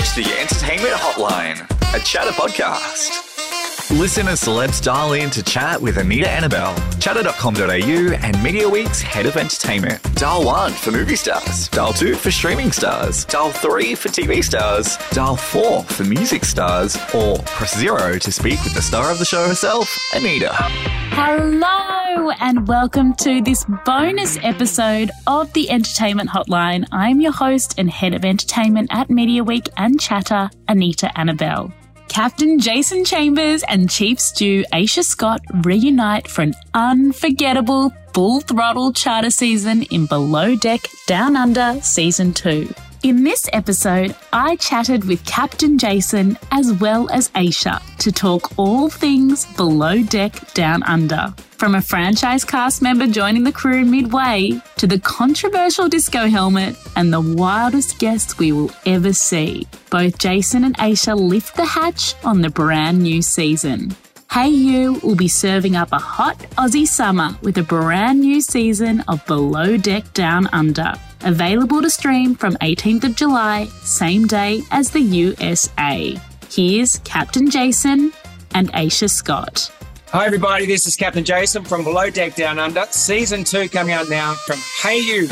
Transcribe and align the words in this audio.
reached 0.00 0.14
the 0.14 0.40
Entertainment 0.40 0.94
Hotline, 0.94 1.60
a 1.94 1.98
Chattr 2.00 2.32
podcast. 2.32 3.29
Listen 3.90 4.28
as 4.28 4.40
celebs 4.40 4.80
dial 4.80 5.14
in 5.14 5.30
to 5.30 5.42
chat 5.42 5.82
with 5.82 5.98
Anita 5.98 6.28
Anabel, 6.28 6.76
chattr.com.au, 7.00 8.14
and 8.24 8.36
Mediaweek's 8.36 9.02
head 9.02 9.26
of 9.26 9.36
entertainment. 9.36 10.00
Dial 10.14 10.44
1 10.44 10.72
for 10.74 10.92
movie 10.92 11.16
stars, 11.16 11.66
dial 11.70 11.92
2 11.92 12.14
for 12.14 12.30
streaming 12.30 12.70
stars, 12.70 13.24
dial 13.24 13.50
3 13.50 13.96
for 13.96 14.08
TV 14.08 14.44
stars, 14.44 14.96
dial 15.10 15.34
4 15.34 15.82
for 15.82 16.04
music 16.04 16.44
stars, 16.44 16.96
or 17.12 17.38
press 17.38 17.76
0 17.76 18.20
to 18.20 18.30
speak 18.30 18.62
with 18.62 18.74
the 18.74 18.82
star 18.82 19.10
of 19.10 19.18
the 19.18 19.24
show 19.24 19.48
herself, 19.48 19.98
Anita. 20.14 20.50
Hello, 20.52 22.30
and 22.38 22.68
welcome 22.68 23.12
to 23.14 23.42
this 23.42 23.66
bonus 23.84 24.38
episode 24.44 25.10
of 25.26 25.52
the 25.52 25.68
Entertainment 25.68 26.30
Hotline. 26.30 26.86
I'm 26.92 27.20
your 27.20 27.32
host 27.32 27.74
and 27.76 27.90
head 27.90 28.14
of 28.14 28.24
entertainment 28.24 28.90
at 28.92 29.08
Mediaweek 29.08 29.68
and 29.76 29.98
Chattr, 29.98 30.48
Anita 30.68 31.10
Anabel. 31.16 31.72
Captain 32.10 32.58
Jason 32.58 33.04
Chambers 33.04 33.62
and 33.68 33.88
Chief 33.88 34.18
Stew 34.18 34.64
Aesha 34.72 35.04
Scott 35.04 35.42
reunite 35.62 36.26
for 36.26 36.42
an 36.42 36.54
unforgettable 36.74 37.92
full 38.12 38.40
throttle 38.40 38.92
charter 38.92 39.30
season 39.30 39.84
in 39.84 40.06
Below 40.06 40.56
Deck 40.56 40.80
Down 41.06 41.36
Under 41.36 41.80
Season 41.82 42.32
2. 42.32 42.68
In 43.02 43.24
this 43.24 43.48
episode, 43.54 44.14
I 44.30 44.56
chatted 44.56 45.06
with 45.06 45.24
Captain 45.24 45.78
Jason 45.78 46.36
as 46.52 46.70
well 46.74 47.08
as 47.10 47.30
Aesha 47.30 47.80
to 47.96 48.12
talk 48.12 48.58
all 48.58 48.90
things 48.90 49.46
Below 49.56 50.02
Deck 50.02 50.52
Down 50.52 50.82
Under. 50.82 51.32
From 51.52 51.76
a 51.76 51.80
franchise 51.80 52.44
cast 52.44 52.82
member 52.82 53.06
joining 53.06 53.42
the 53.42 53.52
crew 53.52 53.86
midway 53.86 54.60
to 54.76 54.86
the 54.86 54.98
controversial 55.00 55.88
disco 55.88 56.26
helmet 56.26 56.76
and 56.94 57.10
the 57.10 57.22
wildest 57.22 57.98
guests 57.98 58.36
we 58.36 58.52
will 58.52 58.70
ever 58.84 59.14
see, 59.14 59.66
both 59.88 60.18
Jason 60.18 60.64
and 60.64 60.76
Aesha 60.76 61.18
lift 61.18 61.56
the 61.56 61.64
hatch 61.64 62.14
on 62.22 62.42
the 62.42 62.50
brand 62.50 63.02
new 63.02 63.22
season. 63.22 63.96
Hayu 64.30 65.02
will 65.02 65.16
be 65.16 65.26
serving 65.26 65.74
up 65.74 65.90
a 65.92 65.98
hot 65.98 66.38
Aussie 66.58 66.86
summer 66.86 67.30
with 67.40 67.56
a 67.56 67.62
brand 67.62 68.20
new 68.20 68.42
season 68.42 69.00
of 69.08 69.24
Below 69.24 69.78
Deck 69.78 70.12
Down 70.12 70.48
Under. 70.48 70.92
Available 71.22 71.82
to 71.82 71.90
stream 71.90 72.34
from 72.34 72.54
18th 72.56 73.04
of 73.04 73.14
July, 73.16 73.66
same 73.82 74.26
day 74.26 74.62
as 74.70 74.90
the 74.90 75.00
USA. 75.00 76.18
Here's 76.50 76.98
Captain 77.00 77.50
Jason 77.50 78.12
and 78.54 78.72
Aesha 78.72 79.08
Scott. 79.10 79.70
Hi, 80.08 80.24
everybody. 80.26 80.66
This 80.66 80.86
is 80.86 80.96
Captain 80.96 81.24
Jason 81.24 81.62
from 81.62 81.84
Below 81.84 82.10
Deck 82.10 82.34
Down 82.36 82.58
Under. 82.58 82.84
Season 82.90 83.44
two 83.44 83.68
coming 83.68 83.92
out 83.92 84.08
now 84.08 84.32
from 84.34 84.56
Hayu. 84.56 85.28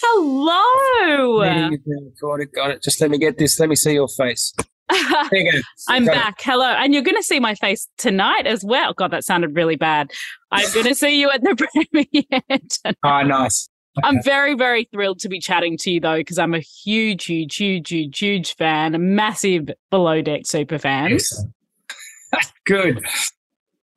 Hello. 0.00 1.40
Got 2.20 2.40
it, 2.40 2.52
got 2.52 2.70
it. 2.70 2.82
Just 2.82 3.00
let 3.00 3.10
me 3.10 3.18
get 3.18 3.36
this. 3.36 3.58
Let 3.58 3.68
me 3.68 3.76
see 3.76 3.94
your 3.94 4.08
face. 4.08 4.54
You. 5.30 5.60
I'm 5.88 6.06
Got 6.06 6.12
it. 6.12 6.14
back. 6.14 6.34
Hello. 6.40 6.64
And 6.66 6.94
you're 6.94 7.02
going 7.02 7.16
to 7.16 7.22
see 7.22 7.40
my 7.40 7.54
face 7.56 7.88
tonight 7.98 8.46
as 8.46 8.64
well. 8.64 8.94
God, 8.94 9.10
that 9.10 9.22
sounded 9.24 9.54
really 9.54 9.76
bad. 9.76 10.10
I'm 10.50 10.72
going 10.72 10.86
to 10.86 10.94
see 10.94 11.20
you 11.20 11.28
at 11.30 11.42
the 11.42 11.54
premiere. 11.92 12.40
tonight. 12.48 12.96
Oh, 13.04 13.22
nice. 13.22 13.68
I'm 14.02 14.22
very, 14.22 14.54
very 14.54 14.84
thrilled 14.92 15.18
to 15.20 15.28
be 15.28 15.40
chatting 15.40 15.76
to 15.78 15.90
you 15.90 16.00
though, 16.00 16.18
because 16.18 16.38
I'm 16.38 16.54
a 16.54 16.60
huge, 16.60 17.24
huge, 17.24 17.56
huge, 17.56 17.88
huge, 17.88 18.18
huge 18.18 18.54
fan, 18.56 18.94
a 18.94 18.98
massive 18.98 19.70
Below 19.90 20.22
Deck 20.22 20.46
super 20.46 20.78
fan. 20.78 21.12
Excellent. 21.12 21.54
Good. 22.64 23.04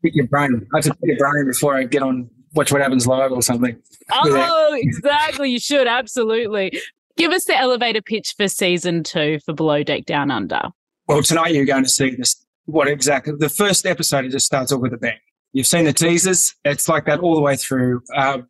Pick 0.04 0.16
your 0.16 0.28
brain. 0.28 0.66
I 0.74 0.78
have 0.78 0.86
to 0.86 0.94
pick 0.94 1.00
your 1.04 1.18
brain 1.18 1.46
before 1.46 1.76
I 1.76 1.84
get 1.84 2.02
on 2.02 2.30
Watch 2.54 2.72
What 2.72 2.82
Happens 2.82 3.06
Live 3.06 3.32
or 3.32 3.42
something. 3.42 3.78
Oh, 4.12 4.74
exactly. 4.82 5.52
You 5.52 5.60
should 5.60 5.88
absolutely 5.88 6.80
give 7.18 7.32
us 7.32 7.46
the 7.46 7.58
elevator 7.58 8.02
pitch 8.02 8.34
for 8.38 8.48
season 8.48 9.04
two 9.04 9.40
for 9.46 9.54
Below 9.54 9.84
Deck 9.84 10.06
Down 10.06 10.32
Under. 10.32 10.62
Well, 11.08 11.22
tonight 11.22 11.54
you're 11.54 11.66
going 11.66 11.84
to 11.84 11.90
see 11.90 12.16
this. 12.16 12.46
What 12.66 12.88
exactly? 12.88 13.34
The 13.38 13.50
first 13.50 13.86
episode, 13.86 14.26
it 14.26 14.30
just 14.30 14.46
starts 14.46 14.72
off 14.72 14.82
with 14.82 14.94
a 14.94 14.98
bang. 14.98 15.18
You've 15.54 15.68
seen 15.68 15.86
the 15.86 15.94
teasers. 15.94 16.56
It's 16.64 16.88
like 16.88 17.06
that 17.06 17.20
all 17.20 17.36
the 17.36 17.42
way 17.42 17.58
through. 17.58 18.02
Um, 18.16 18.48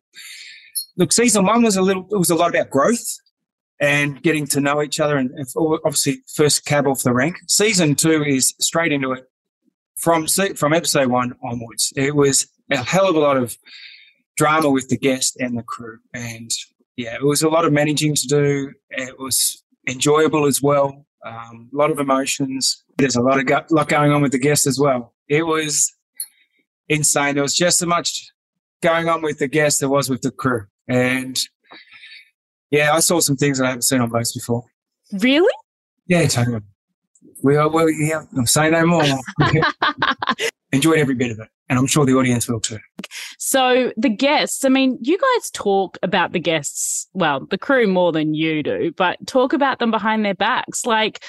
look, 0.96 1.12
season 1.12 1.46
one 1.46 1.62
was 1.62 1.76
a 1.76 1.82
little, 1.82 2.06
it 2.10 2.16
was 2.16 2.30
a 2.30 2.34
lot 2.34 2.50
about 2.50 2.70
growth 2.70 3.04
and 3.80 4.22
getting 4.22 4.46
to 4.46 4.60
know 4.60 4.82
each 4.82 5.00
other 5.00 5.16
and 5.16 5.30
obviously 5.84 6.22
first 6.34 6.64
cab 6.64 6.86
off 6.86 7.02
the 7.02 7.12
rank. 7.12 7.36
Season 7.48 7.94
two 7.94 8.22
is 8.24 8.54
straight 8.60 8.92
into 8.92 9.12
it 9.12 9.24
from, 9.98 10.26
from 10.26 10.72
episode 10.72 11.08
one 11.08 11.34
onwards. 11.42 11.92
It 11.96 12.14
was 12.14 12.46
a 12.70 12.76
hell 12.78 13.08
of 13.08 13.16
a 13.16 13.20
lot 13.20 13.36
of 13.36 13.56
drama 14.36 14.70
with 14.70 14.88
the 14.88 14.96
guest 14.96 15.36
and 15.40 15.58
the 15.58 15.62
crew. 15.62 15.98
And 16.14 16.50
yeah, 16.96 17.14
it 17.14 17.24
was 17.24 17.42
a 17.42 17.48
lot 17.48 17.64
of 17.64 17.72
managing 17.72 18.14
to 18.14 18.26
do. 18.26 18.72
It 18.90 19.18
was 19.18 19.62
enjoyable 19.88 20.46
as 20.46 20.62
well. 20.62 21.06
Um, 21.24 21.70
a 21.72 21.76
lot 21.76 21.90
of 21.90 21.98
emotions. 21.98 22.84
There's 22.98 23.16
a 23.16 23.22
lot 23.22 23.38
of 23.38 23.70
lot 23.70 23.88
going 23.88 24.12
on 24.12 24.22
with 24.22 24.32
the 24.32 24.38
guests 24.38 24.66
as 24.66 24.78
well. 24.78 25.14
It 25.28 25.44
was 25.44 25.92
insane. 26.88 27.34
There 27.34 27.42
was 27.42 27.56
just 27.56 27.80
as 27.80 27.86
much 27.86 28.30
going 28.82 29.08
on 29.08 29.22
with 29.22 29.38
the 29.38 29.48
guests 29.48 29.76
as 29.76 29.80
there 29.80 29.88
was 29.88 30.10
with 30.10 30.22
the 30.22 30.30
crew. 30.30 30.66
And 30.88 31.38
yeah, 32.70 32.92
I 32.92 33.00
saw 33.00 33.20
some 33.20 33.36
things 33.36 33.58
that 33.58 33.64
I 33.64 33.68
haven't 33.68 33.82
seen 33.82 34.00
on 34.00 34.10
boats 34.10 34.32
before. 34.32 34.64
Really? 35.12 35.52
Yeah, 36.06 36.26
totally. 36.26 36.60
We 37.42 37.56
are, 37.56 37.68
well, 37.68 37.90
yeah, 37.90 38.22
I'm 38.36 38.46
saying 38.46 38.72
no 38.72 38.86
more. 38.86 39.04
Enjoyed 40.72 40.98
every 40.98 41.14
bit 41.14 41.30
of 41.32 41.38
it. 41.40 41.48
And 41.68 41.78
I'm 41.78 41.86
sure 41.86 42.04
the 42.04 42.14
audience 42.14 42.48
will 42.48 42.60
too. 42.60 42.78
So 43.38 43.92
the 43.96 44.08
guests, 44.08 44.64
I 44.64 44.68
mean, 44.68 44.98
you 45.00 45.18
guys 45.18 45.50
talk 45.50 45.98
about 46.02 46.32
the 46.32 46.40
guests, 46.40 47.08
well, 47.12 47.46
the 47.50 47.58
crew 47.58 47.86
more 47.86 48.12
than 48.12 48.34
you 48.34 48.62
do, 48.62 48.92
but 48.96 49.18
talk 49.26 49.52
about 49.52 49.78
them 49.78 49.90
behind 49.90 50.24
their 50.24 50.34
backs. 50.34 50.86
Like, 50.86 51.24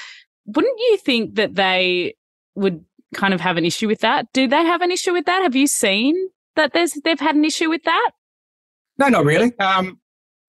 wouldn't 0.46 0.80
you 0.80 0.98
think 0.98 1.36
that 1.36 1.56
they 1.56 2.16
would 2.56 2.84
kind 3.14 3.34
of 3.34 3.42
have 3.42 3.58
an 3.58 3.66
issue 3.66 3.88
with 3.88 4.00
that? 4.00 4.28
Do 4.34 4.48
they 4.48 4.64
have 4.64 4.82
an 4.82 4.92
issue 4.92 5.14
with 5.14 5.26
that? 5.26 5.44
Have 5.44 5.56
you 5.56 5.68
seen 5.68 6.16
that 6.56 6.74
there's 6.74 6.94
they've 7.04 7.20
had 7.20 7.36
an 7.36 7.46
issue 7.46 7.70
with 7.70 7.84
that? 7.84 8.12
No, 8.98 9.08
not 9.08 9.26
really. 9.26 9.58
Um, 9.60 10.00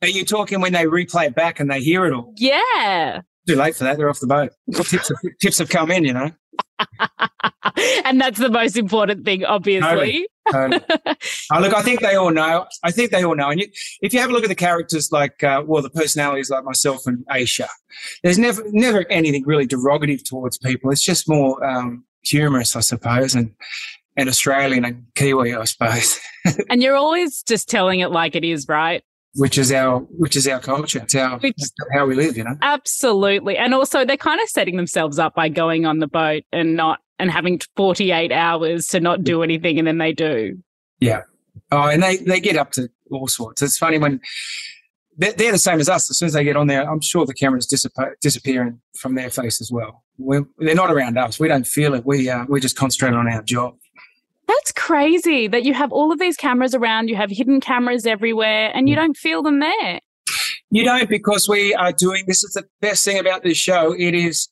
are 0.02 0.08
you 0.08 0.24
talking 0.24 0.60
when 0.60 0.72
they 0.72 0.84
replay 0.84 1.26
it 1.26 1.34
back 1.34 1.60
and 1.60 1.70
they 1.70 1.80
hear 1.80 2.04
it 2.04 2.12
all? 2.12 2.32
Yeah. 2.36 3.22
Too 3.46 3.56
late 3.56 3.76
for 3.76 3.84
that. 3.84 3.96
They're 3.96 4.08
off 4.08 4.20
the 4.20 4.26
boat. 4.26 4.52
tips, 4.72 5.08
have, 5.08 5.18
tips 5.40 5.58
have 5.58 5.68
come 5.68 5.90
in, 5.90 6.04
you 6.04 6.12
know. 6.12 6.30
and 8.04 8.20
that's 8.20 8.38
the 8.38 8.50
most 8.50 8.76
important 8.76 9.24
thing, 9.24 9.44
obviously. 9.44 9.88
Totally. 9.88 10.26
Oh, 11.52 11.58
look, 11.58 11.74
I 11.74 11.80
think 11.80 12.00
they 12.00 12.16
all 12.16 12.30
know. 12.30 12.66
I 12.82 12.90
think 12.90 13.10
they 13.10 13.24
all 13.24 13.34
know. 13.34 13.48
And 13.48 13.60
you, 13.60 13.68
if 14.02 14.12
you 14.12 14.20
have 14.20 14.28
a 14.28 14.32
look 14.32 14.42
at 14.42 14.48
the 14.48 14.54
characters, 14.54 15.10
like 15.10 15.42
uh, 15.42 15.62
well, 15.66 15.80
the 15.80 15.88
personalities 15.88 16.50
like 16.50 16.64
myself 16.64 17.06
and 17.06 17.24
Aesha, 17.30 17.68
there's 18.22 18.38
never 18.38 18.62
never 18.66 19.06
anything 19.10 19.44
really 19.46 19.66
derogative 19.66 20.22
towards 20.22 20.58
people. 20.58 20.90
It's 20.90 21.02
just 21.02 21.28
more 21.28 21.64
um, 21.64 22.04
humorous, 22.24 22.76
I 22.76 22.80
suppose, 22.80 23.34
and 23.34 23.54
and 24.16 24.28
Australian 24.28 24.84
and 24.84 25.06
Kiwi, 25.14 25.54
I 25.54 25.64
suppose, 25.64 26.20
and 26.70 26.82
you're 26.82 26.96
always 26.96 27.42
just 27.42 27.68
telling 27.68 28.00
it 28.00 28.10
like 28.10 28.34
it 28.36 28.44
is, 28.44 28.66
right? 28.68 29.02
which 29.36 29.58
is 29.58 29.72
our 29.72 29.98
which 30.16 30.36
is 30.36 30.46
our 30.46 30.60
culture. 30.60 31.00
It's 31.00 31.14
our 31.16 31.38
Which- 31.38 31.56
how 31.92 32.06
we 32.06 32.14
live, 32.14 32.36
you 32.36 32.44
know. 32.44 32.56
Absolutely. 32.62 33.56
And 33.56 33.74
also 33.74 34.04
they're 34.04 34.16
kind 34.16 34.40
of 34.40 34.48
setting 34.48 34.76
themselves 34.76 35.18
up 35.18 35.34
by 35.34 35.48
going 35.48 35.86
on 35.86 35.98
the 35.98 36.06
boat 36.06 36.44
and 36.52 36.76
not 36.76 37.00
and 37.18 37.32
having 37.32 37.60
48 37.76 38.30
hours 38.30 38.86
to 38.88 39.00
not 39.00 39.24
do 39.24 39.42
anything 39.42 39.78
and 39.78 39.88
then 39.88 39.98
they 39.98 40.12
do. 40.12 40.58
Yeah. 41.00 41.22
Oh, 41.72 41.88
and 41.88 42.00
they, 42.02 42.18
they 42.18 42.38
get 42.40 42.56
up 42.56 42.70
to 42.72 42.88
all 43.10 43.26
sorts. 43.26 43.60
It's 43.62 43.76
funny 43.78 43.98
when 43.98 44.20
they're, 45.16 45.32
they're 45.32 45.52
the 45.52 45.58
same 45.58 45.80
as 45.80 45.88
us. 45.88 46.10
As 46.10 46.18
soon 46.18 46.26
as 46.26 46.32
they 46.34 46.44
get 46.44 46.56
on 46.56 46.66
there, 46.68 46.88
I'm 46.88 47.00
sure 47.00 47.26
the 47.26 47.34
cameras 47.34 47.66
disappear, 47.66 48.16
disappearing 48.20 48.80
from 48.96 49.14
their 49.16 49.30
face 49.30 49.60
as 49.60 49.70
well. 49.72 50.04
We're, 50.18 50.44
they're 50.58 50.74
not 50.76 50.92
around 50.92 51.18
us. 51.18 51.40
We 51.40 51.48
don't 51.48 51.66
feel 51.66 51.94
it. 51.94 52.04
We 52.06 52.28
uh, 52.30 52.44
we 52.48 52.60
just 52.60 52.76
concentrate 52.76 53.14
on 53.14 53.28
our 53.28 53.42
job. 53.42 53.74
That's 54.46 54.72
crazy 54.72 55.48
that 55.48 55.64
you 55.64 55.74
have 55.74 55.92
all 55.92 56.12
of 56.12 56.18
these 56.18 56.36
cameras 56.36 56.74
around, 56.74 57.08
you 57.08 57.16
have 57.16 57.30
hidden 57.30 57.60
cameras 57.60 58.06
everywhere 58.06 58.70
and 58.74 58.88
you 58.88 58.94
don't 58.94 59.16
feel 59.16 59.42
them 59.42 59.60
there. 59.60 60.00
You 60.70 60.84
don't 60.84 61.08
because 61.08 61.48
we 61.48 61.74
are 61.74 61.92
doing 61.92 62.24
this 62.26 62.42
is 62.42 62.54
the 62.54 62.64
best 62.80 63.04
thing 63.04 63.18
about 63.18 63.42
this 63.42 63.56
show. 63.56 63.94
It 63.96 64.14
is 64.14 64.48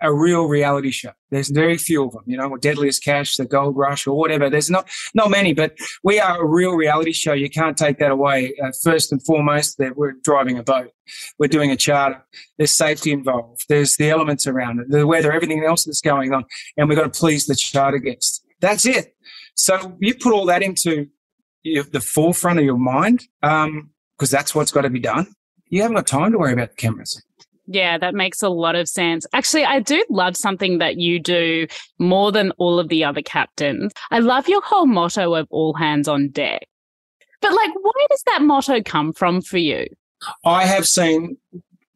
a 0.00 0.12
real 0.12 0.44
reality 0.44 0.90
show. 0.90 1.12
There's 1.30 1.48
very 1.48 1.78
few 1.78 2.04
of 2.04 2.12
them, 2.12 2.22
you 2.26 2.36
know, 2.36 2.56
Deadliest 2.56 3.02
Catch, 3.02 3.36
The 3.36 3.44
Gold 3.44 3.76
Rush, 3.76 4.06
or 4.06 4.16
whatever. 4.16 4.50
There's 4.50 4.70
not 4.70 4.88
not 5.14 5.30
many, 5.30 5.52
but 5.52 5.76
we 6.02 6.20
are 6.20 6.42
a 6.42 6.46
real 6.46 6.74
reality 6.74 7.12
show. 7.12 7.32
You 7.32 7.48
can't 7.48 7.76
take 7.76 7.98
that 7.98 8.10
away. 8.10 8.54
Uh, 8.62 8.70
first 8.82 9.12
and 9.12 9.24
foremost, 9.24 9.78
that 9.78 9.96
we're 9.96 10.12
driving 10.22 10.58
a 10.58 10.62
boat, 10.62 10.90
we're 11.38 11.48
doing 11.48 11.70
a 11.70 11.76
charter. 11.76 12.22
There's 12.58 12.72
safety 12.72 13.12
involved. 13.12 13.64
There's 13.68 13.96
the 13.96 14.10
elements 14.10 14.46
around 14.46 14.80
it, 14.80 14.90
the 14.90 15.06
weather, 15.06 15.32
everything 15.32 15.64
else 15.64 15.84
that's 15.84 16.02
going 16.02 16.32
on, 16.34 16.44
and 16.76 16.88
we've 16.88 16.98
got 16.98 17.12
to 17.12 17.18
please 17.18 17.46
the 17.46 17.56
charter 17.56 17.98
guests. 17.98 18.42
That's 18.60 18.86
it. 18.86 19.13
So 19.54 19.96
you 20.00 20.14
put 20.14 20.32
all 20.32 20.46
that 20.46 20.62
into 20.62 21.06
your, 21.62 21.84
the 21.84 22.00
forefront 22.00 22.58
of 22.58 22.64
your 22.64 22.78
mind, 22.78 23.24
um, 23.42 23.90
because 24.18 24.30
that's 24.30 24.54
what's 24.54 24.72
got 24.72 24.82
to 24.82 24.90
be 24.90 25.00
done. 25.00 25.26
You 25.68 25.82
haven't 25.82 25.96
got 25.96 26.06
time 26.06 26.32
to 26.32 26.38
worry 26.38 26.52
about 26.52 26.70
the 26.70 26.76
cameras. 26.76 27.20
Yeah, 27.66 27.96
that 27.98 28.14
makes 28.14 28.42
a 28.42 28.48
lot 28.50 28.76
of 28.76 28.88
sense. 28.88 29.26
Actually, 29.32 29.64
I 29.64 29.80
do 29.80 30.04
love 30.10 30.36
something 30.36 30.78
that 30.78 30.98
you 30.98 31.18
do 31.18 31.66
more 31.98 32.30
than 32.30 32.50
all 32.58 32.78
of 32.78 32.88
the 32.88 33.04
other 33.04 33.22
captains. 33.22 33.92
I 34.10 34.18
love 34.18 34.48
your 34.48 34.60
whole 34.62 34.86
motto 34.86 35.34
of 35.34 35.46
all 35.50 35.72
hands 35.72 36.06
on 36.06 36.28
deck. 36.28 36.66
But 37.40 37.52
like, 37.52 37.74
where 37.74 38.06
does 38.10 38.22
that 38.26 38.42
motto 38.42 38.82
come 38.82 39.12
from 39.12 39.40
for 39.40 39.58
you? 39.58 39.86
I 40.44 40.66
have 40.66 40.86
seen 40.86 41.36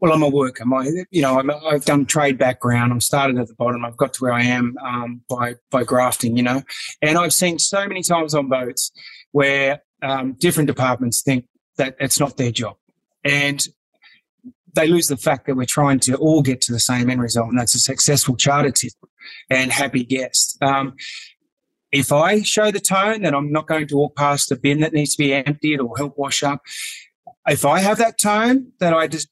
well, 0.01 0.13
I'm 0.13 0.23
a 0.23 0.29
worker. 0.29 0.65
My, 0.65 0.89
you 1.11 1.23
know, 1.23 1.39
i 1.39 1.73
have 1.73 1.85
done 1.85 2.07
trade 2.07 2.39
background. 2.39 2.93
I'm 2.93 3.01
started 3.01 3.39
at 3.39 3.49
the 3.49 3.55
bottom. 3.55 3.85
I've 3.85 3.97
got 3.97 4.15
to 4.15 4.23
where 4.23 4.33
I 4.33 4.43
am 4.43 4.77
um, 4.85 5.23
by 5.29 5.55
by 5.71 5.85
grafting. 5.85 6.37
You 6.37 6.45
know, 6.45 6.63
and 7.03 7.19
I've 7.19 7.33
seen 7.33 7.59
so 7.59 7.87
many 7.87 8.03
times 8.03 8.35
on 8.35 8.49
boats 8.49 8.93
where 9.33 9.83
um, 10.03 10.35
different 10.35 10.69
departments 10.69 11.23
think 11.23 11.47
that 11.77 11.97
it's 11.99 12.21
not 12.21 12.37
their 12.37 12.53
job, 12.53 12.77
and 13.25 13.67
they 14.75 14.87
lose 14.87 15.09
the 15.09 15.17
fact 15.17 15.47
that 15.47 15.57
we're 15.57 15.67
trying 15.67 15.99
to 16.01 16.15
all 16.17 16.43
get 16.43 16.61
to 16.63 16.73
the 16.73 16.81
same 16.81 17.11
end 17.11 17.21
result, 17.21 17.49
and 17.49 17.59
that's 17.59 17.75
a 17.75 17.81
successful 17.81 18.37
charter 18.37 18.71
tip 18.71 18.93
and 19.51 19.73
happy 19.73 20.05
guest. 20.05 20.59
Um, 20.63 20.95
if 21.91 22.13
I 22.13 22.43
show 22.43 22.71
the 22.71 22.81
tone 22.81 23.23
that 23.23 23.35
I'm 23.35 23.51
not 23.51 23.67
going 23.67 23.89
to 23.89 23.97
walk 23.97 24.15
past 24.15 24.53
a 24.53 24.57
bin 24.57 24.81
that 24.81 24.93
needs 24.93 25.17
to 25.17 25.23
be 25.23 25.33
emptied 25.33 25.81
or 25.81 25.97
help 25.97 26.19
wash 26.19 26.43
up, 26.43 26.63
if 27.49 27.65
I 27.65 27.81
have 27.81 27.99
that 27.99 28.19
tone 28.19 28.73
that 28.79 28.93
I 28.93 29.07
just 29.07 29.29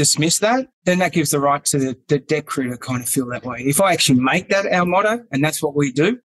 dismiss 0.00 0.38
that, 0.38 0.66
then 0.86 0.98
that 1.00 1.12
gives 1.12 1.28
the 1.28 1.38
right 1.38 1.62
to 1.62 1.78
the, 1.78 1.96
the 2.08 2.18
deck 2.18 2.46
crew 2.46 2.70
to 2.70 2.78
kind 2.78 3.02
of 3.02 3.08
feel 3.08 3.26
that 3.26 3.44
way. 3.44 3.58
If 3.58 3.82
I 3.82 3.92
actually 3.92 4.18
make 4.18 4.48
that 4.48 4.64
our 4.72 4.86
motto 4.86 5.22
and 5.30 5.44
that's 5.44 5.62
what 5.62 5.76
we 5.76 5.92
do, 5.92 6.18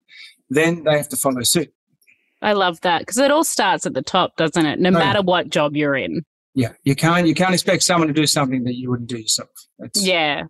then 0.51 0.83
they 0.83 0.95
have 0.95 1.09
to 1.09 1.17
follow 1.17 1.41
suit. 1.41 1.73
I 2.43 2.53
love 2.53 2.79
that 2.81 2.99
because 2.99 3.17
it 3.17 3.31
all 3.31 3.43
starts 3.43 3.87
at 3.87 3.95
the 3.95 4.03
top, 4.03 4.35
doesn't 4.37 4.63
it? 4.63 4.79
No 4.79 4.89
oh, 4.89 4.91
matter 4.91 5.23
what 5.23 5.49
job 5.49 5.75
you're 5.75 5.95
in. 5.95 6.23
Yeah, 6.53 6.73
you 6.83 6.95
can't 6.95 7.25
you 7.25 7.33
can't 7.33 7.55
expect 7.55 7.81
someone 7.81 8.09
to 8.09 8.13
do 8.13 8.27
something 8.27 8.63
that 8.65 8.75
you 8.75 8.91
wouldn't 8.91 9.09
do 9.09 9.17
yourself. 9.17 9.49
That's, 9.79 10.05
yeah, 10.05 10.43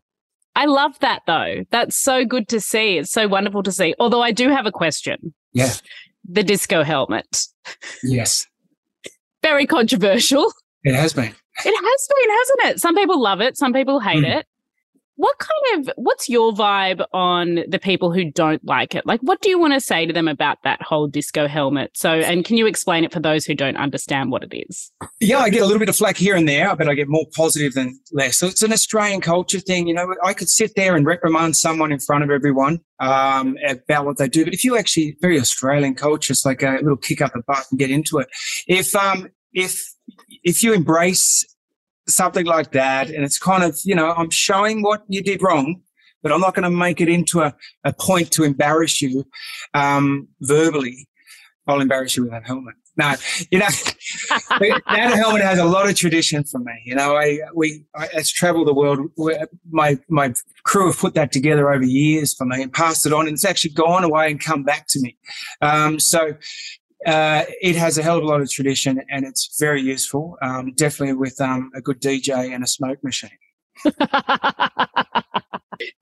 I 0.53 0.65
love 0.65 0.99
that 0.99 1.21
though. 1.25 1.63
That's 1.71 1.95
so 1.95 2.25
good 2.25 2.49
to 2.49 2.59
see. 2.59 2.97
It's 2.97 3.11
so 3.11 3.29
wonderful 3.29 3.63
to 3.63 3.71
see. 3.71 3.95
Although 3.99 4.21
I 4.21 4.31
do 4.31 4.49
have 4.49 4.65
a 4.65 4.71
question. 4.71 5.33
Yeah. 5.53 5.71
The 6.27 6.43
disco 6.43 6.83
helmet. 6.83 7.45
Yes. 8.03 8.47
Very 9.41 9.65
controversial. 9.65 10.51
It 10.83 10.95
has 10.95 11.13
been. 11.13 11.33
It 11.65 11.75
has 11.75 12.07
been, 12.07 12.37
hasn't 12.37 12.75
it? 12.75 12.81
Some 12.81 12.95
people 12.95 13.21
love 13.21 13.41
it, 13.41 13.57
some 13.57 13.73
people 13.73 13.99
hate 13.99 14.23
mm. 14.23 14.37
it. 14.39 14.47
What 15.15 15.37
kind 15.37 15.87
of 15.87 15.93
what's 15.95 16.27
your 16.27 16.53
vibe 16.53 17.05
on 17.13 17.59
the 17.67 17.77
people 17.77 18.11
who 18.11 18.31
don't 18.31 18.65
like 18.65 18.95
it? 18.95 19.05
Like 19.05 19.21
what 19.21 19.41
do 19.41 19.49
you 19.49 19.59
want 19.59 19.73
to 19.75 19.79
say 19.79 20.07
to 20.07 20.11
them 20.11 20.27
about 20.27 20.57
that 20.63 20.81
whole 20.81 21.05
disco 21.05 21.47
helmet? 21.47 21.91
So 21.93 22.09
and 22.09 22.43
can 22.43 22.57
you 22.57 22.65
explain 22.65 23.03
it 23.03 23.13
for 23.13 23.19
those 23.19 23.45
who 23.45 23.53
don't 23.53 23.77
understand 23.77 24.31
what 24.31 24.43
it 24.43 24.65
is? 24.67 24.91
Yeah, 25.19 25.37
I 25.37 25.51
get 25.51 25.61
a 25.61 25.65
little 25.65 25.79
bit 25.79 25.87
of 25.87 25.95
flack 25.95 26.17
here 26.17 26.35
and 26.35 26.49
there, 26.49 26.75
but 26.75 26.89
I 26.89 26.95
get 26.95 27.07
more 27.07 27.27
positive 27.35 27.73
than 27.73 27.99
less. 28.11 28.37
So 28.37 28.47
it's 28.47 28.63
an 28.63 28.73
Australian 28.73 29.21
culture 29.21 29.59
thing. 29.59 29.87
You 29.87 29.93
know, 29.93 30.15
I 30.23 30.33
could 30.33 30.49
sit 30.49 30.71
there 30.75 30.95
and 30.95 31.05
reprimand 31.05 31.57
someone 31.57 31.91
in 31.91 31.99
front 31.99 32.23
of 32.23 32.31
everyone 32.31 32.79
um, 32.99 33.55
about 33.69 34.05
what 34.05 34.17
they 34.17 34.27
do, 34.27 34.45
but 34.45 34.55
if 34.55 34.63
you 34.63 34.77
actually 34.77 35.15
very 35.21 35.39
Australian 35.39 35.93
culture, 35.93 36.33
it's 36.33 36.43
like 36.43 36.63
a 36.63 36.79
little 36.81 36.97
kick 36.97 37.21
up 37.21 37.33
the 37.33 37.43
butt 37.45 37.65
and 37.69 37.79
get 37.79 37.91
into 37.91 38.17
it. 38.17 38.29
If 38.67 38.95
um 38.95 39.29
if 39.53 39.92
if 40.43 40.63
you 40.63 40.73
embrace 40.73 41.45
something 42.07 42.45
like 42.45 42.71
that, 42.71 43.09
and 43.09 43.23
it's 43.23 43.39
kind 43.39 43.63
of, 43.63 43.77
you 43.83 43.95
know, 43.95 44.11
I'm 44.11 44.29
showing 44.29 44.81
what 44.81 45.03
you 45.07 45.21
did 45.21 45.41
wrong, 45.41 45.81
but 46.21 46.31
I'm 46.31 46.41
not 46.41 46.55
going 46.55 46.63
to 46.63 46.69
make 46.69 47.01
it 47.01 47.09
into 47.09 47.41
a, 47.41 47.55
a 47.83 47.93
point 47.93 48.31
to 48.31 48.43
embarrass 48.43 49.01
you 49.01 49.25
um, 49.73 50.27
verbally. 50.41 51.07
I'll 51.67 51.81
embarrass 51.81 52.17
you 52.17 52.23
with 52.23 52.31
that 52.31 52.45
helmet. 52.45 52.75
No, 52.95 53.15
you 53.49 53.57
know, 53.57 53.67
that 54.59 55.13
helmet 55.15 55.41
has 55.41 55.57
a 55.57 55.65
lot 55.65 55.89
of 55.89 55.95
tradition 55.95 56.43
for 56.43 56.59
me. 56.59 56.73
You 56.85 56.93
know, 56.93 57.15
I 57.15 57.39
we 57.55 57.85
I, 57.95 58.07
it's 58.13 58.31
traveled 58.31 58.67
the 58.67 58.73
world. 58.73 58.99
My 59.71 59.97
my 60.09 60.33
crew 60.63 60.87
have 60.87 60.99
put 60.99 61.15
that 61.15 61.31
together 61.31 61.71
over 61.71 61.83
years 61.83 62.35
for 62.35 62.45
me 62.45 62.61
and 62.61 62.71
passed 62.71 63.07
it 63.07 63.13
on, 63.13 63.25
and 63.25 63.33
it's 63.33 63.45
actually 63.45 63.73
gone 63.73 64.03
away 64.03 64.29
and 64.29 64.39
come 64.39 64.63
back 64.63 64.85
to 64.89 65.01
me. 65.01 65.17
Um, 65.61 65.99
so 65.99 66.35
uh, 67.05 67.43
it 67.61 67.75
has 67.75 67.97
a 67.97 68.03
hell 68.03 68.17
of 68.17 68.23
a 68.23 68.27
lot 68.27 68.41
of 68.41 68.49
tradition 68.49 69.01
and 69.09 69.25
it's 69.25 69.57
very 69.59 69.81
useful. 69.81 70.37
Um, 70.41 70.73
definitely 70.75 71.15
with 71.15 71.39
um, 71.41 71.71
a 71.75 71.81
good 71.81 72.01
DJ 72.01 72.53
and 72.53 72.63
a 72.63 72.67
smoke 72.67 73.03
machine. 73.03 73.31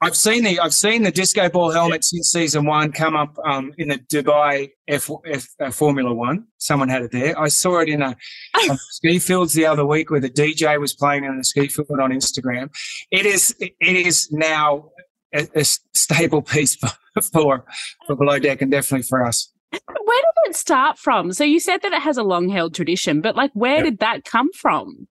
I've 0.01 0.15
seen 0.15 0.43
the 0.43 0.59
I've 0.59 0.73
seen 0.73 1.03
the 1.03 1.11
disco 1.11 1.49
ball 1.49 1.71
helmet 1.71 2.03
since 2.03 2.31
season 2.31 2.65
one 2.65 2.91
come 2.91 3.15
up 3.15 3.37
um, 3.45 3.73
in 3.77 3.87
the 3.89 3.97
Dubai 3.97 4.71
F, 4.87 5.09
F 5.25 5.47
uh, 5.59 5.71
Formula 5.71 6.13
One. 6.13 6.45
Someone 6.57 6.89
had 6.89 7.03
it 7.03 7.11
there. 7.11 7.39
I 7.39 7.47
saw 7.47 7.79
it 7.79 7.89
in 7.89 8.01
a, 8.01 8.15
a 8.69 8.77
ski 8.89 9.19
fields 9.19 9.53
the 9.53 9.65
other 9.65 9.85
week 9.85 10.09
where 10.09 10.19
the 10.19 10.29
DJ 10.29 10.79
was 10.79 10.93
playing 10.93 11.23
in 11.23 11.39
a 11.39 11.43
ski 11.43 11.67
field 11.67 11.99
on 12.01 12.11
Instagram. 12.11 12.69
It 13.11 13.25
is 13.25 13.55
it 13.59 13.73
is 13.79 14.31
now 14.31 14.89
a, 15.33 15.47
a 15.55 15.63
stable 15.63 16.41
piece 16.41 16.75
for, 16.75 16.89
for 17.21 17.65
for 18.07 18.15
below 18.15 18.39
deck 18.39 18.61
and 18.61 18.71
definitely 18.71 19.03
for 19.03 19.25
us. 19.25 19.51
Where 19.71 19.79
did 20.21 20.49
it 20.51 20.55
start 20.55 20.97
from? 20.97 21.31
So 21.31 21.43
you 21.43 21.59
said 21.59 21.81
that 21.81 21.93
it 21.93 22.01
has 22.01 22.17
a 22.17 22.23
long 22.23 22.49
held 22.49 22.75
tradition, 22.75 23.21
but 23.21 23.35
like 23.35 23.51
where 23.53 23.83
did 23.83 23.99
that 23.99 24.25
come 24.25 24.51
from? 24.53 25.07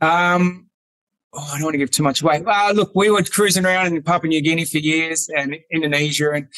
Um, 0.00 0.68
oh, 1.32 1.50
I 1.52 1.56
don't 1.56 1.64
want 1.64 1.74
to 1.74 1.78
give 1.78 1.90
too 1.90 2.02
much 2.02 2.22
away. 2.22 2.42
Uh, 2.46 2.72
look, 2.72 2.92
we 2.94 3.10
were 3.10 3.22
cruising 3.22 3.64
around 3.64 3.86
in 3.86 4.02
Papua 4.02 4.28
New 4.28 4.42
Guinea 4.42 4.64
for 4.66 4.78
years 4.78 5.28
and 5.34 5.56
Indonesia, 5.72 6.32
and 6.32 6.48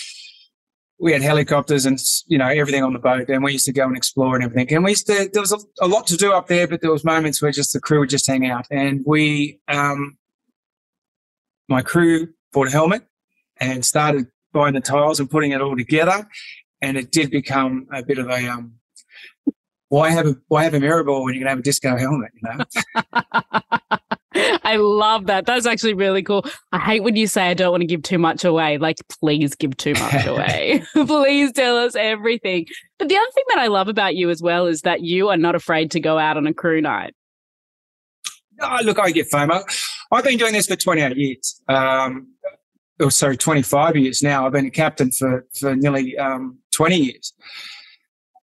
we 0.98 1.12
had 1.12 1.22
helicopters 1.22 1.86
and 1.86 1.98
you 2.26 2.36
know 2.36 2.48
everything 2.48 2.82
on 2.82 2.92
the 2.92 2.98
boat, 2.98 3.28
and 3.28 3.44
we 3.44 3.52
used 3.52 3.66
to 3.66 3.72
go 3.72 3.84
and 3.84 3.96
explore 3.96 4.34
and 4.34 4.44
everything. 4.44 4.74
And 4.74 4.84
we 4.84 4.90
used 4.90 5.06
to 5.06 5.30
there 5.32 5.42
was 5.42 5.52
a, 5.52 5.58
a 5.80 5.86
lot 5.86 6.06
to 6.08 6.16
do 6.16 6.32
up 6.32 6.48
there, 6.48 6.66
but 6.66 6.80
there 6.80 6.92
was 6.92 7.04
moments 7.04 7.40
where 7.40 7.52
just 7.52 7.72
the 7.72 7.80
crew 7.80 8.00
would 8.00 8.10
just 8.10 8.26
hang 8.26 8.44
out, 8.46 8.66
and 8.70 9.02
we, 9.06 9.60
um, 9.68 10.18
my 11.68 11.80
crew 11.80 12.28
bought 12.52 12.66
a 12.66 12.70
helmet 12.70 13.02
and 13.58 13.84
started 13.84 14.26
buying 14.52 14.74
the 14.74 14.80
tiles 14.80 15.20
and 15.20 15.30
putting 15.30 15.52
it 15.52 15.60
all 15.60 15.76
together 15.76 16.26
and 16.82 16.96
it 16.96 17.10
did 17.12 17.30
become 17.30 17.86
a 17.92 18.02
bit 18.02 18.18
of 18.18 18.28
a 18.28 18.48
um, 18.48 18.74
why 19.88 20.10
have 20.10 20.26
a 20.26 20.36
why 20.48 20.64
have 20.64 20.74
a 20.74 20.80
mirror 20.80 21.04
ball 21.04 21.24
when 21.24 21.34
you 21.34 21.40
can 21.40 21.48
have 21.48 21.58
a 21.58 21.62
disco 21.62 21.96
helmet? 21.96 22.30
You 22.34 22.48
know. 22.48 22.64
I 24.64 24.76
love 24.76 25.26
that. 25.26 25.46
That's 25.46 25.66
actually 25.66 25.94
really 25.94 26.22
cool. 26.22 26.44
I 26.72 26.78
hate 26.78 27.02
when 27.02 27.16
you 27.16 27.26
say 27.26 27.48
I 27.48 27.54
don't 27.54 27.72
want 27.72 27.80
to 27.82 27.86
give 27.86 28.02
too 28.02 28.18
much 28.18 28.44
away. 28.44 28.78
Like, 28.78 28.96
please 29.20 29.54
give 29.54 29.76
too 29.76 29.94
much 29.94 30.26
away. 30.26 30.84
please 30.94 31.52
tell 31.52 31.76
us 31.76 31.94
everything. 31.94 32.66
But 32.98 33.08
the 33.08 33.16
other 33.16 33.30
thing 33.34 33.44
that 33.48 33.58
I 33.58 33.66
love 33.66 33.88
about 33.88 34.14
you 34.16 34.30
as 34.30 34.42
well 34.42 34.66
is 34.66 34.82
that 34.82 35.02
you 35.02 35.28
are 35.28 35.36
not 35.36 35.54
afraid 35.54 35.90
to 35.92 36.00
go 36.00 36.18
out 36.18 36.36
on 36.36 36.46
a 36.46 36.54
crew 36.54 36.80
night. 36.80 37.14
Oh, 38.60 38.78
look, 38.84 38.98
I 38.98 39.10
get 39.10 39.30
FOMO. 39.30 39.62
I've 40.12 40.24
been 40.24 40.36
doing 40.36 40.52
this 40.52 40.66
for 40.66 40.76
28 40.76 41.16
years. 41.16 41.62
Um, 41.68 42.28
oh, 43.00 43.08
sorry, 43.08 43.36
25 43.36 43.96
years 43.96 44.22
now. 44.22 44.46
I've 44.46 44.52
been 44.52 44.66
a 44.66 44.70
captain 44.70 45.10
for, 45.10 45.46
for 45.58 45.74
nearly 45.74 46.16
um, 46.18 46.58
20 46.72 46.96
years. 46.96 47.32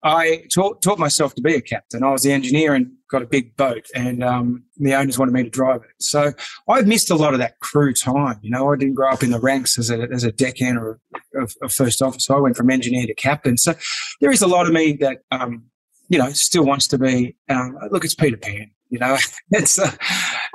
I 0.04 0.44
taught, 0.54 0.82
taught 0.82 1.00
myself 1.00 1.36
to 1.36 1.42
be 1.42 1.56
a 1.56 1.62
captain. 1.62 2.04
I 2.04 2.12
was 2.12 2.24
the 2.24 2.32
engineer 2.32 2.74
and 2.76 2.92
got 3.10 3.22
a 3.22 3.26
big 3.26 3.56
boat, 3.58 3.88
and 3.96 4.24
um, 4.24 4.64
the 4.78 4.94
owners 4.94 5.18
wanted 5.18 5.34
me 5.34 5.44
to 5.44 5.50
drive 5.50 5.82
it. 5.82 5.90
So 6.00 6.34
I've 6.70 6.88
missed 6.88 7.10
a 7.10 7.16
lot 7.16 7.34
of 7.34 7.40
that 7.40 7.60
crew 7.60 7.94
time. 7.94 8.40
You 8.42 8.52
know, 8.52 8.72
I 8.72 8.78
didn't 8.78 8.94
grow 8.94 9.12
up 9.12 9.24
in 9.24 9.32
the 9.32 9.40
ranks 9.40 9.78
as 9.78 9.90
a, 9.90 10.04
as 10.14 10.24
a 10.24 10.32
deckhand 10.32 10.78
or 10.78 11.00
a, 11.36 11.48
a 11.64 11.70
first 11.70 12.02
officer. 12.02 12.36
I 12.36 12.40
went 12.40 12.56
from 12.56 12.70
engineer 12.70 13.08
to 13.08 13.14
captain. 13.16 13.58
So 13.58 13.74
there 14.22 14.32
is 14.32 14.42
a 14.42 14.48
lot 14.48 14.68
of 14.68 14.74
me 14.74 14.94
that, 15.02 15.20
um, 15.32 15.64
you 16.10 16.20
know, 16.20 16.30
still 16.30 16.64
wants 16.64 16.88
to 16.90 16.98
be. 16.98 17.36
Um, 17.50 17.78
look, 17.92 18.06
it's 18.06 18.16
Peter 18.16 18.38
Pan. 18.38 18.72
You 18.90 19.00
know, 19.00 19.18
it's, 19.52 19.80
uh, 19.80 19.92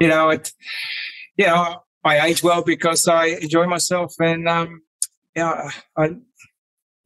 you 0.01 0.09
know, 0.09 0.31
it, 0.31 0.53
you 1.37 1.47
know, 1.47 1.83
I 2.05 2.27
age 2.27 2.43
well 2.43 2.63
because 2.63 3.07
I 3.07 3.27
enjoy 3.27 3.67
myself 3.67 4.15
and, 4.21 4.49
um, 4.49 4.83
know, 5.43 5.71
I, 5.97 6.17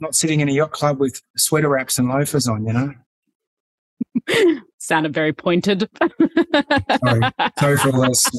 not 0.00 0.14
sitting 0.14 0.40
in 0.40 0.48
a 0.48 0.52
yacht 0.52 0.72
club 0.72 0.98
with 0.98 1.20
sweater 1.36 1.68
wraps 1.68 1.98
and 1.98 2.08
loafers 2.08 2.48
on, 2.48 2.66
you 2.66 2.72
know. 2.72 2.94
Sounded 4.78 5.14
very 5.14 5.32
pointed. 5.32 5.88
sorry, 5.98 7.32
sorry 7.58 7.76
for 7.78 7.92
those. 7.92 8.30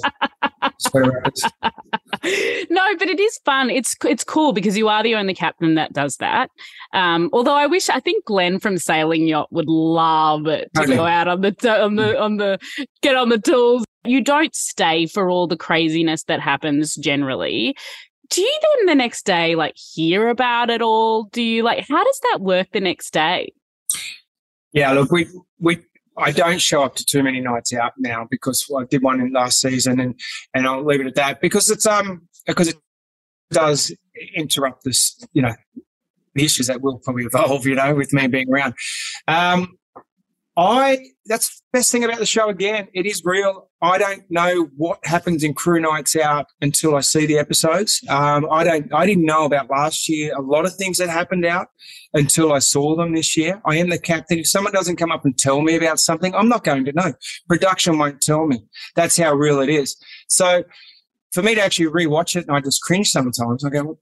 No, 2.70 2.84
but 2.98 3.08
it 3.08 3.20
is 3.20 3.40
fun. 3.44 3.70
It's 3.70 3.96
it's 4.06 4.24
cool 4.24 4.54
because 4.54 4.78
you 4.78 4.88
are 4.88 5.04
the 5.04 5.16
only 5.16 5.34
captain 5.34 5.76
that 5.76 5.94
does 5.94 6.18
that. 6.18 6.50
Um, 6.94 7.30
although 7.34 7.56
I 7.56 7.66
wish 7.68 7.90
I 7.90 8.00
think 8.00 8.26
Glenn 8.26 8.60
from 8.60 8.78
Sailing 8.78 9.28
Yacht 9.28 9.52
would 9.52 9.68
love 9.68 10.48
it 10.48 10.70
to 10.76 10.84
okay. 10.84 10.96
go 10.96 11.06
out 11.06 11.28
on 11.28 11.42
the 11.42 11.56
on 11.84 11.96
the 11.96 12.20
on 12.20 12.38
the 12.38 12.60
get 13.02 13.16
on 13.16 13.30
the 13.30 13.40
tools. 13.40 13.84
You 14.06 14.22
don't 14.22 14.56
stay 14.56 15.06
for 15.06 15.30
all 15.30 15.48
the 15.48 15.58
craziness 15.58 16.24
that 16.24 16.40
happens 16.40 16.96
generally 16.96 17.76
do 18.30 18.42
you 18.42 18.60
then 18.62 18.88
the 18.88 18.96
next 18.96 19.26
day 19.26 19.56
like 19.56 19.76
hear 19.76 20.28
about 20.30 20.70
it 20.70 20.82
all? 20.82 21.26
Do 21.26 21.42
you 21.42 21.64
like 21.64 21.88
how 21.88 22.04
does 22.04 22.20
that 22.32 22.42
work 22.42 22.68
the 22.72 22.82
next 22.82 23.12
day? 23.12 23.54
Yeah, 24.74 24.92
look, 24.92 25.12
we 25.12 25.28
we 25.60 25.80
I 26.18 26.32
don't 26.32 26.60
show 26.60 26.84
up 26.84 26.96
to 26.96 27.06
too 27.06 27.22
many 27.24 27.40
nights 27.40 27.74
out 27.74 27.94
now 27.98 28.28
because 28.30 28.66
I 28.76 28.86
did 28.86 29.04
one 29.04 29.22
in 29.22 29.32
last 29.34 29.62
season 29.62 30.00
and 30.00 30.20
and 30.54 30.68
I'll 30.68 30.84
leave 30.84 31.02
it 31.02 31.08
at 31.08 31.16
that 31.16 31.42
because 31.42 31.70
it's 31.70 31.86
um 31.86 32.28
because 32.46 32.68
it 32.70 32.78
does 33.52 33.96
interrupt 34.36 34.84
this, 34.84 35.24
you 35.34 35.42
know, 35.42 35.54
the 36.34 36.44
issues 36.44 36.68
that 36.68 36.82
will 36.82 37.00
probably 37.00 37.26
evolve, 37.26 37.66
you 37.66 37.76
know, 37.76 37.94
with 37.96 38.14
me 38.14 38.28
being 38.28 38.50
around. 38.52 38.74
Um 39.28 39.78
I 40.58 41.00
that's 41.26 41.60
the 41.60 41.64
best 41.74 41.92
thing 41.92 42.04
about 42.04 42.20
the 42.20 42.26
show 42.26 42.50
again. 42.50 42.88
It 42.94 43.06
is 43.06 43.22
real. 43.24 43.67
I 43.82 44.00
don't 44.00 44.24
know 44.30 44.70
what 44.76 45.00
happens 45.04 45.44
in 45.44 45.54
crew 45.54 45.80
nights 45.80 46.16
out 46.16 46.48
until 46.62 46.96
I 46.96 47.02
see 47.02 47.28
the 47.28 47.38
episodes. 47.38 48.02
Um, 48.10 48.48
I 48.50 48.64
don't 48.64 48.92
I 48.94 49.06
didn't 49.06 49.26
know 49.26 49.46
about 49.46 49.70
last 49.70 50.10
year 50.10 50.36
a 50.36 50.42
lot 50.42 50.66
of 50.66 50.76
things 50.76 50.98
that 50.98 51.10
happened 51.10 51.46
out 51.46 51.68
until 52.14 52.54
I 52.54 52.60
saw 52.60 52.96
them 52.96 53.14
this 53.14 53.38
year. 53.38 53.62
I 53.66 53.76
am 53.76 53.90
the 53.90 54.00
captain. 54.00 54.40
If 54.40 54.48
someone 54.48 54.74
doesn't 54.74 54.96
come 54.96 55.12
up 55.12 55.26
and 55.26 55.38
tell 55.38 55.62
me 55.62 55.76
about 55.76 56.00
something, 56.00 56.34
I'm 56.34 56.50
not 56.50 56.64
going 56.64 56.86
to 56.86 56.94
know. 56.94 57.14
Production 57.48 58.00
won't 58.00 58.22
tell 58.22 58.48
me. 58.48 58.64
That's 58.96 59.18
how 59.18 59.34
real 59.34 59.60
it 59.60 59.70
is. 59.70 59.96
So 60.28 60.64
for 61.32 61.44
me 61.44 61.54
to 61.54 61.62
actually 61.64 61.88
rewatch 61.88 62.36
it 62.36 62.48
and 62.48 62.56
I 62.56 62.62
just 62.62 62.82
cringe 62.82 63.10
sometimes, 63.10 63.64
I 63.64 63.70
go, 63.70 64.00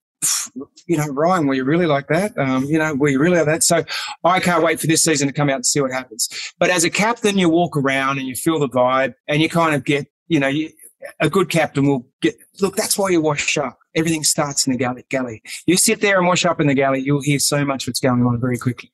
you 0.88 0.98
know, 0.98 1.08
Ryan, 1.08 1.48
were 1.48 1.54
you 1.54 1.64
really 1.64 1.86
like 1.86 2.08
that? 2.08 2.38
Um, 2.38 2.66
you 2.66 2.78
know, 2.78 2.94
were 2.96 3.10
you 3.10 3.20
really 3.20 3.38
like 3.38 3.48
that? 3.48 3.64
So 3.64 3.84
I 4.24 4.40
can't 4.40 4.64
wait 4.64 4.80
for 4.80 4.88
this 4.88 5.04
season 5.04 5.28
to 5.28 5.34
come 5.34 5.50
out 5.50 5.56
and 5.56 5.66
see 5.66 5.82
what 5.82 5.92
happens. 5.92 6.30
But 6.60 6.70
as 6.70 6.84
a 6.84 6.90
captain, 6.90 7.38
you 7.38 7.50
walk 7.50 7.76
around 7.78 8.20
and 8.20 8.28
you 8.28 8.36
feel 8.36 8.60
the 8.60 8.70
vibe 8.70 9.14
and 9.28 9.42
you 9.42 9.50
kind 9.50 9.76
of 9.76 9.84
get, 9.84 10.08
you 10.28 10.40
know, 10.40 10.48
you, 10.48 10.70
a 11.20 11.30
good 11.30 11.50
captain 11.50 11.88
will 11.88 12.08
get, 12.22 12.36
look, 12.62 12.76
that's 12.76 12.98
why 12.98 13.10
you 13.10 13.22
wash 13.22 13.58
up. 13.58 13.78
Everything 13.96 14.24
starts 14.24 14.68
in 14.68 14.74
the 14.74 14.78
galley. 14.78 15.06
galley. 15.10 15.42
You 15.66 15.78
sit 15.78 16.02
there 16.02 16.18
and 16.18 16.28
wash 16.28 16.46
up 16.46 16.60
in 16.60 16.68
the 16.68 16.74
galley, 16.74 17.02
you'll 17.02 17.22
hear 17.22 17.40
so 17.40 17.64
much 17.64 17.88
what's 17.88 18.00
going 18.00 18.24
on 18.24 18.40
very 18.42 18.58
quickly. 18.58 18.92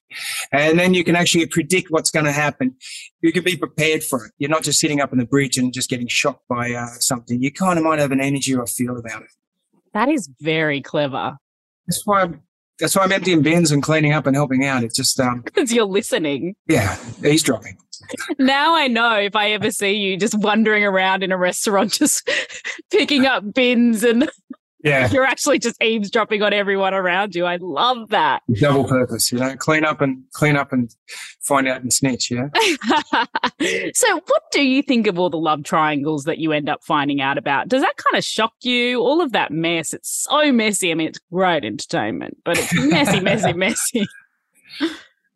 And 0.51 0.77
then 0.77 0.93
you 0.93 1.03
can 1.03 1.15
actually 1.15 1.45
predict 1.47 1.89
what's 1.89 2.11
going 2.11 2.25
to 2.25 2.31
happen. 2.31 2.75
You 3.21 3.31
can 3.31 3.43
be 3.43 3.57
prepared 3.57 4.03
for 4.03 4.25
it. 4.25 4.33
You're 4.37 4.49
not 4.49 4.63
just 4.63 4.79
sitting 4.79 5.01
up 5.01 5.11
in 5.11 5.19
the 5.19 5.25
bridge 5.25 5.57
and 5.57 5.73
just 5.73 5.89
getting 5.89 6.07
shocked 6.07 6.47
by 6.47 6.73
uh, 6.73 6.87
something. 6.99 7.41
You 7.41 7.51
kind 7.51 7.79
of 7.79 7.85
might 7.85 7.99
have 7.99 8.11
an 8.11 8.21
energy 8.21 8.55
or 8.55 8.67
feel 8.67 8.97
about 8.97 9.23
it. 9.23 9.29
That 9.93 10.09
is 10.09 10.29
very 10.39 10.81
clever. 10.81 11.37
That's 11.87 12.05
why 12.05 12.21
I'm, 12.21 12.41
that's 12.79 12.95
why 12.95 13.03
I'm 13.03 13.11
emptying 13.11 13.41
bins 13.41 13.71
and 13.71 13.83
cleaning 13.83 14.13
up 14.13 14.25
and 14.25 14.35
helping 14.35 14.65
out. 14.65 14.83
It's 14.83 14.95
just 14.95 15.19
um 15.19 15.41
because 15.45 15.71
you're 15.71 15.85
listening. 15.85 16.55
Yeah, 16.67 16.97
eavesdropping. 17.23 17.77
now 18.39 18.75
I 18.75 18.87
know 18.87 19.15
if 19.15 19.35
I 19.35 19.51
ever 19.51 19.71
see 19.71 19.93
you 19.93 20.17
just 20.17 20.37
wandering 20.37 20.83
around 20.83 21.23
in 21.23 21.31
a 21.31 21.37
restaurant, 21.37 21.91
just 21.99 22.29
picking 22.89 23.25
up 23.25 23.53
bins 23.53 24.03
and 24.03 24.29
yeah. 24.83 25.09
You're 25.11 25.25
actually 25.25 25.59
just 25.59 25.81
eavesdropping 25.81 26.41
on 26.41 26.53
everyone 26.53 26.93
around 26.93 27.35
you. 27.35 27.45
I 27.45 27.57
love 27.57 28.09
that. 28.09 28.41
Double 28.59 28.85
purpose, 28.85 29.31
you 29.31 29.39
know, 29.39 29.55
clean 29.55 29.83
up 29.83 30.01
and 30.01 30.23
clean 30.33 30.55
up 30.55 30.73
and 30.73 30.93
find 31.41 31.67
out 31.67 31.81
and 31.81 31.91
snitch, 31.91 32.31
yeah. 32.31 32.47
so 33.93 34.15
what 34.15 34.43
do 34.51 34.63
you 34.63 34.81
think 34.81 35.07
of 35.07 35.19
all 35.19 35.29
the 35.29 35.37
love 35.37 35.63
triangles 35.63 36.23
that 36.25 36.39
you 36.39 36.51
end 36.51 36.69
up 36.69 36.83
finding 36.83 37.21
out 37.21 37.37
about? 37.37 37.67
Does 37.67 37.81
that 37.81 37.97
kind 37.97 38.17
of 38.17 38.23
shock 38.23 38.53
you? 38.61 38.99
All 38.99 39.21
of 39.21 39.31
that 39.33 39.51
mess. 39.51 39.93
It's 39.93 40.09
so 40.09 40.51
messy. 40.51 40.91
I 40.91 40.95
mean, 40.95 41.07
it's 41.07 41.19
great 41.31 41.63
entertainment, 41.63 42.37
but 42.43 42.57
it's 42.57 42.73
messy, 42.73 43.19
messy, 43.19 43.53
messy. 43.53 44.05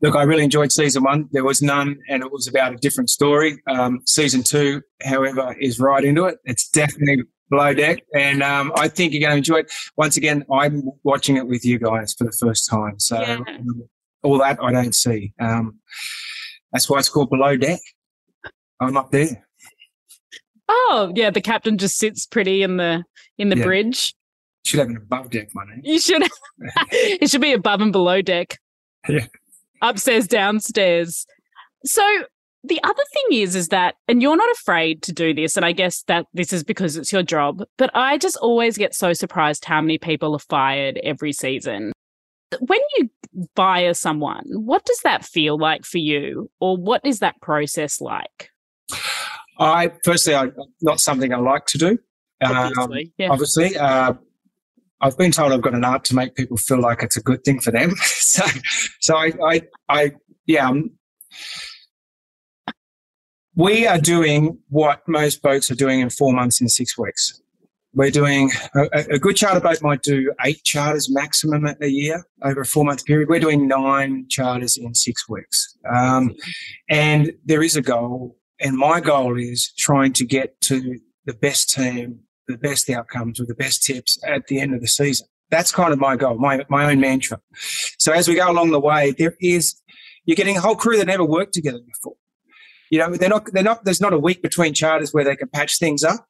Look, 0.01 0.15
I 0.15 0.23
really 0.23 0.43
enjoyed 0.43 0.71
season 0.71 1.03
one. 1.03 1.29
There 1.31 1.43
was 1.43 1.61
none, 1.61 1.97
and 2.09 2.21
it 2.21 2.31
was 2.31 2.47
about 2.47 2.73
a 2.73 2.77
different 2.77 3.09
story. 3.09 3.61
Um, 3.67 4.01
season 4.05 4.43
two, 4.43 4.81
however, 5.03 5.55
is 5.59 5.79
right 5.79 6.03
into 6.03 6.25
it. 6.25 6.37
It's 6.43 6.69
definitely 6.69 7.23
below 7.49 7.73
deck. 7.73 8.03
And 8.13 8.43
um, 8.43 8.71
I 8.77 8.87
think 8.87 9.13
you're 9.13 9.21
going 9.21 9.31
to 9.31 9.37
enjoy 9.37 9.59
it. 9.59 9.71
Once 9.97 10.17
again, 10.17 10.45
I'm 10.51 10.89
watching 11.03 11.37
it 11.37 11.47
with 11.47 11.65
you 11.65 11.79
guys 11.79 12.13
for 12.13 12.23
the 12.25 12.31
first 12.31 12.69
time. 12.69 12.99
So 12.99 13.19
yeah. 13.19 13.39
All 14.23 14.39
that 14.39 14.57
I 14.61 14.71
don't 14.71 14.95
see. 14.95 15.33
Um, 15.39 15.79
that's 16.71 16.89
why 16.89 16.97
it's 16.97 17.09
called 17.09 17.29
below 17.29 17.55
deck. 17.55 17.79
I'm 18.81 18.97
up 18.97 19.11
there. 19.11 19.45
Oh 20.67 21.11
yeah, 21.15 21.29
the 21.29 21.41
captain 21.41 21.77
just 21.77 21.97
sits 21.97 22.25
pretty 22.25 22.63
in 22.63 22.77
the 22.77 23.03
in 23.37 23.49
the 23.49 23.57
yeah. 23.57 23.63
bridge. 23.63 24.15
Should 24.65 24.79
have 24.79 24.89
an 24.89 24.97
above 24.97 25.29
deck 25.29 25.49
money. 25.53 25.79
You 25.83 25.99
should. 25.99 26.23
it 26.91 27.29
should 27.29 27.41
be 27.41 27.53
above 27.53 27.81
and 27.81 27.91
below 27.91 28.21
deck. 28.21 28.57
Yeah. 29.07 29.27
Upstairs, 29.83 30.25
downstairs. 30.25 31.27
So 31.85 32.03
the 32.67 32.81
other 32.83 33.03
thing 33.13 33.39
is 33.39 33.55
is 33.55 33.69
that 33.69 33.95
and 34.07 34.21
you're 34.21 34.35
not 34.35 34.51
afraid 34.51 35.01
to 35.01 35.11
do 35.11 35.33
this 35.33 35.55
and 35.55 35.65
i 35.65 35.71
guess 35.71 36.03
that 36.03 36.25
this 36.33 36.51
is 36.53 36.63
because 36.63 36.95
it's 36.97 37.11
your 37.11 37.23
job 37.23 37.63
but 37.77 37.89
i 37.93 38.17
just 38.17 38.37
always 38.37 38.77
get 38.77 38.93
so 38.93 39.13
surprised 39.13 39.65
how 39.65 39.81
many 39.81 39.97
people 39.97 40.33
are 40.33 40.39
fired 40.39 40.99
every 41.03 41.31
season 41.31 41.91
when 42.59 42.79
you 42.97 43.09
fire 43.55 43.93
someone 43.93 44.45
what 44.53 44.85
does 44.85 44.99
that 45.03 45.25
feel 45.25 45.57
like 45.57 45.83
for 45.83 45.97
you 45.97 46.49
or 46.59 46.77
what 46.77 47.01
is 47.05 47.19
that 47.19 47.39
process 47.41 47.99
like 47.99 48.49
i 49.59 49.91
firstly 50.03 50.35
i 50.35 50.47
not 50.81 50.99
something 50.99 51.33
i 51.33 51.37
like 51.37 51.65
to 51.65 51.77
do 51.77 51.97
obviously, 52.41 53.03
um, 53.05 53.13
yeah. 53.17 53.29
obviously 53.29 53.77
uh, 53.77 54.13
I've 55.01 55.17
been 55.17 55.31
told 55.31 55.51
I've 55.51 55.61
got 55.61 55.73
an 55.75 55.83
art 55.83 56.03
to 56.05 56.15
make 56.15 56.35
people 56.35 56.57
feel 56.57 56.79
like 56.79 57.03
it's 57.03 57.17
a 57.17 57.21
good 57.21 57.43
thing 57.43 57.59
for 57.59 57.69
them. 57.69 57.95
so, 58.03 58.43
so 59.01 59.17
I, 59.17 59.33
I, 59.45 59.61
I 59.89 60.11
yeah, 60.45 60.67
I'm, 60.67 60.91
we 63.55 63.87
are 63.87 63.99
doing 63.99 64.57
what 64.69 65.01
most 65.07 65.41
boats 65.41 65.71
are 65.71 65.75
doing 65.75 66.01
in 66.01 66.09
four 66.09 66.33
months 66.33 66.61
in 66.61 66.67
six 66.67 66.97
weeks. 66.97 67.41
We're 67.93 68.11
doing 68.11 68.51
a, 68.75 69.05
a 69.11 69.19
good 69.19 69.37
charter 69.37 69.61
boat 69.61 69.81
might 69.81 70.01
do 70.01 70.33
eight 70.43 70.61
charters 70.65 71.09
maximum 71.09 71.65
a 71.81 71.87
year 71.87 72.25
over 72.43 72.61
a 72.61 72.65
four 72.65 72.83
month 72.83 73.05
period. 73.05 73.29
We're 73.29 73.39
doing 73.39 73.67
nine 73.67 74.27
charters 74.29 74.75
in 74.75 74.93
six 74.93 75.29
weeks. 75.29 75.77
Um, 75.89 76.35
and 76.89 77.31
there 77.45 77.63
is 77.63 77.77
a 77.77 77.81
goal. 77.81 78.35
And 78.59 78.77
my 78.77 78.99
goal 78.99 79.37
is 79.39 79.71
trying 79.77 80.11
to 80.13 80.25
get 80.25 80.59
to 80.61 80.99
the 81.25 81.33
best 81.33 81.69
team, 81.69 82.19
the 82.49 82.57
best 82.57 82.89
outcomes 82.89 83.39
with 83.39 83.47
the 83.47 83.55
best 83.55 83.83
tips 83.83 84.21
at 84.27 84.47
the 84.47 84.59
end 84.59 84.75
of 84.75 84.81
the 84.81 84.87
season. 84.87 85.27
That's 85.49 85.71
kind 85.71 85.93
of 85.93 85.99
my 85.99 86.17
goal, 86.17 86.37
my, 86.37 86.65
my 86.69 86.91
own 86.91 86.99
mantra. 86.99 87.39
So 87.97 88.11
as 88.11 88.27
we 88.27 88.35
go 88.35 88.51
along 88.51 88.71
the 88.71 88.79
way, 88.79 89.13
there 89.17 89.37
is, 89.39 89.81
you're 90.25 90.35
getting 90.35 90.57
a 90.57 90.61
whole 90.61 90.75
crew 90.75 90.97
that 90.97 91.07
never 91.07 91.23
worked 91.23 91.53
together 91.53 91.79
before 91.85 92.15
you 92.89 92.99
know, 92.99 93.15
they're 93.15 93.29
not, 93.29 93.45
they're 93.51 93.63
not, 93.63 93.85
there's 93.85 94.01
not 94.01 94.13
a 94.13 94.19
week 94.19 94.41
between 94.41 94.73
charters 94.73 95.13
where 95.13 95.23
they 95.23 95.35
can 95.35 95.47
patch 95.49 95.79
things 95.79 96.03
up 96.03 96.27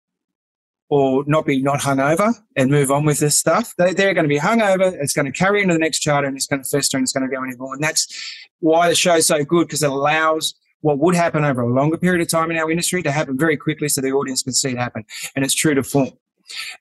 or 0.89 1.23
not 1.27 1.45
be 1.45 1.61
not 1.61 1.79
hungover 1.79 2.33
and 2.55 2.69
move 2.69 2.91
on 2.91 3.05
with 3.05 3.19
this 3.19 3.37
stuff. 3.37 3.73
They, 3.77 3.93
they're 3.93 4.13
going 4.13 4.25
to 4.25 4.29
be 4.29 4.39
hungover. 4.39 4.93
It's 4.99 5.13
going 5.13 5.25
to 5.25 5.31
carry 5.31 5.61
into 5.61 5.73
the 5.73 5.79
next 5.79 5.99
charter 5.99 6.27
and 6.27 6.35
it's 6.35 6.47
going 6.47 6.61
to 6.61 6.69
fester 6.69 6.97
and 6.97 7.03
it's 7.03 7.13
going 7.13 7.27
to 7.27 7.35
go 7.35 7.43
anymore. 7.43 7.73
And 7.73 7.83
that's 7.83 8.07
why 8.59 8.89
the 8.89 8.95
show's 8.95 9.27
so 9.27 9.43
good 9.43 9.67
because 9.67 9.83
it 9.83 9.89
allows 9.89 10.53
what 10.81 10.99
would 10.99 11.15
happen 11.15 11.43
over 11.43 11.61
a 11.61 11.73
longer 11.73 11.97
period 11.97 12.21
of 12.21 12.27
time 12.27 12.51
in 12.51 12.57
our 12.57 12.69
industry 12.69 13.01
to 13.01 13.11
happen 13.11 13.37
very 13.37 13.57
quickly 13.57 13.89
so 13.89 14.01
the 14.01 14.11
audience 14.11 14.43
can 14.43 14.53
see 14.53 14.69
it 14.69 14.77
happen. 14.77 15.03
And 15.35 15.43
it's 15.43 15.55
true 15.55 15.73
to 15.73 15.81
form. 15.83 16.11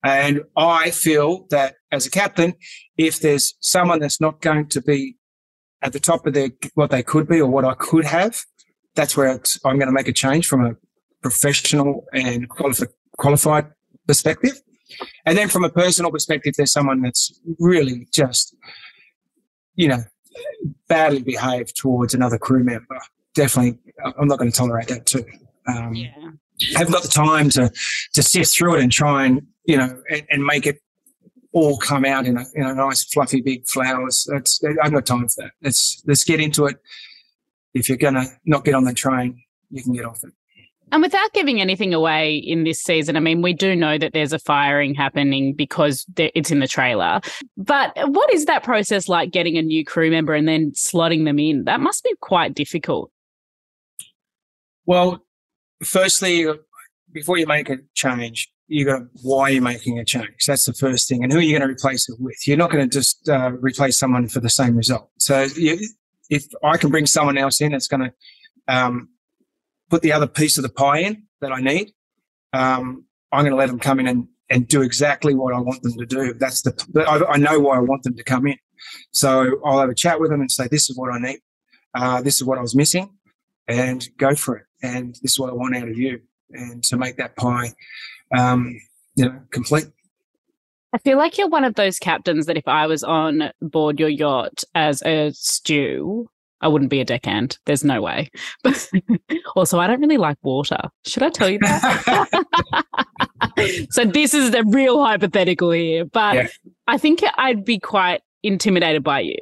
And 0.04 0.42
I 0.56 0.90
feel 0.90 1.46
that 1.50 1.76
as 1.90 2.06
a 2.06 2.10
captain, 2.10 2.54
if 2.98 3.20
there's 3.20 3.54
someone 3.60 4.00
that's 4.00 4.20
not 4.20 4.42
going 4.42 4.68
to 4.68 4.82
be 4.82 5.16
at 5.80 5.94
the 5.94 6.00
top 6.00 6.26
of 6.26 6.34
their 6.34 6.50
what 6.74 6.90
they 6.90 7.02
could 7.02 7.28
be 7.28 7.40
or 7.40 7.48
what 7.48 7.64
I 7.64 7.74
could 7.74 8.04
have, 8.04 8.42
that's 8.94 9.16
where 9.16 9.28
I'm 9.28 9.78
going 9.78 9.86
to 9.88 9.92
make 9.92 10.08
a 10.08 10.12
change 10.12 10.46
from 10.46 10.64
a 10.64 10.76
professional 11.22 12.04
and 12.12 12.48
qualifi- 12.48 12.92
qualified 13.16 13.66
perspective. 14.06 14.60
And 15.26 15.36
then 15.36 15.48
from 15.48 15.64
a 15.64 15.70
personal 15.70 16.10
perspective, 16.10 16.54
there's 16.56 16.72
someone 16.72 17.00
that's 17.00 17.40
really 17.58 18.06
just, 18.12 18.54
you 19.74 19.88
know, 19.88 20.04
badly 20.88 21.22
behaved 21.22 21.76
towards 21.76 22.14
another 22.14 22.38
crew 22.38 22.62
member. 22.62 22.98
Definitely, 23.34 23.78
I'm 24.18 24.28
not 24.28 24.38
going 24.38 24.52
to 24.52 24.56
tolerate 24.56 24.88
that 24.88 25.06
too. 25.06 25.24
Um, 25.66 25.94
yeah. 25.94 26.10
Haven't 26.76 26.92
got 26.92 27.02
the 27.02 27.08
time 27.08 27.48
to 27.50 27.72
to 28.12 28.22
sift 28.22 28.52
through 28.54 28.76
it 28.76 28.82
and 28.82 28.92
try 28.92 29.24
and 29.26 29.42
you 29.64 29.76
know 29.76 30.00
and, 30.08 30.22
and 30.30 30.44
make 30.44 30.66
it 30.66 30.78
all 31.52 31.78
come 31.78 32.04
out 32.04 32.26
in 32.26 32.36
a, 32.36 32.44
in 32.54 32.64
a 32.64 32.74
nice 32.74 33.02
fluffy 33.04 33.40
big 33.40 33.66
flowers. 33.66 34.24
That's 34.30 34.62
I've 34.80 34.92
got 34.92 35.04
time 35.04 35.28
for 35.28 35.42
that. 35.42 35.50
Let's 35.62 36.00
let's 36.06 36.22
get 36.22 36.38
into 36.38 36.66
it 36.66 36.76
if 37.74 37.88
you're 37.88 37.98
going 37.98 38.14
to 38.14 38.26
not 38.44 38.64
get 38.64 38.74
on 38.74 38.84
the 38.84 38.94
train, 38.94 39.42
you 39.70 39.82
can 39.82 39.92
get 39.92 40.04
off 40.04 40.22
it. 40.22 40.32
And 40.92 41.02
without 41.02 41.32
giving 41.32 41.60
anything 41.60 41.92
away 41.92 42.36
in 42.36 42.62
this 42.62 42.80
season, 42.80 43.16
I 43.16 43.20
mean, 43.20 43.42
we 43.42 43.52
do 43.52 43.74
know 43.74 43.98
that 43.98 44.12
there's 44.12 44.32
a 44.32 44.38
firing 44.38 44.94
happening 44.94 45.52
because 45.54 46.06
it's 46.16 46.50
in 46.52 46.60
the 46.60 46.68
trailer. 46.68 47.20
But 47.56 47.92
what 48.10 48.32
is 48.32 48.44
that 48.44 48.62
process 48.62 49.08
like 49.08 49.32
getting 49.32 49.56
a 49.56 49.62
new 49.62 49.84
crew 49.84 50.10
member 50.10 50.34
and 50.34 50.46
then 50.46 50.70
slotting 50.72 51.24
them 51.24 51.38
in? 51.38 51.64
That 51.64 51.80
must 51.80 52.04
be 52.04 52.14
quite 52.20 52.54
difficult. 52.54 53.10
Well, 54.86 55.24
firstly, 55.82 56.46
before 57.12 57.38
you 57.38 57.46
make 57.46 57.70
a 57.70 57.78
change, 57.94 58.52
you 58.68 58.84
got 58.84 59.02
why 59.22 59.42
are 59.42 59.50
you're 59.50 59.62
making 59.62 59.98
a 59.98 60.04
change. 60.04 60.46
That's 60.46 60.66
the 60.66 60.72
first 60.74 61.08
thing. 61.08 61.22
And 61.22 61.32
who 61.32 61.38
are 61.38 61.42
you 61.42 61.58
going 61.58 61.68
to 61.68 61.72
replace 61.74 62.08
it 62.08 62.16
with? 62.18 62.46
You're 62.46 62.56
not 62.56 62.70
going 62.70 62.88
to 62.88 62.94
just 62.94 63.28
uh, 63.28 63.52
replace 63.60 63.98
someone 63.98 64.28
for 64.28 64.40
the 64.40 64.50
same 64.50 64.76
result. 64.76 65.10
So 65.18 65.48
you, 65.56 65.78
if 66.30 66.46
I 66.62 66.76
can 66.76 66.90
bring 66.90 67.06
someone 67.06 67.38
else 67.38 67.60
in 67.60 67.72
that's 67.72 67.88
going 67.88 68.10
to 68.10 68.74
um, 68.74 69.08
put 69.90 70.02
the 70.02 70.12
other 70.12 70.26
piece 70.26 70.56
of 70.56 70.62
the 70.62 70.68
pie 70.68 71.00
in 71.00 71.24
that 71.40 71.52
I 71.52 71.60
need, 71.60 71.92
um, 72.52 73.04
I'm 73.32 73.42
going 73.42 73.50
to 73.52 73.56
let 73.56 73.68
them 73.68 73.78
come 73.78 74.00
in 74.00 74.06
and, 74.06 74.28
and 74.50 74.66
do 74.68 74.82
exactly 74.82 75.34
what 75.34 75.54
I 75.54 75.58
want 75.58 75.82
them 75.82 75.96
to 75.98 76.06
do. 76.06 76.34
That's 76.34 76.62
the, 76.62 77.04
I, 77.06 77.32
I, 77.32 77.36
know 77.36 77.58
why 77.58 77.76
I 77.76 77.80
want 77.80 78.04
them 78.04 78.16
to 78.16 78.22
come 78.22 78.46
in. 78.46 78.56
So 79.12 79.60
I'll 79.64 79.80
have 79.80 79.90
a 79.90 79.94
chat 79.94 80.20
with 80.20 80.30
them 80.30 80.40
and 80.40 80.50
say, 80.50 80.68
this 80.70 80.88
is 80.88 80.96
what 80.96 81.12
I 81.12 81.18
need. 81.18 81.40
Uh, 81.94 82.22
this 82.22 82.36
is 82.36 82.44
what 82.44 82.58
I 82.58 82.60
was 82.60 82.74
missing 82.74 83.10
and 83.68 84.06
go 84.18 84.34
for 84.34 84.56
it. 84.56 84.66
And 84.82 85.14
this 85.22 85.32
is 85.32 85.38
what 85.38 85.50
I 85.50 85.54
want 85.54 85.76
out 85.76 85.88
of 85.88 85.96
you. 85.96 86.20
And 86.50 86.82
to 86.84 86.96
make 86.96 87.16
that 87.16 87.36
pie, 87.36 87.72
um, 88.36 88.78
you 89.16 89.24
know, 89.24 89.40
complete. 89.50 89.86
I 90.94 90.98
feel 90.98 91.18
like 91.18 91.36
you're 91.36 91.48
one 91.48 91.64
of 91.64 91.74
those 91.74 91.98
captains 91.98 92.46
that 92.46 92.56
if 92.56 92.68
I 92.68 92.86
was 92.86 93.02
on 93.02 93.50
board 93.60 93.98
your 93.98 94.08
yacht 94.08 94.62
as 94.76 95.02
a 95.02 95.32
stew, 95.32 96.30
I 96.60 96.68
wouldn't 96.68 96.88
be 96.88 97.00
a 97.00 97.04
deckhand. 97.04 97.58
There's 97.66 97.82
no 97.82 98.00
way. 98.00 98.30
But 98.62 98.88
also, 99.56 99.80
I 99.80 99.88
don't 99.88 100.00
really 100.00 100.18
like 100.18 100.38
water. 100.44 100.78
Should 101.04 101.24
I 101.24 101.30
tell 101.30 101.50
you 101.50 101.58
that? 101.58 102.86
so 103.90 104.04
this 104.04 104.34
is 104.34 104.52
the 104.52 104.62
real 104.68 105.02
hypothetical 105.02 105.72
here, 105.72 106.04
but 106.04 106.36
yeah. 106.36 106.46
I 106.86 106.96
think 106.96 107.24
I'd 107.38 107.64
be 107.64 107.80
quite 107.80 108.22
intimidated 108.44 109.02
by 109.02 109.18
you. 109.18 109.38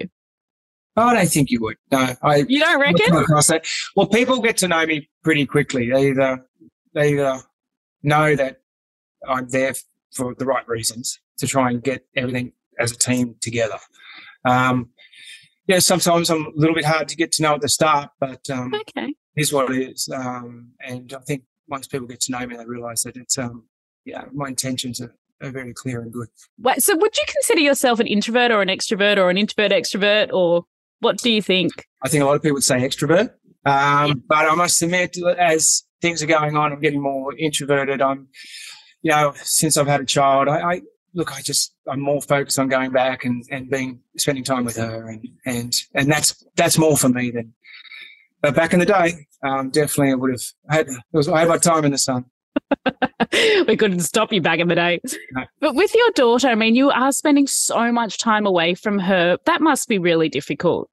I 0.97 1.12
don't 1.12 1.28
think 1.28 1.50
you 1.50 1.61
would. 1.61 1.76
No, 1.90 2.14
I. 2.23 2.47
You 2.49 2.61
don't 2.61 2.80
reckon? 2.80 3.14
Across 3.14 3.49
that. 3.49 3.66
Well, 3.94 4.06
people 4.06 4.40
get 4.40 4.56
to 4.59 4.68
know 4.68 4.87
me 4.87 5.06
pretty 5.23 5.44
quickly. 5.44 5.90
They 5.90 6.09
either 6.09 6.47
they 6.94 7.12
either 7.12 7.42
know 8.02 8.37
that 8.37 8.62
I'm 9.28 9.50
there 9.50 9.75
for 10.14 10.35
the 10.35 10.47
right 10.47 10.66
reasons 10.66 11.18
to 11.42 11.49
try 11.49 11.70
and 11.70 11.82
get 11.82 12.06
everything 12.16 12.52
as 12.78 12.92
a 12.92 12.96
team 12.96 13.34
together. 13.40 13.78
Um, 14.44 14.90
yeah, 15.66 15.80
sometimes 15.80 16.30
I'm 16.30 16.46
a 16.46 16.50
little 16.54 16.75
bit 16.75 16.84
hard 16.84 17.08
to 17.08 17.16
get 17.16 17.32
to 17.32 17.42
know 17.42 17.54
at 17.54 17.61
the 17.61 17.68
start, 17.68 18.11
but 18.20 18.49
um, 18.49 18.72
okay, 18.75 19.14
is 19.37 19.52
what 19.52 19.70
it 19.70 19.90
is. 19.90 20.08
Um, 20.14 20.70
and 20.80 21.12
I 21.12 21.20
think 21.20 21.42
once 21.68 21.87
people 21.87 22.06
get 22.06 22.20
to 22.22 22.32
know 22.32 22.46
me, 22.46 22.56
they 22.56 22.64
realise 22.64 23.02
that 23.02 23.16
it's 23.16 23.38
um, 23.38 23.64
yeah, 24.04 24.25
my 24.32 24.49
intentions 24.49 25.00
are, 25.00 25.14
are 25.42 25.50
very 25.50 25.75
clear 25.75 26.00
and 26.00 26.12
good. 26.12 26.28
Wait, 26.58 26.82
so 26.82 26.96
would 26.96 27.16
you 27.16 27.25
consider 27.26 27.61
yourself 27.61 27.99
an 27.99 28.06
introvert 28.06 28.50
or 28.50 28.62
an 28.62 28.68
extrovert 28.68 29.18
or 29.18 29.30
an 29.30 29.38
introvert 29.38 29.72
extrovert 29.72 30.32
or 30.32 30.64
what 31.00 31.18
do 31.18 31.32
you 31.32 31.42
think? 31.42 31.72
I 32.04 32.08
think 32.08 32.22
a 32.22 32.26
lot 32.26 32.37
of 32.37 32.42
people 32.42 32.54
would 32.54 32.64
say 32.64 32.80
extrovert, 32.80 33.30
um, 33.64 34.08
yeah. 34.08 34.14
but 34.28 34.50
I 34.50 34.54
must 34.54 34.80
admit, 34.82 35.16
as 35.38 35.84
things 36.00 36.22
are 36.22 36.26
going 36.26 36.56
on, 36.56 36.72
I'm 36.72 36.80
getting 36.80 37.02
more 37.02 37.34
introverted. 37.37 38.00
I'm, 38.00 38.28
you 39.02 39.11
know, 39.11 39.32
since 39.37 39.76
I've 39.76 39.87
had 39.88 40.00
a 40.00 40.04
child, 40.04 40.49
I, 40.49 40.61
I 40.61 40.80
look, 41.14 41.33
I 41.33 41.42
just 41.42 41.75
I'm 41.88 42.00
more 42.00 42.21
focused 42.21 42.59
on 42.59 42.69
going 42.69 42.90
back 42.90 43.25
and, 43.25 43.45
and 43.50 43.71
being 43.71 44.00
spending 44.16 44.45
time 44.45 44.64
with 44.64 44.76
her, 44.76 45.09
and 45.09 45.28
and 45.47 45.75
and 45.95 46.11
that's 46.11 46.45
that's 46.57 46.78
more 46.78 46.97
for 46.97 47.09
me 47.09 47.31
than. 47.31 47.54
But 48.40 48.57
back 48.57 48.73
in 48.73 48.81
the 48.81 48.87
day, 48.87 49.26
um, 49.45 49.71
definitely 49.71 50.11
I 50.11 50.14
would 50.14 50.33
have 50.33 50.42
had 50.69 50.88
was, 51.12 51.28
I 51.28 51.40
had 51.40 51.49
my 51.49 51.59
time 51.59 51.85
in 51.85 51.92
the 51.92 51.99
sun. 51.99 52.25
we 53.66 53.76
couldn't 53.76 54.00
stop 54.00 54.33
you 54.33 54.40
back 54.40 54.59
in 54.59 54.66
the 54.69 54.75
day. 54.75 55.00
No. 55.33 55.45
But 55.61 55.75
with 55.76 55.95
your 55.95 56.11
daughter, 56.14 56.49
I 56.49 56.57
mean, 56.57 56.75
you 56.75 56.90
are 56.90 57.12
spending 57.12 57.47
so 57.47 57.92
much 57.92 58.19
time 58.19 58.45
away 58.45 58.75
from 58.75 58.99
her. 58.99 59.38
That 59.47 59.61
must 59.61 59.88
be 59.88 59.99
really 59.99 60.28
difficult. 60.28 60.90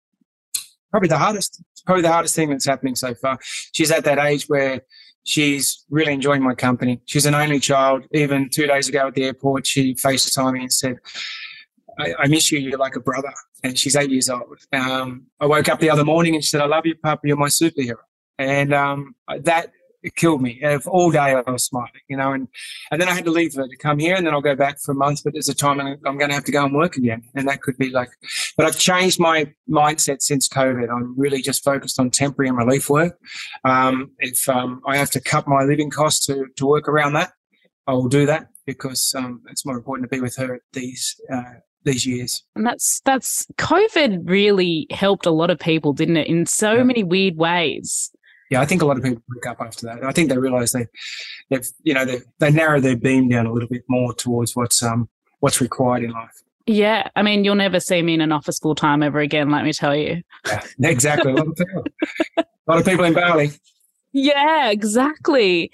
Probably 0.92 1.10
the 1.10 1.18
hardest. 1.18 1.62
Probably 1.86 2.04
the 2.04 2.12
hardest 2.12 2.36
thing 2.36 2.50
that's 2.50 2.66
happening 2.66 2.96
so 2.96 3.16
far. 3.16 3.40
She's 3.72 3.90
at 3.90 4.04
that 4.04 4.20
age 4.20 4.46
where 4.48 4.82
she's 5.30 5.86
really 5.90 6.14
enjoying 6.14 6.42
my 6.42 6.56
company. 6.56 7.02
She's 7.06 7.26
an 7.26 7.36
only 7.36 7.60
child. 7.60 8.06
Even 8.12 8.50
two 8.50 8.68
days 8.68 8.90
ago 8.90 9.08
at 9.08 9.14
the 9.14 9.26
airport, 9.26 9.68
she 9.68 9.94
FaceTimed 9.94 10.54
me 10.54 10.62
and 10.62 10.74
said, 10.74 10.96
I, 12.00 12.14
I 12.20 12.28
miss 12.28 12.52
you. 12.52 12.60
You're 12.60 12.80
like 12.80 12.96
a 12.96 13.00
brother. 13.00 13.34
And 13.64 13.78
she's 13.78 13.96
eight 13.96 14.10
years 14.10 14.30
old. 14.30 14.58
Um, 14.74 15.28
I 15.40 15.46
woke 15.46 15.70
up 15.70 15.80
the 15.80 15.90
other 15.90 16.06
morning 16.06 16.34
and 16.34 16.44
she 16.44 16.50
said, 16.50 16.62
I 16.62 16.66
love 16.66 16.86
you, 16.86 16.96
Papa. 16.96 17.22
You're 17.24 17.38
my 17.38 17.50
superhero. 17.50 17.98
And 18.38 18.74
um, 18.74 19.16
that 19.42 19.72
it 20.04 20.16
killed 20.16 20.42
me. 20.42 20.62
All 20.88 21.12
day 21.12 21.20
I 21.46 21.52
was 21.52 21.66
smiling, 21.66 21.90
you 22.08 22.18
know, 22.18 22.32
and, 22.32 22.48
and 22.92 23.02
then 23.02 23.08
I 23.08 23.14
had 23.14 23.26
to 23.26 23.32
leave 23.32 23.56
her 23.56 23.68
to 23.68 23.78
come 23.78 24.00
here 24.00 24.16
and 24.16 24.26
then 24.26 24.34
I'll 24.34 24.42
go 24.42 24.56
back 24.56 24.80
for 24.80 24.92
a 24.92 24.96
month, 24.96 25.24
but 25.24 25.34
there's 25.34 25.50
a 25.50 25.56
time 25.56 25.80
I'm 25.80 26.18
going 26.18 26.30
to 26.30 26.34
have 26.34 26.46
to 26.46 26.52
go 26.52 26.64
and 26.64 26.74
work 26.74 26.96
again. 26.96 27.24
And 27.36 27.48
that 27.48 27.62
could 27.62 27.78
be 27.78 27.90
like, 27.90 28.10
but 28.56 28.66
I've 28.66 28.80
changed 28.80 29.20
my 29.20 29.52
mindset 29.70 30.22
since 30.22 30.48
COVID. 30.48 30.90
I'm 30.90 31.18
really 31.18 31.42
just 31.42 31.64
focused 31.64 32.00
on 32.00 32.10
temporary 32.10 32.50
and 32.50 32.58
relief 32.58 32.90
work. 32.90 33.18
Um, 33.66 34.12
if 34.20 34.48
um, 34.48 34.82
I 34.88 34.98
have 34.98 35.12
to 35.12 35.22
cut 35.22 35.48
my 35.48 35.64
living 35.64 35.90
costs 35.90 36.26
to, 36.28 36.46
to 36.56 36.66
work 36.66 36.88
around 36.88 37.14
that, 37.14 37.32
I 37.88 37.94
will 37.94 38.10
do 38.10 38.26
that 38.26 38.48
because 38.66 39.14
um, 39.18 39.42
it's 39.50 39.66
more 39.66 39.76
important 39.76 40.10
to 40.10 40.16
be 40.16 40.22
with 40.22 40.36
her 40.38 40.60
these, 40.74 41.20
uh, 41.32 41.56
these 41.84 42.06
years. 42.06 42.44
And 42.56 42.66
that's 42.66 43.02
that's 43.06 43.46
COVID 43.58 44.30
really 44.30 44.86
helped 44.92 45.26
a 45.26 45.32
lot 45.32 45.50
of 45.50 45.60
people, 45.60 45.94
didn't 45.94 46.18
it? 46.18 46.28
In 46.28 46.46
so 46.46 46.74
yeah. 46.74 46.84
many 46.84 47.04
weird 47.04 47.38
ways 47.38 48.12
yeah, 48.50 48.62
I 48.62 48.66
think 48.66 48.82
a 48.82 48.86
lot 48.86 48.98
of 48.98 49.04
people 49.04 49.22
break 49.28 49.46
up 49.46 49.62
after 49.62 49.86
that. 49.86 50.04
I 50.04 50.12
think 50.12 50.30
they 50.30 50.38
realise 50.38 50.72
they, 50.72 50.88
they've, 51.50 51.68
you 51.84 51.94
know, 51.94 52.06
they 52.06 52.22
they 52.40 52.52
narrow 52.52 52.80
their 52.80 52.96
beam 52.96 53.30
down 53.30 53.46
a 53.46 53.54
little 53.54 53.70
bit 53.70 53.84
more 53.88 54.14
towards 54.14 54.56
what's 54.56 54.82
um 54.82 55.08
what's 55.40 55.62
required 55.62 56.04
in 56.04 56.12
life. 56.12 56.42
Yeah, 56.66 57.10
I 57.16 57.24
mean, 57.24 57.44
you'll 57.44 57.56
never 57.56 57.80
see 57.80 58.02
me 58.02 58.14
in 58.14 58.22
an 58.22 58.32
office 58.32 58.60
full 58.60 58.76
time 58.76 59.02
ever 59.02 59.20
again. 59.20 59.50
Let 59.50 59.66
me 59.66 59.74
tell 59.74 59.96
you. 59.96 60.22
Yeah, 60.46 60.90
exactly. 60.90 61.32
A 61.32 61.36
lot 61.36 61.48
of 61.48 61.56
people, 61.56 61.86
a 62.38 62.44
lot 62.68 62.80
of 62.80 62.86
people 62.86 63.06
in 63.06 63.14
Bali. 63.14 63.52
Yeah, 64.12 64.70
exactly. 64.70 65.72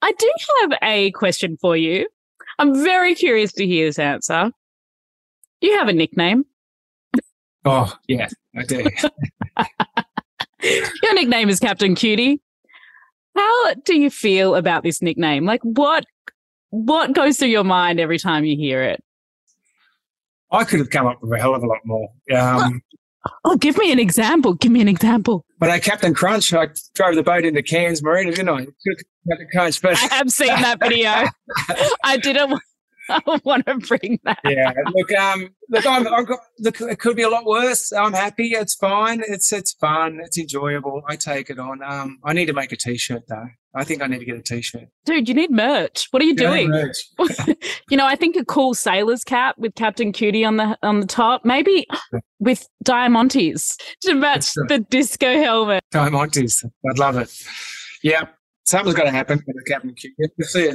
I 0.00 0.12
do 0.12 0.30
have 0.60 0.72
a 0.82 1.10
question 1.12 1.56
for 1.60 1.76
you. 1.76 2.08
I'm 2.58 2.74
very 2.82 3.14
curious 3.14 3.52
to 3.54 3.66
hear 3.66 3.86
this 3.86 3.98
answer. 3.98 4.50
You 5.60 5.78
have 5.78 5.88
a 5.88 5.92
nickname. 5.92 6.44
Oh, 7.64 7.96
yeah, 8.08 8.28
I 8.56 8.64
do. 8.64 8.84
Your 11.02 11.14
nickname 11.14 11.48
is 11.48 11.58
Captain 11.58 11.94
Cutie. 11.94 12.40
How 13.36 13.74
do 13.74 13.98
you 13.98 14.10
feel 14.10 14.54
about 14.54 14.82
this 14.82 15.02
nickname? 15.02 15.44
Like 15.44 15.60
what 15.62 16.04
what 16.70 17.12
goes 17.12 17.38
through 17.38 17.48
your 17.48 17.64
mind 17.64 18.00
every 18.00 18.18
time 18.18 18.44
you 18.44 18.56
hear 18.56 18.82
it? 18.82 19.02
I 20.50 20.64
could 20.64 20.78
have 20.78 20.90
come 20.90 21.06
up 21.06 21.22
with 21.22 21.32
a 21.32 21.38
hell 21.38 21.54
of 21.54 21.62
a 21.62 21.66
lot 21.66 21.78
more. 21.84 22.08
Um, 22.34 22.82
oh, 23.44 23.56
give 23.56 23.76
me 23.78 23.90
an 23.90 23.98
example. 23.98 24.54
Give 24.54 24.70
me 24.70 24.80
an 24.80 24.88
example. 24.88 25.44
When 25.58 25.70
I 25.70 25.78
Captain 25.78 26.14
Crunch, 26.14 26.52
I 26.52 26.68
drove 26.94 27.14
the 27.14 27.22
boat 27.22 27.44
into 27.44 27.62
Cairns 27.62 28.02
Marina, 28.02 28.32
didn't 28.32 28.48
I? 28.50 28.66
Captain 29.28 29.48
Crunch, 29.52 29.82
but 29.82 29.96
I 29.96 30.14
have 30.14 30.30
seen 30.30 30.48
that 30.48 30.78
video. 30.80 31.10
I 32.04 32.18
didn't 32.18 32.60
I 33.08 33.40
want 33.44 33.66
to 33.66 33.76
bring 33.76 34.18
that. 34.24 34.40
Yeah, 34.44 34.72
look, 34.94 35.12
um, 35.12 35.54
look, 35.68 35.86
I'm, 35.86 36.06
I've 36.06 36.26
got, 36.26 36.40
look, 36.58 36.80
it 36.80 36.98
could 36.98 37.16
be 37.16 37.22
a 37.22 37.28
lot 37.28 37.44
worse. 37.44 37.92
I'm 37.92 38.12
happy. 38.12 38.48
It's 38.48 38.74
fine. 38.74 39.22
It's 39.26 39.52
it's 39.52 39.72
fun. 39.72 40.20
It's 40.22 40.38
enjoyable. 40.38 41.02
I 41.08 41.16
take 41.16 41.50
it 41.50 41.58
on. 41.58 41.82
Um, 41.82 42.18
I 42.24 42.32
need 42.32 42.46
to 42.46 42.52
make 42.52 42.72
a 42.72 42.76
t-shirt 42.76 43.22
though. 43.28 43.48
I 43.74 43.84
think 43.84 44.02
I 44.02 44.06
need 44.06 44.18
to 44.18 44.24
get 44.26 44.36
a 44.36 44.42
t-shirt. 44.42 44.88
Dude, 45.06 45.28
you 45.28 45.34
need 45.34 45.50
merch. 45.50 46.08
What 46.10 46.22
are 46.22 46.26
you 46.26 46.36
doing? 46.36 46.70
you 47.90 47.96
know, 47.96 48.06
I 48.06 48.16
think 48.16 48.36
a 48.36 48.44
cool 48.44 48.74
sailor's 48.74 49.24
cap 49.24 49.56
with 49.58 49.74
Captain 49.74 50.12
Cutie 50.12 50.44
on 50.44 50.58
the 50.58 50.78
on 50.82 51.00
the 51.00 51.06
top, 51.06 51.44
maybe 51.44 51.86
with 52.38 52.68
diamantes 52.84 53.76
to 54.02 54.14
match 54.14 54.52
the 54.68 54.84
disco 54.90 55.38
helmet. 55.40 55.82
Diamantes, 55.92 56.64
I'd 56.90 56.98
love 56.98 57.16
it. 57.16 57.32
Yeah, 58.02 58.26
something's 58.64 58.96
got 58.96 59.04
to 59.04 59.10
happen 59.10 59.38
for 59.38 59.52
the 59.54 59.62
Captain 59.66 59.94
Q. 59.94 60.12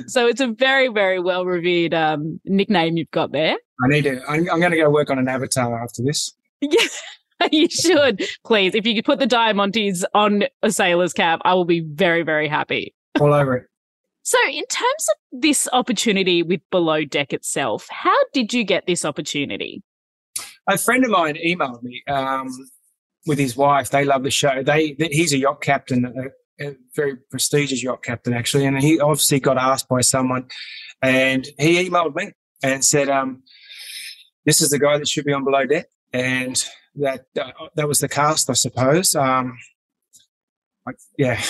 So 0.07 0.27
it's 0.27 0.41
a 0.41 0.47
very, 0.47 0.87
very 0.89 1.19
well 1.19 1.45
revered 1.45 1.93
um, 1.93 2.39
nickname 2.45 2.97
you've 2.97 3.11
got 3.11 3.31
there. 3.31 3.57
I 3.83 3.87
need 3.87 4.03
to. 4.03 4.21
I'm, 4.27 4.49
I'm 4.49 4.59
going 4.59 4.71
to 4.71 4.77
go 4.77 4.89
work 4.89 5.09
on 5.09 5.19
an 5.19 5.27
avatar 5.27 5.81
after 5.81 6.03
this. 6.03 6.33
Yeah, 6.61 6.87
you 7.51 7.69
should 7.69 8.27
please. 8.45 8.75
If 8.75 8.85
you 8.85 8.95
could 8.95 9.05
put 9.05 9.19
the 9.19 9.27
diamantes 9.27 10.03
on 10.13 10.43
a 10.63 10.71
sailor's 10.71 11.13
cap, 11.13 11.41
I 11.45 11.53
will 11.53 11.65
be 11.65 11.81
very, 11.81 12.23
very 12.23 12.47
happy. 12.47 12.95
All 13.19 13.33
over 13.33 13.57
it. 13.57 13.65
So, 14.23 14.37
in 14.49 14.65
terms 14.65 15.07
of 15.09 15.41
this 15.41 15.69
opportunity 15.71 16.43
with 16.43 16.59
Below 16.69 17.05
Deck 17.05 17.31
itself, 17.31 17.87
how 17.89 18.17
did 18.33 18.53
you 18.53 18.65
get 18.65 18.85
this 18.85 19.05
opportunity? 19.05 19.83
A 20.67 20.77
friend 20.77 21.05
of 21.05 21.11
mine 21.11 21.37
emailed 21.45 21.81
me 21.81 22.03
um, 22.09 22.49
with 23.25 23.39
his 23.39 23.55
wife. 23.55 23.89
They 23.89 24.03
love 24.03 24.23
the 24.23 24.31
show. 24.31 24.63
They, 24.63 24.97
he's 24.99 25.31
a 25.31 25.37
yacht 25.37 25.61
captain, 25.61 26.13
a 26.59 26.75
very 26.95 27.15
prestigious 27.15 27.83
yacht 27.83 28.03
captain 28.03 28.33
actually, 28.33 28.65
and 28.65 28.79
he 28.81 28.99
obviously 28.99 29.39
got 29.39 29.57
asked 29.57 29.87
by 29.87 30.01
someone, 30.01 30.47
and 31.01 31.47
he 31.59 31.87
emailed 31.87 32.15
me 32.15 32.31
and 32.63 32.83
said, 32.83 33.09
um, 33.09 33.43
"This 34.45 34.61
is 34.61 34.69
the 34.69 34.79
guy 34.79 34.97
that 34.97 35.07
should 35.07 35.25
be 35.25 35.33
on 35.33 35.43
below 35.43 35.65
deck," 35.65 35.87
and 36.13 36.63
that 36.95 37.25
uh, 37.39 37.51
that 37.75 37.87
was 37.87 37.99
the 37.99 38.09
cast, 38.09 38.49
I 38.49 38.53
suppose. 38.53 39.15
Um, 39.15 39.57
yeah. 41.17 41.41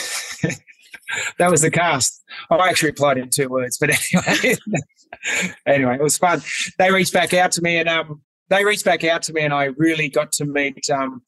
that 1.38 1.52
was 1.52 1.62
the 1.62 1.72
cast. 1.72 2.24
I 2.50 2.70
actually 2.70 2.90
replied 2.90 3.18
in 3.18 3.30
two 3.30 3.50
words, 3.50 3.78
but 3.78 3.90
anyway, 4.28 4.58
anyway, 5.66 5.96
it 5.96 6.04
was 6.04 6.18
fun. 6.18 6.42
They 6.78 6.92
reached 6.92 7.14
back 7.14 7.34
out 7.34 7.52
to 7.54 7.62
me, 7.62 7.78
and 7.78 7.90
um, 7.90 8.22
they 8.50 8.66
reached 8.66 8.86
back 8.86 9.04
out 9.04 9.24
to 9.24 9.34
me, 9.34 9.42
and 9.42 9.54
I 9.54 9.66
really 9.78 10.10
got 10.10 10.32
to 10.34 10.46
meet 10.46 10.90
um, 10.90 11.22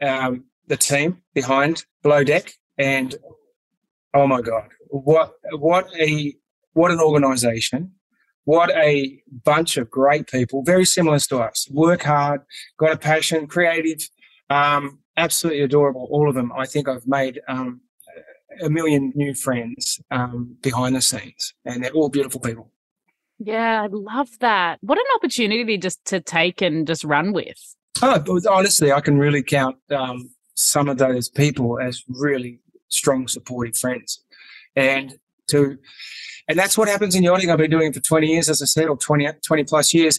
um, 0.00 0.44
the 0.66 0.76
team 0.76 1.22
behind 1.34 1.84
Below 2.02 2.24
Deck, 2.24 2.52
and 2.78 3.14
oh 4.14 4.26
my 4.26 4.40
God, 4.40 4.68
what 4.88 5.32
what 5.52 5.88
a 5.98 6.34
what 6.72 6.90
an 6.90 7.00
organization. 7.00 7.92
What 8.44 8.70
a 8.70 9.20
bunch 9.44 9.76
of 9.76 9.90
great 9.90 10.26
people, 10.26 10.62
very 10.62 10.86
similar 10.86 11.18
to 11.18 11.40
us. 11.40 11.68
Work 11.70 12.04
hard, 12.04 12.40
got 12.78 12.92
a 12.92 12.96
passion, 12.96 13.46
creative, 13.46 14.08
um, 14.48 15.00
absolutely 15.18 15.60
adorable. 15.60 16.08
All 16.10 16.30
of 16.30 16.34
them. 16.34 16.50
I 16.56 16.64
think 16.64 16.88
I've 16.88 17.06
made 17.06 17.42
um, 17.46 17.82
a 18.62 18.70
million 18.70 19.12
new 19.14 19.34
friends 19.34 20.00
um, 20.10 20.56
behind 20.62 20.96
the 20.96 21.02
scenes, 21.02 21.52
and 21.66 21.84
they're 21.84 21.92
all 21.92 22.08
beautiful 22.08 22.40
people. 22.40 22.72
Yeah, 23.38 23.82
I 23.82 23.88
love 23.90 24.30
that. 24.40 24.78
What 24.80 24.98
an 24.98 25.04
opportunity 25.16 25.76
just 25.76 26.04
to 26.06 26.20
take 26.20 26.60
and 26.60 26.86
just 26.86 27.04
run 27.04 27.32
with. 27.32 27.76
Oh, 28.00 28.40
honestly, 28.48 28.92
I 28.92 29.00
can 29.00 29.18
really 29.18 29.42
count 29.42 29.76
um, 29.90 30.30
some 30.54 30.88
of 30.88 30.98
those 30.98 31.28
people 31.28 31.78
as 31.78 32.02
really 32.08 32.60
strong, 32.88 33.28
supportive 33.28 33.76
friends. 33.76 34.22
And 34.76 35.18
to, 35.48 35.78
and 36.48 36.58
that's 36.58 36.78
what 36.78 36.88
happens 36.88 37.14
in 37.14 37.22
yachting. 37.22 37.50
I've 37.50 37.58
been 37.58 37.70
doing 37.70 37.88
it 37.88 37.94
for 37.94 38.00
20 38.00 38.26
years, 38.26 38.48
as 38.48 38.62
I 38.62 38.66
said, 38.66 38.88
or 38.88 38.96
20, 38.96 39.28
20 39.44 39.64
plus 39.64 39.92
years. 39.92 40.18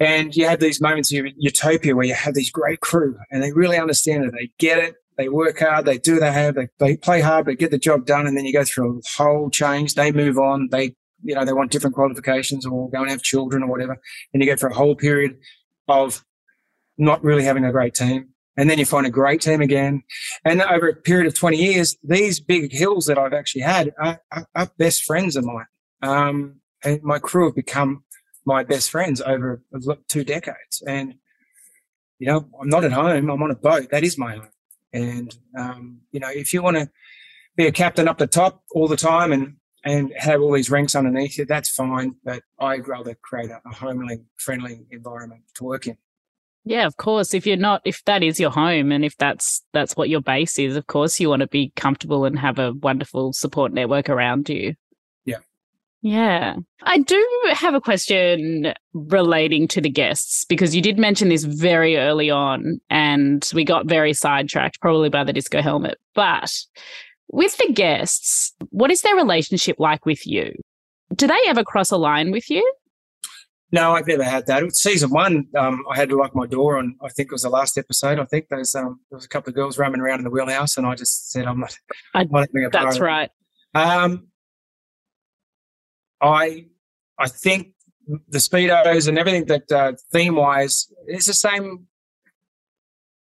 And 0.00 0.34
you 0.34 0.46
have 0.46 0.60
these 0.60 0.80
moments 0.80 1.12
of 1.12 1.26
utopia 1.36 1.94
where 1.94 2.06
you 2.06 2.14
have 2.14 2.34
these 2.34 2.50
great 2.50 2.80
crew 2.80 3.16
and 3.30 3.42
they 3.42 3.52
really 3.52 3.78
understand 3.78 4.24
it. 4.24 4.32
They 4.32 4.50
get 4.58 4.78
it. 4.78 4.96
They 5.16 5.28
work 5.28 5.60
hard. 5.60 5.84
They 5.84 5.98
do 5.98 6.18
they 6.18 6.32
have. 6.32 6.56
They, 6.56 6.68
they 6.78 6.96
play 6.96 7.20
hard, 7.20 7.46
but 7.46 7.58
get 7.58 7.70
the 7.70 7.78
job 7.78 8.04
done. 8.04 8.26
And 8.26 8.36
then 8.36 8.44
you 8.44 8.52
go 8.52 8.64
through 8.64 8.98
a 8.98 9.22
whole 9.22 9.50
change. 9.50 9.94
They 9.94 10.10
move 10.10 10.38
on. 10.38 10.68
They, 10.70 10.96
you 11.22 11.34
know, 11.34 11.44
they 11.44 11.52
want 11.52 11.70
different 11.70 11.94
qualifications 11.94 12.66
or 12.66 12.90
go 12.90 13.00
and 13.00 13.10
have 13.10 13.22
children 13.22 13.62
or 13.62 13.68
whatever. 13.68 14.00
And 14.32 14.42
you 14.42 14.48
go 14.48 14.56
through 14.56 14.70
a 14.70 14.74
whole 14.74 14.96
period 14.96 15.36
of 15.86 16.24
not 16.98 17.22
really 17.22 17.44
having 17.44 17.64
a 17.64 17.72
great 17.72 17.94
team. 17.94 18.33
And 18.56 18.70
then 18.70 18.78
you 18.78 18.86
find 18.86 19.06
a 19.06 19.10
great 19.10 19.40
team 19.40 19.60
again. 19.60 20.02
And 20.44 20.62
over 20.62 20.88
a 20.88 20.94
period 20.94 21.26
of 21.26 21.34
20 21.34 21.56
years, 21.56 21.96
these 22.02 22.38
big 22.40 22.72
hills 22.72 23.06
that 23.06 23.18
I've 23.18 23.32
actually 23.32 23.62
had 23.62 23.92
are, 23.98 24.20
are, 24.30 24.46
are 24.54 24.70
best 24.78 25.04
friends 25.04 25.36
of 25.36 25.44
mine. 25.44 25.66
Um, 26.02 26.60
and 26.84 27.02
my 27.02 27.18
crew 27.18 27.46
have 27.46 27.56
become 27.56 28.04
my 28.44 28.62
best 28.62 28.90
friends 28.90 29.20
over 29.20 29.62
two 30.08 30.24
decades. 30.24 30.82
And, 30.86 31.14
you 32.18 32.26
know, 32.26 32.48
I'm 32.60 32.68
not 32.68 32.84
at 32.84 32.92
home. 32.92 33.30
I'm 33.30 33.42
on 33.42 33.50
a 33.50 33.56
boat. 33.56 33.90
That 33.90 34.04
is 34.04 34.18
my 34.18 34.36
home. 34.36 34.48
And, 34.92 35.36
um, 35.58 36.00
you 36.12 36.20
know, 36.20 36.30
if 36.30 36.52
you 36.52 36.62
want 36.62 36.76
to 36.76 36.90
be 37.56 37.66
a 37.66 37.72
captain 37.72 38.06
up 38.06 38.18
the 38.18 38.26
top 38.26 38.62
all 38.72 38.86
the 38.86 38.96
time 38.96 39.32
and, 39.32 39.56
and 39.84 40.12
have 40.16 40.40
all 40.40 40.52
these 40.52 40.70
ranks 40.70 40.94
underneath 40.94 41.38
you, 41.38 41.44
that's 41.44 41.70
fine. 41.70 42.14
But 42.24 42.42
I'd 42.60 42.86
rather 42.86 43.16
create 43.22 43.50
a, 43.50 43.60
a 43.66 43.74
homely, 43.74 44.20
friendly 44.36 44.86
environment 44.90 45.42
to 45.54 45.64
work 45.64 45.86
in. 45.86 45.96
Yeah, 46.64 46.86
of 46.86 46.96
course. 46.96 47.34
If 47.34 47.46
you're 47.46 47.56
not, 47.56 47.82
if 47.84 48.02
that 48.04 48.22
is 48.22 48.40
your 48.40 48.50
home 48.50 48.90
and 48.90 49.04
if 49.04 49.16
that's, 49.18 49.62
that's 49.72 49.96
what 49.96 50.08
your 50.08 50.22
base 50.22 50.58
is, 50.58 50.76
of 50.76 50.86
course 50.86 51.20
you 51.20 51.28
want 51.28 51.40
to 51.40 51.46
be 51.46 51.72
comfortable 51.76 52.24
and 52.24 52.38
have 52.38 52.58
a 52.58 52.72
wonderful 52.72 53.34
support 53.34 53.72
network 53.72 54.08
around 54.08 54.48
you. 54.48 54.74
Yeah. 55.26 55.38
Yeah. 56.00 56.56
I 56.82 56.98
do 56.98 57.22
have 57.52 57.74
a 57.74 57.82
question 57.82 58.72
relating 58.94 59.68
to 59.68 59.82
the 59.82 59.90
guests 59.90 60.46
because 60.46 60.74
you 60.74 60.80
did 60.80 60.98
mention 60.98 61.28
this 61.28 61.44
very 61.44 61.98
early 61.98 62.30
on 62.30 62.80
and 62.88 63.48
we 63.52 63.64
got 63.64 63.86
very 63.86 64.14
sidetracked, 64.14 64.80
probably 64.80 65.10
by 65.10 65.24
the 65.24 65.34
disco 65.34 65.60
helmet. 65.60 65.98
But 66.14 66.50
with 67.28 67.58
the 67.58 67.72
guests, 67.72 68.54
what 68.70 68.90
is 68.90 69.02
their 69.02 69.16
relationship 69.16 69.76
like 69.78 70.06
with 70.06 70.26
you? 70.26 70.54
Do 71.14 71.26
they 71.26 71.40
ever 71.46 71.62
cross 71.62 71.90
a 71.90 71.98
line 71.98 72.30
with 72.32 72.48
you? 72.48 72.72
No, 73.74 73.96
I've 73.96 74.06
never 74.06 74.22
had 74.22 74.46
that. 74.46 74.76
Season 74.76 75.10
one, 75.10 75.48
um, 75.58 75.82
I 75.90 75.96
had 75.96 76.08
to 76.10 76.16
lock 76.16 76.32
my 76.32 76.46
door 76.46 76.78
on. 76.78 76.94
I 77.02 77.08
think 77.08 77.26
it 77.26 77.32
was 77.32 77.42
the 77.42 77.48
last 77.48 77.76
episode. 77.76 78.20
I 78.20 78.24
think 78.24 78.46
there's 78.48 78.72
um, 78.76 79.00
there 79.10 79.16
was 79.16 79.24
a 79.24 79.28
couple 79.28 79.50
of 79.50 79.56
girls 79.56 79.78
roaming 79.78 80.00
around 80.00 80.20
in 80.20 80.24
the 80.24 80.30
wheelhouse, 80.30 80.76
and 80.76 80.86
I 80.86 80.94
just 80.94 81.32
said, 81.32 81.46
"I'm 81.46 81.58
not." 81.58 81.76
I, 82.14 82.22
not 82.22 82.48
that's 82.70 83.00
right. 83.00 83.30
Um, 83.74 84.28
I 86.20 86.66
I 87.18 87.26
think 87.26 87.72
the 88.28 88.38
speedos 88.38 89.08
and 89.08 89.18
everything 89.18 89.46
that 89.46 89.72
uh, 89.72 89.94
theme 90.12 90.36
wise 90.36 90.86
is 91.08 91.26
the 91.26 91.34
same 91.34 91.88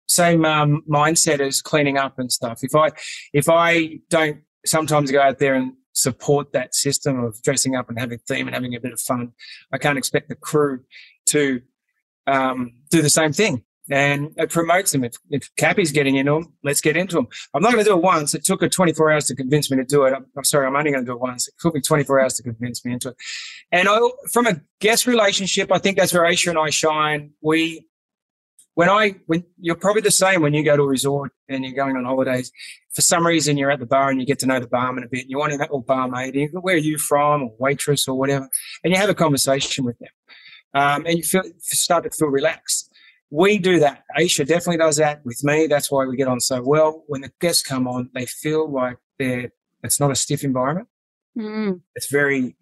same 0.09 0.45
um, 0.45 0.83
mindset 0.91 1.39
as 1.39 1.63
cleaning 1.63 1.97
up 1.97 2.19
and 2.19 2.33
stuff. 2.33 2.65
If 2.65 2.75
I 2.75 2.91
if 3.33 3.49
I 3.49 4.01
don't 4.09 4.41
sometimes 4.67 5.13
go 5.13 5.23
out 5.23 5.39
there 5.39 5.55
and 5.55 5.75
support 5.93 6.53
that 6.53 6.75
system 6.75 7.23
of 7.23 7.43
dressing 7.43 7.75
up 7.75 7.89
and 7.89 7.99
having 7.99 8.19
theme 8.19 8.47
and 8.47 8.55
having 8.55 8.75
a 8.75 8.81
bit 8.81 8.93
of 8.93 9.01
fun. 9.01 9.33
I 9.73 9.79
can't 9.79 9.99
expect 9.99 10.29
the 10.29 10.35
crew 10.35 10.81
to 11.27 11.61
um, 12.27 12.73
do 12.91 13.03
the 13.03 13.11
same 13.11 13.33
thing. 13.33 13.65
And 13.93 14.33
it 14.37 14.51
promotes 14.51 14.93
them. 14.93 15.03
If, 15.03 15.15
if 15.31 15.51
Cappy's 15.57 15.91
getting 15.91 16.15
into 16.15 16.33
them, 16.33 16.53
let's 16.63 16.81
get 16.81 16.97
into 16.97 17.17
them. 17.17 17.27
I'm 17.53 17.63
not 17.63 17.73
going 17.73 17.85
to 17.85 17.91
do 17.91 17.97
it 17.97 18.03
once. 18.03 18.35
It 18.35 18.45
took 18.45 18.61
her 18.61 18.69
24 18.69 19.11
hours 19.11 19.25
to 19.27 19.35
convince 19.35 19.69
me 19.69 19.79
to 19.79 19.85
do 19.85 20.05
it. 20.05 20.15
I'm, 20.15 20.27
I'm 20.37 20.45
sorry, 20.45 20.69
I'm 20.69 20.77
only 20.77 20.93
going 20.93 21.05
to 21.05 21.11
do 21.11 21.15
it 21.15 21.21
once. 21.21 21.49
It 21.49 21.55
took 21.59 21.75
me 21.75 21.81
24 21.81 22.21
hours 22.21 22.35
to 22.35 22.45
convince 22.45 22.85
me 22.85 22.93
into 22.93 23.09
it. 23.09 23.17
And 23.73 23.89
I, 23.89 23.99
from 24.33 24.47
a 24.47 24.61
guest 24.81 25.09
relationship, 25.09 25.73
I 25.73 25.79
think 25.79 25.97
that's 25.97 26.15
where 26.15 26.23
Aesha 26.23 26.51
and 26.51 26.59
I 26.59 26.71
shine. 26.71 27.33
We 27.43 27.85
when 28.81 28.89
I 28.89 29.15
when 29.27 29.45
you're 29.59 29.77
probably 29.77 30.01
the 30.01 30.11
same 30.11 30.41
when 30.41 30.55
you 30.55 30.65
go 30.65 30.75
to 30.75 30.83
a 30.83 30.87
resort 30.87 31.33
and 31.51 31.67
you're 31.67 31.75
going 31.75 31.99
on 31.99 32.07
holidays. 32.07 32.51
For 32.95 33.03
some 33.03 33.27
reason, 33.27 33.59
you're 33.59 33.71
at 33.71 33.79
the 33.79 33.85
bar 33.85 34.09
and 34.09 34.19
you 34.19 34.27
get 34.27 34.39
to 34.39 34.47
know 34.47 34.59
the 34.59 34.69
barman 34.69 35.05
a 35.05 35.07
bit. 35.07 35.21
And 35.21 35.31
you 35.31 35.37
want 35.37 35.53
to 35.53 35.59
know, 35.59 35.67
or 35.67 35.83
barmaid, 35.83 36.49
where 36.55 36.77
are 36.77 36.79
you 36.79 36.97
from, 36.97 37.43
or 37.43 37.53
waitress, 37.59 38.09
or 38.09 38.19
whatever, 38.19 38.49
and 38.83 38.91
you 38.91 38.99
have 38.99 39.11
a 39.11 39.15
conversation 39.15 39.85
with 39.85 39.99
them, 39.99 40.09
um, 40.73 41.05
and 41.05 41.19
you 41.19 41.23
feel 41.23 41.43
start 41.59 42.05
to 42.05 42.11
feel 42.11 42.29
relaxed. 42.29 42.91
We 43.29 43.59
do 43.59 43.81
that. 43.81 44.05
Aesha 44.19 44.47
definitely 44.47 44.79
does 44.79 44.97
that 44.97 45.27
with 45.27 45.45
me. 45.45 45.67
That's 45.67 45.91
why 45.91 46.07
we 46.07 46.17
get 46.17 46.27
on 46.27 46.41
so 46.41 46.63
well. 46.63 47.05
When 47.07 47.21
the 47.21 47.33
guests 47.39 47.63
come 47.63 47.87
on, 47.87 48.09
they 48.15 48.25
feel 48.25 48.67
like 48.73 48.97
they're. 49.19 49.53
It's 49.85 50.01
not 50.01 50.11
a 50.11 50.17
stiff 50.17 50.43
environment. 50.43 50.89
Mm. 51.37 51.83
It's 51.97 52.11
very 52.11 52.57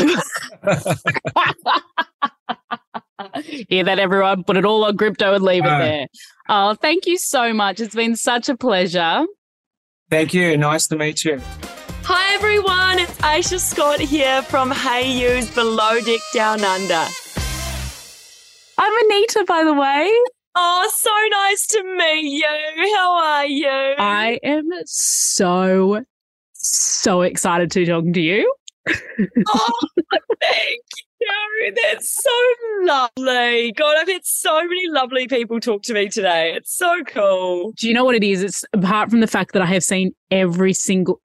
Hear 3.68 3.84
that, 3.84 3.98
everyone? 3.98 4.44
Put 4.44 4.56
it 4.56 4.64
all 4.64 4.84
on 4.84 4.96
crypto 4.96 5.34
and 5.34 5.44
leave 5.44 5.64
uh, 5.64 5.68
it 5.68 5.78
there. 5.78 6.06
Oh, 6.48 6.74
thank 6.74 7.06
you 7.06 7.18
so 7.18 7.52
much. 7.52 7.80
It's 7.80 7.94
been 7.94 8.16
such 8.16 8.48
a 8.48 8.56
pleasure. 8.56 9.26
Thank 10.10 10.34
you. 10.34 10.56
Nice 10.56 10.88
to 10.88 10.96
meet 10.96 11.24
you. 11.24 11.40
Hi, 12.04 12.34
everyone. 12.34 12.98
It's 12.98 13.16
Aesha 13.22 13.58
Scott 13.58 13.98
here 13.98 14.42
from 14.42 14.70
Hayu's 14.70 15.50
Below 15.54 16.00
Deck 16.00 16.20
Down 16.34 16.62
Under. 16.62 17.06
I'm 18.76 19.04
Anita, 19.06 19.44
by 19.48 19.64
the 19.64 19.72
way. 19.72 20.12
Oh, 20.56 20.90
so 20.94 21.10
nice 21.30 21.66
to 21.68 21.82
meet 21.96 22.38
you. 22.38 22.94
How 22.96 23.16
are 23.16 23.46
you? 23.46 23.68
I 23.68 24.38
am 24.44 24.68
so, 24.84 26.04
so 26.52 27.22
excited 27.22 27.70
to 27.72 27.84
talk 27.84 28.04
to 28.12 28.20
you. 28.20 28.54
oh, 28.88 29.72
thank 30.40 30.80
you. 31.20 31.74
That's 31.82 32.22
so 32.22 32.30
lovely. 32.82 33.72
God, 33.72 33.96
I've 33.98 34.08
had 34.08 34.24
so 34.24 34.62
many 34.62 34.88
lovely 34.88 35.26
people 35.26 35.58
talk 35.58 35.82
to 35.84 35.94
me 35.94 36.08
today. 36.08 36.52
It's 36.54 36.76
so 36.76 37.02
cool. 37.04 37.72
Do 37.72 37.88
you 37.88 37.94
know 37.94 38.04
what 38.04 38.14
it 38.14 38.22
is? 38.22 38.42
It's 38.42 38.64
apart 38.72 39.10
from 39.10 39.20
the 39.20 39.26
fact 39.26 39.52
that 39.54 39.62
I 39.62 39.66
have 39.66 39.82
seen 39.82 40.12
every 40.30 40.72
single 40.72 41.20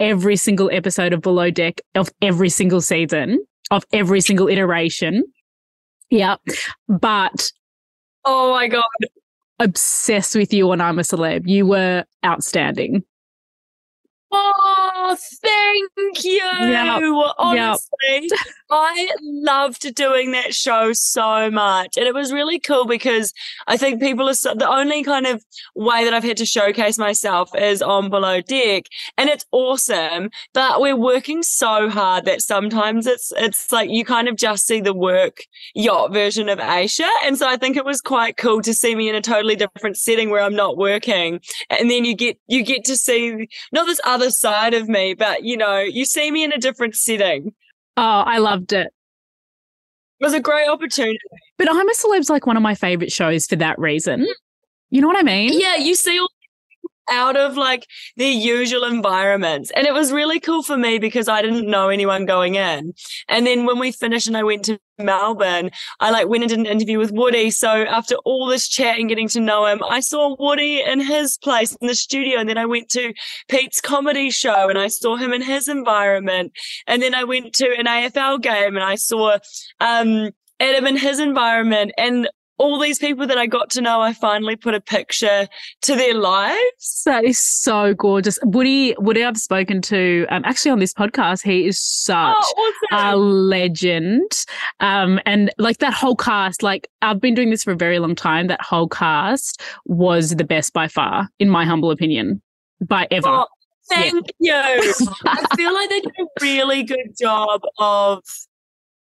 every 0.00 0.36
single 0.36 0.70
episode 0.72 1.12
of 1.12 1.20
Below 1.20 1.50
Deck 1.50 1.80
of 1.94 2.08
every 2.22 2.48
single 2.48 2.80
season, 2.80 3.44
of 3.70 3.84
every 3.92 4.20
single 4.20 4.48
iteration. 4.48 5.24
Yeah. 6.10 6.36
But 6.88 7.52
oh 8.24 8.52
my 8.52 8.68
God. 8.68 8.82
Obsessed 9.60 10.36
with 10.36 10.52
you 10.52 10.70
on 10.70 10.80
I'm 10.80 10.98
a 10.98 11.02
Celeb. 11.02 11.48
You 11.48 11.66
were 11.66 12.04
outstanding. 12.24 13.04
Oh, 14.30 15.16
thank 15.42 16.24
you. 16.24 16.40
Yep. 16.42 17.02
Honestly, 17.38 18.30
yep. 18.30 18.30
I 18.70 19.08
loved 19.22 19.94
doing 19.94 20.32
that 20.32 20.54
show 20.54 20.92
so 20.92 21.50
much. 21.50 21.96
And 21.96 22.06
it 22.06 22.14
was 22.14 22.32
really 22.32 22.58
cool 22.58 22.86
because 22.86 23.32
I 23.66 23.76
think 23.76 24.00
people 24.00 24.28
are 24.28 24.34
so, 24.34 24.54
the 24.54 24.68
only 24.68 25.02
kind 25.02 25.26
of 25.26 25.42
way 25.74 26.04
that 26.04 26.12
I've 26.12 26.24
had 26.24 26.36
to 26.38 26.46
showcase 26.46 26.98
myself 26.98 27.50
is 27.56 27.80
on 27.80 28.10
Below 28.10 28.42
Deck. 28.42 28.84
And 29.16 29.30
it's 29.30 29.46
awesome. 29.52 30.30
But 30.52 30.80
we're 30.80 30.96
working 30.96 31.42
so 31.42 31.88
hard 31.88 32.26
that 32.26 32.42
sometimes 32.42 33.06
it's, 33.06 33.32
it's 33.36 33.72
like 33.72 33.90
you 33.90 34.04
kind 34.04 34.28
of 34.28 34.36
just 34.36 34.66
see 34.66 34.80
the 34.80 34.94
work 34.94 35.38
yacht 35.74 36.12
version 36.12 36.48
of 36.48 36.58
Aesha. 36.58 37.08
And 37.24 37.38
so 37.38 37.48
I 37.48 37.56
think 37.56 37.76
it 37.76 37.86
was 37.86 38.02
quite 38.02 38.36
cool 38.36 38.60
to 38.62 38.74
see 38.74 38.94
me 38.94 39.08
in 39.08 39.14
a 39.14 39.22
totally 39.22 39.56
different 39.56 39.96
setting 39.96 40.28
where 40.28 40.42
I'm 40.42 40.56
not 40.56 40.76
working. 40.76 41.40
And 41.70 41.90
then 41.90 42.04
you 42.04 42.14
get, 42.14 42.38
you 42.48 42.62
get 42.62 42.84
to 42.84 42.96
see 42.96 43.48
not 43.72 43.86
this 43.86 44.00
other 44.04 44.30
side 44.30 44.74
of 44.74 44.88
me, 44.88 45.14
but 45.14 45.44
you 45.44 45.56
know, 45.56 45.78
you 45.78 46.04
see 46.04 46.30
me 46.30 46.44
in 46.44 46.52
a 46.52 46.58
different 46.58 46.94
setting. 46.94 47.54
Oh, 47.98 48.22
I 48.24 48.38
loved 48.38 48.72
it. 48.72 48.86
It 50.20 50.24
was 50.24 50.32
a 50.32 50.38
great 50.38 50.68
opportunity. 50.68 51.18
But 51.58 51.68
I'm 51.68 51.88
a 51.88 51.94
Celeb's 51.94 52.30
like 52.30 52.46
one 52.46 52.56
of 52.56 52.62
my 52.62 52.76
favorite 52.76 53.10
shows 53.10 53.48
for 53.48 53.56
that 53.56 53.76
reason. 53.76 54.24
You 54.90 55.00
know 55.00 55.08
what 55.08 55.18
I 55.18 55.24
mean? 55.24 55.58
Yeah, 55.58 55.74
you 55.74 55.96
see 55.96 56.16
all 56.16 56.30
out 57.10 57.36
of 57.36 57.56
like 57.56 57.86
their 58.16 58.30
usual 58.30 58.84
environments. 58.84 59.70
And 59.72 59.86
it 59.86 59.92
was 59.92 60.12
really 60.12 60.40
cool 60.40 60.62
for 60.62 60.76
me 60.76 60.98
because 60.98 61.28
I 61.28 61.42
didn't 61.42 61.68
know 61.68 61.88
anyone 61.88 62.26
going 62.26 62.54
in. 62.54 62.94
And 63.28 63.46
then 63.46 63.66
when 63.66 63.78
we 63.78 63.92
finished 63.92 64.26
and 64.26 64.36
I 64.36 64.42
went 64.42 64.64
to 64.66 64.78
Melbourne, 64.98 65.70
I 66.00 66.10
like 66.10 66.28
went 66.28 66.44
and 66.44 66.50
did 66.50 66.58
an 66.58 66.66
interview 66.66 66.98
with 66.98 67.12
Woody. 67.12 67.50
So 67.50 67.68
after 67.68 68.16
all 68.24 68.46
this 68.46 68.68
chat 68.68 68.98
and 68.98 69.08
getting 69.08 69.28
to 69.28 69.40
know 69.40 69.66
him, 69.66 69.82
I 69.88 70.00
saw 70.00 70.36
Woody 70.38 70.82
in 70.82 71.00
his 71.00 71.38
place 71.38 71.74
in 71.76 71.86
the 71.86 71.94
studio. 71.94 72.38
And 72.38 72.48
then 72.48 72.58
I 72.58 72.66
went 72.66 72.88
to 72.90 73.12
Pete's 73.48 73.80
comedy 73.80 74.30
show 74.30 74.68
and 74.68 74.78
I 74.78 74.88
saw 74.88 75.16
him 75.16 75.32
in 75.32 75.42
his 75.42 75.68
environment. 75.68 76.52
And 76.86 77.02
then 77.02 77.14
I 77.14 77.24
went 77.24 77.54
to 77.54 77.68
an 77.78 77.86
AFL 77.86 78.42
game 78.42 78.76
and 78.76 78.84
I 78.84 78.96
saw 78.96 79.38
um 79.80 80.30
Adam 80.60 80.86
in 80.86 80.96
his 80.96 81.20
environment. 81.20 81.92
And 81.96 82.28
all 82.58 82.78
these 82.78 82.98
people 82.98 83.26
that 83.26 83.38
I 83.38 83.46
got 83.46 83.70
to 83.70 83.80
know, 83.80 84.00
I 84.00 84.12
finally 84.12 84.56
put 84.56 84.74
a 84.74 84.80
picture 84.80 85.48
to 85.82 85.94
their 85.94 86.14
lives. 86.14 87.02
That 87.04 87.24
is 87.24 87.38
so 87.40 87.94
gorgeous. 87.94 88.38
Woody, 88.42 88.94
Woody, 88.98 89.24
I've 89.24 89.38
spoken 89.38 89.80
to 89.82 90.26
um, 90.28 90.42
actually 90.44 90.72
on 90.72 90.80
this 90.80 90.92
podcast. 90.92 91.44
He 91.44 91.66
is 91.66 91.78
such 91.78 92.34
oh, 92.36 92.74
awesome. 92.92 93.10
a 93.10 93.16
legend. 93.16 94.44
Um, 94.80 95.20
and 95.24 95.50
like 95.58 95.78
that 95.78 95.94
whole 95.94 96.16
cast, 96.16 96.62
like 96.62 96.88
I've 97.02 97.20
been 97.20 97.34
doing 97.34 97.50
this 97.50 97.64
for 97.64 97.72
a 97.72 97.76
very 97.76 97.98
long 97.98 98.14
time. 98.14 98.48
That 98.48 98.62
whole 98.62 98.88
cast 98.88 99.62
was 99.86 100.30
the 100.36 100.44
best 100.44 100.72
by 100.72 100.88
far, 100.88 101.28
in 101.38 101.48
my 101.48 101.64
humble 101.64 101.90
opinion, 101.90 102.42
by 102.84 103.06
ever. 103.10 103.28
Oh, 103.28 103.46
thank 103.88 104.26
yeah. 104.40 104.74
you. 104.74 104.94
I 105.24 105.56
feel 105.56 105.72
like 105.72 105.90
they 105.90 106.00
did 106.00 106.12
a 106.18 106.26
really 106.42 106.82
good 106.82 107.14
job 107.18 107.62
of 107.78 108.22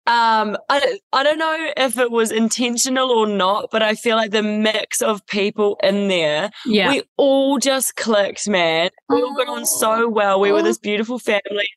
um 0.07 0.57
I, 0.69 0.99
I 1.13 1.23
don't 1.23 1.37
know 1.37 1.71
if 1.77 1.97
it 1.97 2.11
was 2.11 2.31
intentional 2.31 3.11
or 3.11 3.27
not 3.27 3.69
but 3.71 3.83
i 3.83 3.93
feel 3.93 4.15
like 4.15 4.31
the 4.31 4.41
mix 4.41 5.01
of 5.01 5.25
people 5.27 5.77
in 5.83 6.07
there 6.07 6.49
yeah 6.65 6.89
we 6.89 7.03
all 7.17 7.59
just 7.59 7.95
clicked 7.95 8.49
man 8.49 8.89
we 9.09 9.21
all 9.21 9.35
got 9.35 9.47
on 9.47 9.65
so 9.65 10.09
well 10.09 10.39
we 10.39 10.51
were 10.51 10.63
this 10.63 10.79
beautiful 10.79 11.19
family 11.19 11.69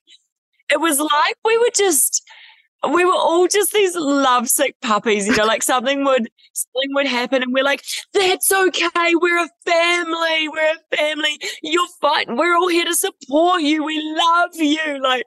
it 0.72 0.80
was 0.80 0.98
like 0.98 1.37
we 1.44 1.58
were 1.58 1.70
just 1.74 2.22
we 2.92 3.04
were 3.04 3.12
all 3.12 3.46
just 3.48 3.72
these 3.72 3.94
lovesick 3.96 4.76
puppies, 4.82 5.26
you 5.26 5.37
know, 5.37 5.44
like 5.44 5.62
something 5.62 6.04
would 6.04 6.28
something 6.52 6.94
would 6.94 7.06
happen 7.06 7.42
and 7.42 7.52
we're 7.52 7.64
like, 7.64 7.82
that's 8.12 8.52
okay. 8.52 9.14
We're 9.14 9.44
a 9.44 9.48
family. 9.64 10.48
We're 10.48 10.74
a 10.74 10.96
family. 10.96 11.38
You're 11.62 11.87
fine. 12.00 12.37
We're 12.37 12.56
all 12.56 12.68
here 12.68 12.84
to 12.84 12.94
support 12.94 13.62
you. 13.62 13.84
We 13.84 14.00
love 14.16 14.54
you. 14.54 15.02
Like 15.02 15.24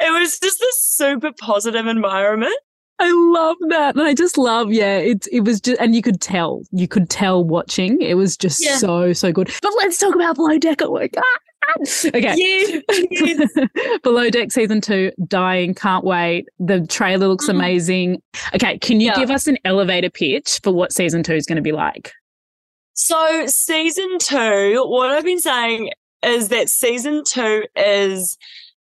it 0.00 0.10
was 0.10 0.38
just 0.38 0.58
this 0.60 0.82
super 0.82 1.32
positive 1.38 1.86
environment. 1.86 2.56
I 2.98 3.12
love 3.12 3.56
that. 3.68 3.94
And 3.94 4.02
I 4.02 4.14
just 4.14 4.38
love, 4.38 4.72
yeah, 4.72 4.96
it, 4.96 5.26
it 5.30 5.40
was 5.40 5.60
just, 5.60 5.78
and 5.80 5.94
you 5.94 6.00
could 6.00 6.20
tell, 6.20 6.62
you 6.72 6.88
could 6.88 7.10
tell 7.10 7.44
watching. 7.44 8.00
It 8.00 8.14
was 8.14 8.36
just 8.36 8.64
yeah. 8.64 8.76
so, 8.78 9.12
so 9.12 9.32
good. 9.32 9.50
But 9.60 9.72
let's 9.76 9.98
talk 9.98 10.14
about 10.14 10.36
Below 10.36 10.58
Deck. 10.58 10.80
Oh 10.82 10.94
my 10.94 11.08
God. 11.08 11.24
Okay. 12.06 12.34
Yes, 12.36 12.82
yes. 13.10 13.50
Below 14.02 14.30
Deck 14.30 14.52
season 14.52 14.80
two, 14.80 15.12
dying, 15.26 15.74
can't 15.74 16.04
wait. 16.04 16.48
The 16.58 16.86
trailer 16.86 17.28
looks 17.28 17.46
mm-hmm. 17.46 17.58
amazing. 17.58 18.22
Okay, 18.54 18.78
can 18.78 19.00
you 19.00 19.08
yeah. 19.08 19.16
give 19.16 19.30
us 19.30 19.46
an 19.46 19.58
elevator 19.64 20.10
pitch 20.10 20.60
for 20.62 20.72
what 20.72 20.92
season 20.92 21.22
two 21.22 21.34
is 21.34 21.44
going 21.44 21.56
to 21.56 21.62
be 21.62 21.72
like? 21.72 22.12
So, 22.94 23.46
season 23.46 24.18
two, 24.18 24.84
what 24.86 25.10
I've 25.10 25.24
been 25.24 25.40
saying 25.40 25.90
is 26.22 26.48
that 26.48 26.70
season 26.70 27.24
two 27.26 27.64
is 27.74 28.38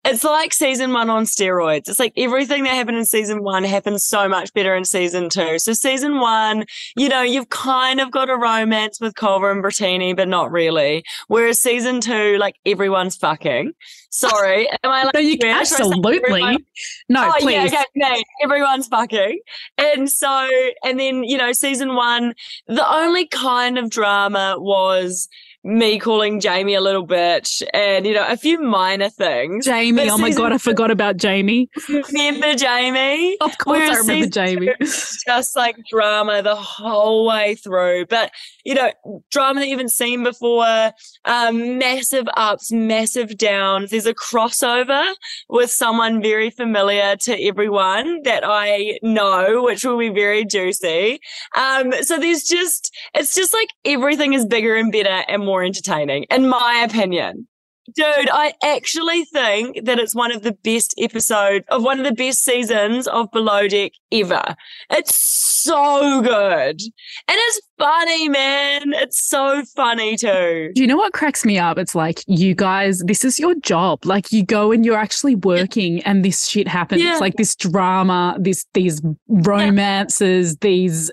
it's 0.05 0.23
like 0.23 0.53
season 0.53 0.91
one 0.91 1.09
on 1.09 1.23
steroids. 1.23 1.87
It's 1.87 1.99
like 1.99 2.13
everything 2.17 2.63
that 2.63 2.73
happened 2.73 2.97
in 2.97 3.05
season 3.05 3.43
one 3.43 3.63
happens 3.63 4.03
so 4.03 4.27
much 4.27 4.53
better 4.53 4.75
in 4.75 4.83
season 4.83 5.29
two. 5.29 5.59
So 5.59 5.73
season 5.73 6.19
one, 6.19 6.65
you 6.97 7.07
know, 7.07 7.21
you've 7.21 7.49
kind 7.49 8.01
of 8.01 8.11
got 8.11 8.29
a 8.29 8.35
romance 8.35 8.99
with 8.99 9.15
Culver 9.15 9.49
and 9.49 9.63
Brittini, 9.63 10.15
but 10.15 10.27
not 10.27 10.51
really. 10.51 11.03
Whereas 11.27 11.59
season 11.59 12.01
two, 12.01 12.37
like 12.37 12.55
everyone's 12.65 13.15
fucking. 13.15 13.71
Sorry. 14.09 14.69
Am 14.69 14.91
I 14.91 15.03
like, 15.03 15.13
no, 15.13 15.19
you 15.19 15.37
absolutely. 15.43 16.65
No, 17.09 17.29
oh, 17.29 17.33
please. 17.39 17.71
Yeah, 17.71 17.83
okay, 17.97 18.23
everyone's 18.43 18.87
fucking. 18.87 19.39
And 19.77 20.09
so, 20.09 20.49
and 20.83 20.99
then, 20.99 21.23
you 21.23 21.37
know, 21.37 21.51
season 21.53 21.95
one, 21.95 22.35
the 22.67 22.87
only 22.87 23.25
kind 23.27 23.77
of 23.77 23.89
drama 23.89 24.55
was 24.59 25.29
me 25.63 25.97
calling 25.97 26.41
Jamie 26.41 26.73
a 26.73 26.81
little 26.81 27.07
bitch 27.07 27.63
and, 27.73 28.05
you 28.05 28.13
know, 28.13 28.25
a 28.27 28.35
few 28.35 28.61
minor 28.61 29.09
things. 29.09 29.65
Jamie, 29.65 30.09
oh 30.09 30.17
my 30.17 30.31
God, 30.31 30.51
I 30.51 30.57
forgot 30.57 30.91
about 30.91 31.15
Jamie. 31.15 31.69
Remember 31.87 32.53
Jamie? 32.53 33.37
Of 33.39 33.57
course 33.59 33.89
I 33.89 33.97
remember 33.97 34.27
Jamie. 34.27 34.73
Just 34.81 35.55
like 35.55 35.77
drama 35.89 36.41
the 36.41 36.55
whole 36.55 37.25
way 37.25 37.55
through. 37.55 38.07
But, 38.07 38.31
you 38.65 38.75
know, 38.75 38.91
drama 39.31 39.61
that 39.61 39.67
you 39.67 39.73
haven't 39.73 39.91
seen 39.91 40.23
before, 40.23 40.91
um, 41.23 41.77
massive 41.77 42.27
ups, 42.35 42.71
massive 42.71 43.37
downs. 43.37 43.91
There's 43.91 44.05
a 44.05 44.13
crossover 44.13 45.13
with 45.47 45.71
someone 45.71 46.21
very 46.21 46.49
familiar 46.49 47.15
to 47.21 47.41
everyone 47.41 48.21
that 48.23 48.43
I 48.45 48.99
know, 49.01 49.63
which 49.63 49.85
will 49.85 49.97
be 49.97 50.09
very 50.09 50.43
juicy. 50.43 51.19
Um, 51.55 51.93
so 52.01 52.19
there's 52.19 52.43
just, 52.43 52.93
it's 53.13 53.33
just 53.33 53.53
like 53.53 53.69
everything 53.85 54.33
is 54.33 54.45
bigger 54.45 54.75
and 54.75 54.91
better 54.91 55.23
and 55.29 55.45
more 55.45 55.52
more 55.53 55.63
entertaining, 55.63 56.25
in 56.31 56.49
my 56.49 56.83
opinion. 56.89 57.47
Dude, 57.95 58.29
I 58.31 58.53
actually 58.63 59.23
think 59.25 59.85
that 59.85 59.99
it's 59.99 60.15
one 60.15 60.31
of 60.31 60.41
the 60.41 60.53
best 60.63 60.95
episodes 60.97 61.65
of 61.67 61.83
one 61.83 61.99
of 61.99 62.05
the 62.05 62.13
best 62.13 62.43
seasons 62.43 63.07
of 63.07 63.29
Below 63.29 63.67
Deck 63.67 63.91
ever. 64.11 64.55
It's 64.89 65.15
so 65.63 66.21
good. 66.21 66.81
And 67.27 67.37
it's 67.37 67.61
funny, 67.77 68.29
man. 68.29 68.93
It's 68.93 69.27
so 69.27 69.63
funny 69.75 70.15
too. 70.17 70.71
Do 70.73 70.81
you 70.81 70.87
know 70.87 70.97
what 70.97 71.13
cracks 71.13 71.45
me 71.45 71.57
up? 71.57 71.77
It's 71.77 71.95
like, 71.95 72.23
you 72.27 72.55
guys, 72.55 72.99
this 72.99 73.25
is 73.25 73.39
your 73.39 73.55
job. 73.55 74.05
Like 74.05 74.31
you 74.31 74.45
go 74.45 74.71
and 74.71 74.85
you're 74.85 74.97
actually 74.97 75.35
working 75.35 76.01
and 76.03 76.23
this 76.23 76.47
shit 76.47 76.67
happens. 76.67 77.01
Yeah. 77.01 77.17
Like 77.17 77.35
this 77.35 77.55
drama, 77.55 78.37
this 78.39 78.65
these 78.73 79.01
romances, 79.27 80.51
yeah. 80.51 80.57
these 80.61 81.11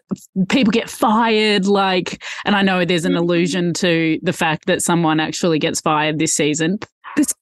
people 0.48 0.70
get 0.70 0.90
fired. 0.90 1.66
Like, 1.66 2.22
and 2.44 2.56
I 2.56 2.62
know 2.62 2.84
there's 2.84 3.04
an 3.04 3.12
mm-hmm. 3.12 3.22
allusion 3.22 3.72
to 3.74 4.18
the 4.22 4.32
fact 4.32 4.66
that 4.66 4.82
someone 4.82 5.20
actually 5.20 5.58
gets 5.58 5.80
fired 5.80 6.18
this 6.18 6.34
season. 6.34 6.78
This 7.16 7.34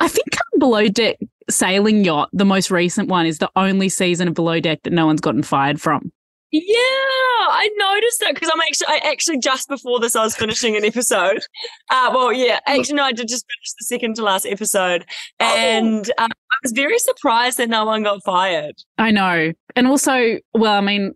I 0.00 0.08
think 0.08 0.36
Below 0.58 0.88
Deck 0.88 1.18
Sailing 1.50 2.04
Yacht, 2.04 2.30
the 2.32 2.44
most 2.44 2.70
recent 2.70 3.08
one, 3.08 3.26
is 3.26 3.38
the 3.38 3.50
only 3.56 3.88
season 3.88 4.28
of 4.28 4.34
Below 4.34 4.60
Deck 4.60 4.82
that 4.82 4.92
no 4.92 5.06
one's 5.06 5.20
gotten 5.20 5.42
fired 5.42 5.80
from. 5.80 6.12
Yeah, 6.50 6.78
I 6.78 7.68
noticed 7.78 8.20
that 8.20 8.34
because 8.34 8.48
I'm 8.52 8.60
actually, 8.60 8.86
I 8.88 9.10
actually 9.10 9.38
just 9.38 9.68
before 9.68 9.98
this, 9.98 10.14
I 10.14 10.22
was 10.22 10.36
finishing 10.36 10.76
an 10.76 10.84
episode. 10.84 11.44
Uh, 11.90 12.10
well, 12.14 12.32
yeah, 12.32 12.60
actually, 12.66 12.94
no, 12.94 13.02
I 13.02 13.10
did 13.10 13.26
just 13.26 13.44
finish 13.44 13.72
the 13.78 13.84
second 13.86 14.14
to 14.16 14.22
last 14.22 14.46
episode, 14.46 15.04
oh. 15.40 15.56
and 15.56 16.08
um, 16.18 16.30
I 16.30 16.56
was 16.62 16.70
very 16.70 16.98
surprised 17.00 17.58
that 17.58 17.68
no 17.68 17.84
one 17.84 18.04
got 18.04 18.22
fired. 18.24 18.76
I 18.98 19.10
know, 19.10 19.52
and 19.74 19.86
also, 19.88 20.38
well, 20.52 20.74
I 20.74 20.80
mean, 20.80 21.14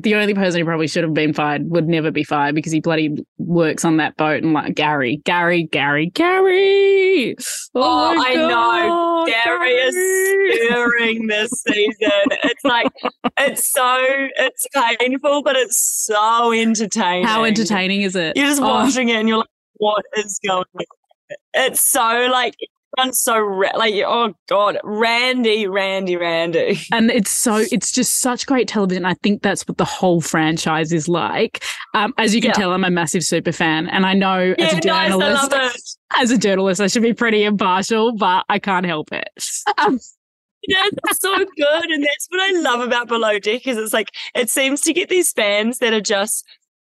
the 0.00 0.16
only 0.16 0.34
person 0.34 0.60
who 0.60 0.64
probably 0.64 0.88
should 0.88 1.04
have 1.04 1.14
been 1.14 1.32
fired 1.32 1.70
would 1.70 1.86
never 1.86 2.10
be 2.10 2.24
fired 2.24 2.54
because 2.54 2.72
he 2.72 2.80
bloody 2.80 3.24
works 3.38 3.84
on 3.84 3.98
that 3.98 4.16
boat 4.16 4.42
and 4.42 4.52
like 4.52 4.74
Gary, 4.74 5.18
Gary, 5.24 5.64
Gary, 5.64 6.06
Gary. 6.06 7.36
Oh, 7.74 8.14
oh 8.16 8.20
I 8.20 8.34
God, 8.34 8.48
know. 8.48 9.26
Gary, 9.26 9.44
Gary 9.44 9.72
is 9.74 10.66
stirring 10.66 11.26
this 11.28 11.50
season. 11.66 12.26
It's 12.44 12.64
like 12.64 12.88
it's 13.38 13.70
so 13.70 13.96
it's 14.00 14.66
painful, 14.74 15.42
but 15.42 15.54
it's 15.56 15.78
so 15.78 16.52
entertaining. 16.52 17.26
How 17.26 17.44
entertaining 17.44 18.02
is 18.02 18.16
it? 18.16 18.36
You're 18.36 18.46
just 18.46 18.62
oh. 18.62 18.66
watching 18.66 19.10
it 19.10 19.16
and 19.16 19.28
you're 19.28 19.38
like, 19.38 19.48
what 19.74 20.04
is 20.16 20.40
going 20.44 20.64
on? 20.74 20.84
It's 21.54 21.80
so 21.80 22.28
like 22.30 22.56
everyone's 22.98 23.20
so 23.20 23.38
ra- 23.38 23.76
like 23.76 23.94
oh 24.06 24.32
god 24.48 24.78
randy 24.84 25.66
randy 25.66 26.16
randy 26.16 26.80
and 26.92 27.10
it's 27.10 27.30
so 27.30 27.64
it's 27.70 27.92
just 27.92 28.20
such 28.20 28.46
great 28.46 28.68
television 28.68 29.04
i 29.04 29.14
think 29.14 29.42
that's 29.42 29.66
what 29.66 29.78
the 29.78 29.84
whole 29.84 30.20
franchise 30.20 30.92
is 30.92 31.08
like 31.08 31.64
um, 31.94 32.12
as 32.18 32.34
you 32.34 32.40
can 32.40 32.50
yeah. 32.50 32.54
tell 32.54 32.72
i'm 32.72 32.84
a 32.84 32.90
massive 32.90 33.22
super 33.22 33.52
fan 33.52 33.88
and 33.88 34.06
i 34.06 34.12
know 34.12 34.54
yeah, 34.58 34.66
as 34.66 34.72
a 34.74 34.80
journalist 34.80 35.50
nice, 35.50 35.98
as 36.16 36.30
a 36.30 36.38
journalist 36.38 36.80
i 36.80 36.86
should 36.86 37.02
be 37.02 37.14
pretty 37.14 37.44
impartial 37.44 38.12
but 38.16 38.44
i 38.48 38.58
can't 38.58 38.86
help 38.86 39.12
it 39.12 39.28
um, 39.78 39.98
yeah, 40.66 40.84
it's 40.86 41.20
so 41.20 41.36
good. 41.36 41.90
And 41.90 42.02
that's 42.02 42.26
what 42.30 42.40
I 42.40 42.58
love 42.60 42.80
about 42.80 43.08
Below 43.08 43.38
Deck 43.38 43.66
is 43.66 43.76
it's 43.76 43.92
like 43.92 44.10
it 44.34 44.48
seems 44.48 44.80
to 44.82 44.92
get 44.92 45.08
these 45.08 45.32
fans 45.32 45.78
that 45.78 45.92
are 45.92 46.00
just 46.00 46.44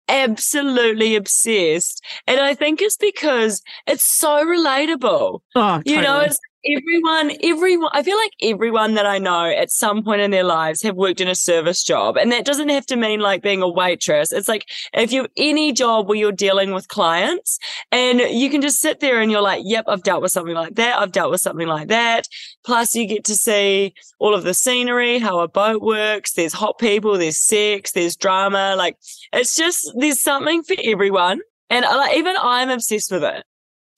absolutely 0.09 1.17
obsessed. 1.17 2.05
And 2.27 2.41
I 2.41 2.55
think 2.55 2.81
it's 2.81 2.97
because 2.97 3.63
it's 3.87 4.05
so 4.05 4.45
relatable. 4.45 5.41
Oh, 5.55 5.77
totally. 5.79 5.97
You 5.97 6.03
know, 6.03 6.21
it's 6.21 6.39
everyone, 6.67 7.33
everyone, 7.43 7.91
I 7.93 8.03
feel 8.03 8.17
like 8.17 8.33
everyone 8.41 8.95
that 8.95 9.07
I 9.07 9.19
know 9.19 9.45
at 9.47 9.71
some 9.71 10.03
point 10.03 10.21
in 10.21 10.31
their 10.31 10.45
lives 10.45 10.83
have 10.83 10.97
worked 10.97 11.21
in 11.21 11.29
a 11.29 11.35
service 11.35 11.83
job. 11.83 12.17
And 12.17 12.33
that 12.33 12.45
doesn't 12.45 12.69
have 12.69 12.87
to 12.87 12.97
mean 12.97 13.21
like 13.21 13.43
being 13.43 13.63
a 13.63 13.69
waitress. 13.69 14.33
It's 14.33 14.49
like 14.49 14.69
if 14.93 15.13
you 15.13 15.23
have 15.23 15.31
any 15.37 15.73
job 15.73 16.09
where 16.09 16.19
you're 16.19 16.33
dealing 16.33 16.73
with 16.73 16.89
clients 16.89 17.59
and 17.93 18.21
you 18.21 18.51
can 18.51 18.61
just 18.61 18.81
sit 18.81 19.01
there 19.01 19.21
and 19.21 19.31
you're 19.31 19.41
like, 19.41 19.63
yep, 19.65 19.85
I've 19.89 20.03
dealt 20.03 20.23
with 20.23 20.33
something 20.33 20.55
like 20.55 20.75
that. 20.77 20.99
I've 20.99 21.13
dealt 21.13 21.31
with 21.31 21.41
something 21.41 21.69
like 21.69 21.89
that. 21.89 22.29
Plus 22.65 22.95
you 22.95 23.07
get 23.07 23.25
to 23.25 23.35
see 23.35 23.95
all 24.19 24.35
of 24.35 24.45
the 24.45 24.55
scenery, 24.55 25.19
how 25.19 25.41
a 25.41 25.49
boat 25.49 25.83
works. 25.83 26.33
There's 26.33 26.53
hot 26.53 26.79
people, 26.79 27.19
there's 27.19 27.39
sex, 27.39 27.93
there's 27.93 28.17
drama. 28.17 28.75
Like 28.77 28.97
it's 29.33 29.55
just, 29.55 29.93
there's 29.97 30.23
something 30.23 30.63
for 30.63 30.77
everyone. 30.83 31.41
And 31.71 31.85
uh, 31.85 32.09
even 32.15 32.37
I'm 32.39 32.71
obsessed 32.71 33.11
with 33.11 33.25
it. 33.25 33.45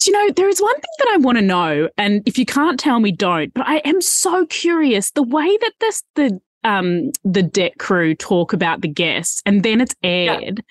Do 0.06 0.12
you 0.12 0.24
know, 0.24 0.32
there 0.36 0.48
is 0.48 0.62
one 0.62 0.74
thing 0.74 0.94
that 1.00 1.08
I 1.14 1.16
want 1.16 1.36
to 1.36 1.42
know, 1.42 1.88
and 1.98 2.22
if 2.26 2.38
you 2.38 2.46
can't 2.46 2.78
tell 2.78 3.00
me, 3.00 3.10
don't. 3.10 3.52
But 3.52 3.66
I 3.66 3.78
am 3.78 4.00
so 4.00 4.46
curious 4.46 5.10
the 5.10 5.24
way 5.24 5.56
that 5.56 5.72
this 5.80 6.04
the 6.14 6.40
um 6.62 7.10
the 7.24 7.42
deck 7.42 7.78
crew 7.78 8.14
talk 8.14 8.52
about 8.52 8.82
the 8.82 8.88
guests, 8.88 9.42
and 9.44 9.64
then 9.64 9.80
it's 9.80 9.96
aired. 10.04 10.58
Yeah. 10.58 10.64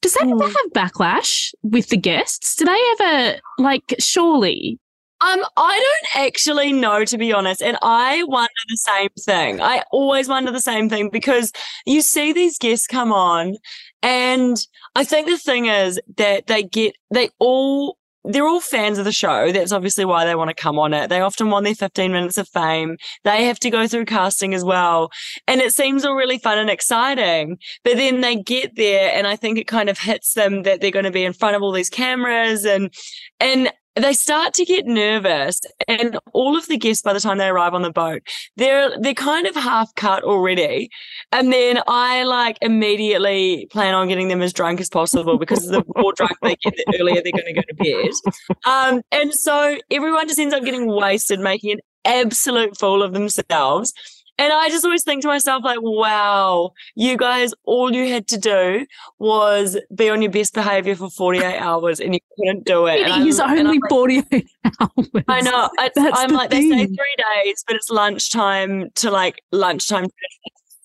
Does 0.00 0.14
that 0.14 0.28
ever 0.28 0.46
hmm. 0.46 0.52
have 0.52 0.90
backlash 0.92 1.52
with 1.64 1.88
the 1.88 1.96
guests? 1.96 2.54
Do 2.54 2.66
they 2.66 2.80
ever 3.00 3.40
like 3.58 3.96
surely 3.98 4.78
um, 5.20 5.44
I 5.56 5.76
don't 6.14 6.26
actually 6.26 6.72
know, 6.72 7.04
to 7.04 7.18
be 7.18 7.32
honest. 7.32 7.60
And 7.60 7.76
I 7.82 8.22
wonder 8.22 8.52
the 8.68 8.76
same 8.76 9.08
thing. 9.18 9.60
I 9.60 9.82
always 9.90 10.28
wonder 10.28 10.52
the 10.52 10.60
same 10.60 10.88
thing 10.88 11.10
because 11.10 11.50
you 11.86 12.02
see 12.02 12.32
these 12.32 12.56
guests 12.56 12.86
come 12.86 13.12
on, 13.12 13.56
and 14.00 14.64
I 14.94 15.02
think 15.02 15.26
the 15.26 15.36
thing 15.36 15.66
is 15.66 16.00
that 16.18 16.46
they 16.46 16.62
get, 16.62 16.94
they 17.12 17.30
all, 17.40 17.97
they're 18.24 18.46
all 18.46 18.60
fans 18.60 18.98
of 18.98 19.04
the 19.04 19.12
show. 19.12 19.52
That's 19.52 19.72
obviously 19.72 20.04
why 20.04 20.24
they 20.24 20.34
want 20.34 20.48
to 20.48 20.54
come 20.54 20.78
on 20.78 20.92
it. 20.92 21.08
They 21.08 21.20
often 21.20 21.50
want 21.50 21.64
their 21.64 21.74
15 21.74 22.12
minutes 22.12 22.38
of 22.38 22.48
fame. 22.48 22.96
They 23.24 23.44
have 23.44 23.58
to 23.60 23.70
go 23.70 23.86
through 23.86 24.06
casting 24.06 24.54
as 24.54 24.64
well. 24.64 25.10
And 25.46 25.60
it 25.60 25.72
seems 25.72 26.04
all 26.04 26.14
really 26.14 26.38
fun 26.38 26.58
and 26.58 26.70
exciting. 26.70 27.58
But 27.84 27.96
then 27.96 28.20
they 28.20 28.36
get 28.36 28.76
there 28.76 29.12
and 29.14 29.26
I 29.26 29.36
think 29.36 29.58
it 29.58 29.66
kind 29.66 29.88
of 29.88 29.98
hits 29.98 30.34
them 30.34 30.64
that 30.64 30.80
they're 30.80 30.90
going 30.90 31.04
to 31.04 31.10
be 31.10 31.24
in 31.24 31.32
front 31.32 31.56
of 31.56 31.62
all 31.62 31.72
these 31.72 31.90
cameras 31.90 32.64
and, 32.64 32.92
and 33.40 33.72
they 33.98 34.12
start 34.12 34.54
to 34.54 34.64
get 34.64 34.86
nervous 34.86 35.60
and 35.86 36.18
all 36.32 36.56
of 36.56 36.66
the 36.68 36.76
guests 36.76 37.02
by 37.02 37.12
the 37.12 37.20
time 37.20 37.38
they 37.38 37.48
arrive 37.48 37.74
on 37.74 37.82
the 37.82 37.90
boat 37.90 38.22
they're 38.56 38.98
they're 39.00 39.14
kind 39.14 39.46
of 39.46 39.54
half 39.54 39.94
cut 39.94 40.22
already. 40.24 40.90
And 41.32 41.52
then 41.52 41.80
i 41.88 42.24
like 42.24 42.58
immediately 42.62 43.66
plan 43.70 43.94
on 43.94 44.08
getting 44.08 44.28
them 44.28 44.42
as 44.42 44.52
drunk 44.52 44.80
as 44.80 44.88
possible 44.88 45.38
because 45.38 45.66
the 45.66 45.84
more 45.96 46.12
drunk 46.12 46.32
they 46.42 46.56
get 46.56 46.74
the 46.76 46.98
earlier 47.00 47.22
they're 47.22 47.32
going 47.32 47.44
to 47.44 47.52
go 47.52 47.62
to 47.62 47.74
bed. 47.74 48.58
Um, 48.64 49.02
and 49.12 49.34
so 49.34 49.78
everyone 49.90 50.26
just 50.26 50.38
ends 50.38 50.54
up 50.54 50.64
getting 50.64 50.86
wasted 50.86 51.40
making 51.40 51.72
an 51.72 51.80
absolute 52.04 52.78
fool 52.78 53.02
of 53.02 53.12
themselves 53.12 53.92
and 54.38 54.52
I 54.52 54.68
just 54.68 54.84
always 54.84 55.02
think 55.02 55.22
to 55.22 55.28
myself, 55.28 55.64
like, 55.64 55.80
wow, 55.82 56.72
you 56.94 57.16
guys, 57.16 57.52
all 57.64 57.92
you 57.92 58.08
had 58.08 58.28
to 58.28 58.38
do 58.38 58.86
was 59.18 59.76
be 59.94 60.08
on 60.08 60.22
your 60.22 60.30
best 60.30 60.54
behavior 60.54 60.94
for 60.94 61.10
48 61.10 61.58
hours 61.58 61.98
and 61.98 62.14
you 62.14 62.20
couldn't 62.36 62.64
do 62.64 62.86
it. 62.86 63.00
It 63.00 63.26
is 63.26 63.40
only 63.40 63.80
48 63.88 64.46
hours. 64.80 65.08
I 65.26 65.40
know. 65.40 65.68
I'm 65.96 66.30
like, 66.30 66.50
thing. 66.50 66.70
they 66.70 66.76
say 66.76 66.86
three 66.86 67.44
days, 67.44 67.64
but 67.66 67.74
it's 67.74 67.90
lunchtime 67.90 68.90
to 68.96 69.10
like 69.10 69.42
lunchtime, 69.50 70.06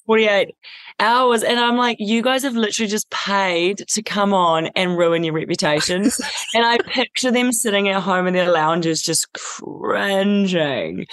48 0.08 0.56
hours. 1.00 1.44
And 1.44 1.60
I'm 1.60 1.78
like, 1.78 1.98
you 2.00 2.24
guys 2.24 2.42
have 2.42 2.56
literally 2.56 2.90
just 2.90 3.10
paid 3.12 3.84
to 3.90 4.02
come 4.02 4.34
on 4.34 4.68
and 4.76 4.98
ruin 4.98 5.24
your 5.24 5.36
reputations. 5.36 6.20
and 6.56 6.66
I 6.66 6.80
picture 6.80 7.32
them 7.32 7.52
sitting 7.52 7.88
at 7.90 8.02
home 8.02 8.26
in 8.26 8.34
their 8.34 8.52
lounges 8.52 9.04
just 9.04 9.32
cringing. 9.34 11.06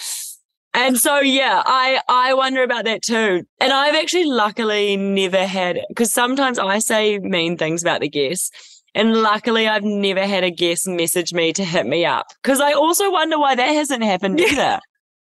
And 0.72 0.98
so 0.98 1.18
yeah, 1.20 1.62
I 1.66 2.00
I 2.08 2.34
wonder 2.34 2.62
about 2.62 2.84
that 2.84 3.02
too. 3.02 3.42
And 3.60 3.72
I've 3.72 3.94
actually 3.96 4.26
luckily 4.26 4.96
never 4.96 5.46
had 5.46 5.80
because 5.88 6.12
sometimes 6.12 6.58
I 6.58 6.78
say 6.78 7.18
mean 7.18 7.56
things 7.56 7.82
about 7.82 8.00
the 8.00 8.08
guests. 8.08 8.50
And 8.94 9.22
luckily 9.22 9.68
I've 9.68 9.84
never 9.84 10.26
had 10.26 10.44
a 10.44 10.50
guest 10.50 10.86
message 10.88 11.32
me 11.32 11.52
to 11.52 11.64
hit 11.64 11.86
me 11.86 12.04
up. 12.04 12.26
Because 12.42 12.60
I 12.60 12.72
also 12.72 13.10
wonder 13.10 13.38
why 13.38 13.54
that 13.54 13.68
hasn't 13.72 14.02
happened 14.02 14.40
either. 14.40 14.80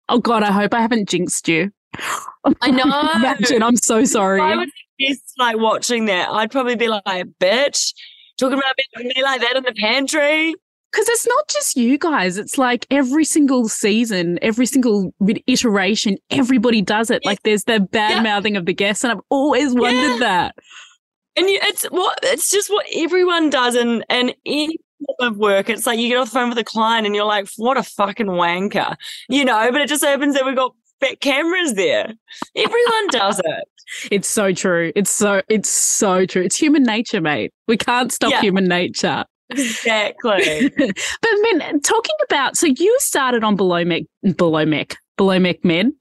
oh 0.08 0.18
God, 0.18 0.42
I 0.42 0.50
hope 0.50 0.74
I 0.74 0.80
haven't 0.80 1.08
jinxed 1.08 1.48
you. 1.48 1.70
I 2.60 2.70
know. 2.70 2.84
Imagine, 3.14 3.62
I'm 3.62 3.76
so 3.76 4.04
sorry. 4.04 4.40
I 4.40 4.56
would 4.56 4.68
be 4.98 5.16
like 5.38 5.58
watching 5.58 6.06
that. 6.06 6.30
I'd 6.30 6.50
probably 6.50 6.76
be 6.76 6.88
like, 6.88 7.26
bitch, 7.40 7.94
talking 8.38 8.58
about 8.58 8.76
me 9.04 9.22
like 9.22 9.40
that 9.40 9.56
in 9.56 9.62
the 9.62 9.74
pantry. 9.74 10.54
Because 10.94 11.08
it's 11.08 11.26
not 11.26 11.48
just 11.48 11.76
you 11.76 11.98
guys. 11.98 12.38
It's 12.38 12.56
like 12.56 12.86
every 12.88 13.24
single 13.24 13.68
season, 13.68 14.38
every 14.42 14.64
single 14.64 15.12
iteration, 15.48 16.18
everybody 16.30 16.82
does 16.82 17.10
it. 17.10 17.22
Yeah. 17.24 17.30
Like 17.30 17.42
there's 17.42 17.64
the 17.64 17.80
bad 17.80 18.22
mouthing 18.22 18.54
yeah. 18.54 18.60
of 18.60 18.66
the 18.66 18.74
guests. 18.74 19.02
And 19.02 19.12
I've 19.12 19.24
always 19.28 19.74
wondered 19.74 20.12
yeah. 20.12 20.18
that. 20.20 20.54
And 21.34 21.46
it's 21.48 21.82
what 21.86 22.20
it's 22.22 22.48
just 22.48 22.70
what 22.70 22.86
everyone 22.94 23.50
does. 23.50 23.74
And, 23.74 24.04
and 24.08 24.36
any 24.46 24.78
form 25.04 25.32
of 25.32 25.36
work, 25.36 25.68
it's 25.68 25.84
like 25.84 25.98
you 25.98 26.06
get 26.06 26.18
off 26.18 26.28
the 26.28 26.34
phone 26.34 26.50
with 26.50 26.58
a 26.58 26.64
client 26.64 27.06
and 27.06 27.16
you're 27.16 27.24
like, 27.24 27.48
what 27.56 27.76
a 27.76 27.82
fucking 27.82 28.28
wanker, 28.28 28.94
you 29.28 29.44
know, 29.44 29.72
but 29.72 29.80
it 29.80 29.88
just 29.88 30.04
happens 30.04 30.34
that 30.34 30.46
we've 30.46 30.54
got 30.54 30.76
fat 31.00 31.18
cameras 31.18 31.74
there. 31.74 32.12
Everyone 32.54 33.06
does 33.08 33.40
it. 33.40 33.64
It's 34.10 34.26
so 34.26 34.50
true. 34.54 34.92
It's 34.96 35.10
so 35.10 35.42
it's 35.50 35.68
so 35.68 36.24
true. 36.24 36.42
It's 36.42 36.56
human 36.56 36.84
nature, 36.84 37.20
mate. 37.20 37.52
We 37.68 37.76
can't 37.76 38.10
stop 38.10 38.32
human 38.40 38.64
nature. 38.64 39.26
Exactly. 39.50 40.68
but 40.76 40.96
I 41.24 41.40
mean, 41.42 41.80
talking 41.80 42.16
about 42.24 42.56
so 42.56 42.66
you 42.66 42.96
started 43.00 43.44
on 43.44 43.56
below 43.56 43.84
Mech, 43.84 44.04
below 44.36 44.64
Mech, 44.64 44.96
below 45.16 45.38
Mech 45.38 45.64
Med. 45.64 45.92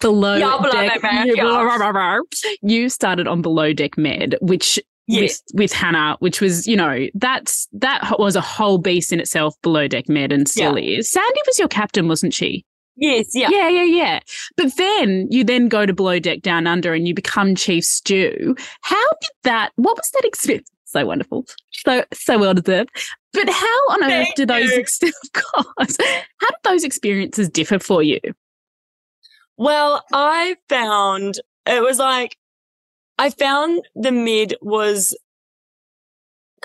Below 0.00 0.36
yeah, 0.36 0.58
deck, 0.70 1.02
Med, 1.02 1.36
yeah. 1.36 2.20
you 2.62 2.88
started 2.88 3.26
on 3.26 3.40
below 3.42 3.72
deck 3.72 3.96
med, 3.96 4.36
which 4.42 4.78
yes. 5.06 5.42
with, 5.52 5.60
with 5.60 5.72
Hannah, 5.72 6.16
which 6.18 6.40
was, 6.40 6.66
you 6.66 6.76
know, 6.76 7.06
that's 7.14 7.68
that 7.72 8.16
was 8.18 8.36
a 8.36 8.40
whole 8.40 8.78
beast 8.78 9.12
in 9.12 9.20
itself, 9.20 9.54
below 9.62 9.88
deck 9.88 10.08
med 10.08 10.32
and 10.32 10.48
still 10.48 10.78
yeah. 10.78 10.98
is. 10.98 11.10
Sandy 11.10 11.40
was 11.46 11.58
your 11.58 11.68
captain, 11.68 12.08
wasn't 12.08 12.34
she? 12.34 12.66
Yes, 12.96 13.30
yeah. 13.34 13.48
Yeah, 13.50 13.68
yeah, 13.68 13.84
yeah. 13.84 14.20
But 14.56 14.76
then 14.76 15.26
you 15.30 15.42
then 15.42 15.68
go 15.68 15.84
to 15.84 15.92
below 15.92 16.18
deck 16.18 16.42
down 16.42 16.66
under 16.66 16.94
and 16.94 17.08
you 17.08 17.14
become 17.14 17.54
chief 17.54 17.84
stew. 17.84 18.54
How 18.82 19.08
did 19.20 19.30
that 19.42 19.72
what 19.76 19.96
was 19.96 20.10
that 20.14 20.24
experience? 20.24 20.70
So 20.94 21.04
wonderful, 21.04 21.44
so 21.72 22.04
so 22.12 22.38
well 22.38 22.54
deserved. 22.54 22.90
But 23.32 23.48
how 23.48 23.78
on 23.90 24.00
Thank 24.00 24.28
earth 24.28 24.34
do 24.36 24.46
those 24.46 24.72
ex- 24.72 25.00
how 25.34 25.82
do 25.82 26.56
those 26.62 26.84
experiences 26.84 27.48
differ 27.48 27.78
for 27.78 28.02
you? 28.02 28.20
Well, 29.56 30.04
I 30.12 30.56
found 30.68 31.40
it 31.66 31.82
was 31.82 31.98
like 31.98 32.36
I 33.18 33.30
found 33.30 33.82
the 33.94 34.12
mid 34.12 34.54
was 34.62 35.16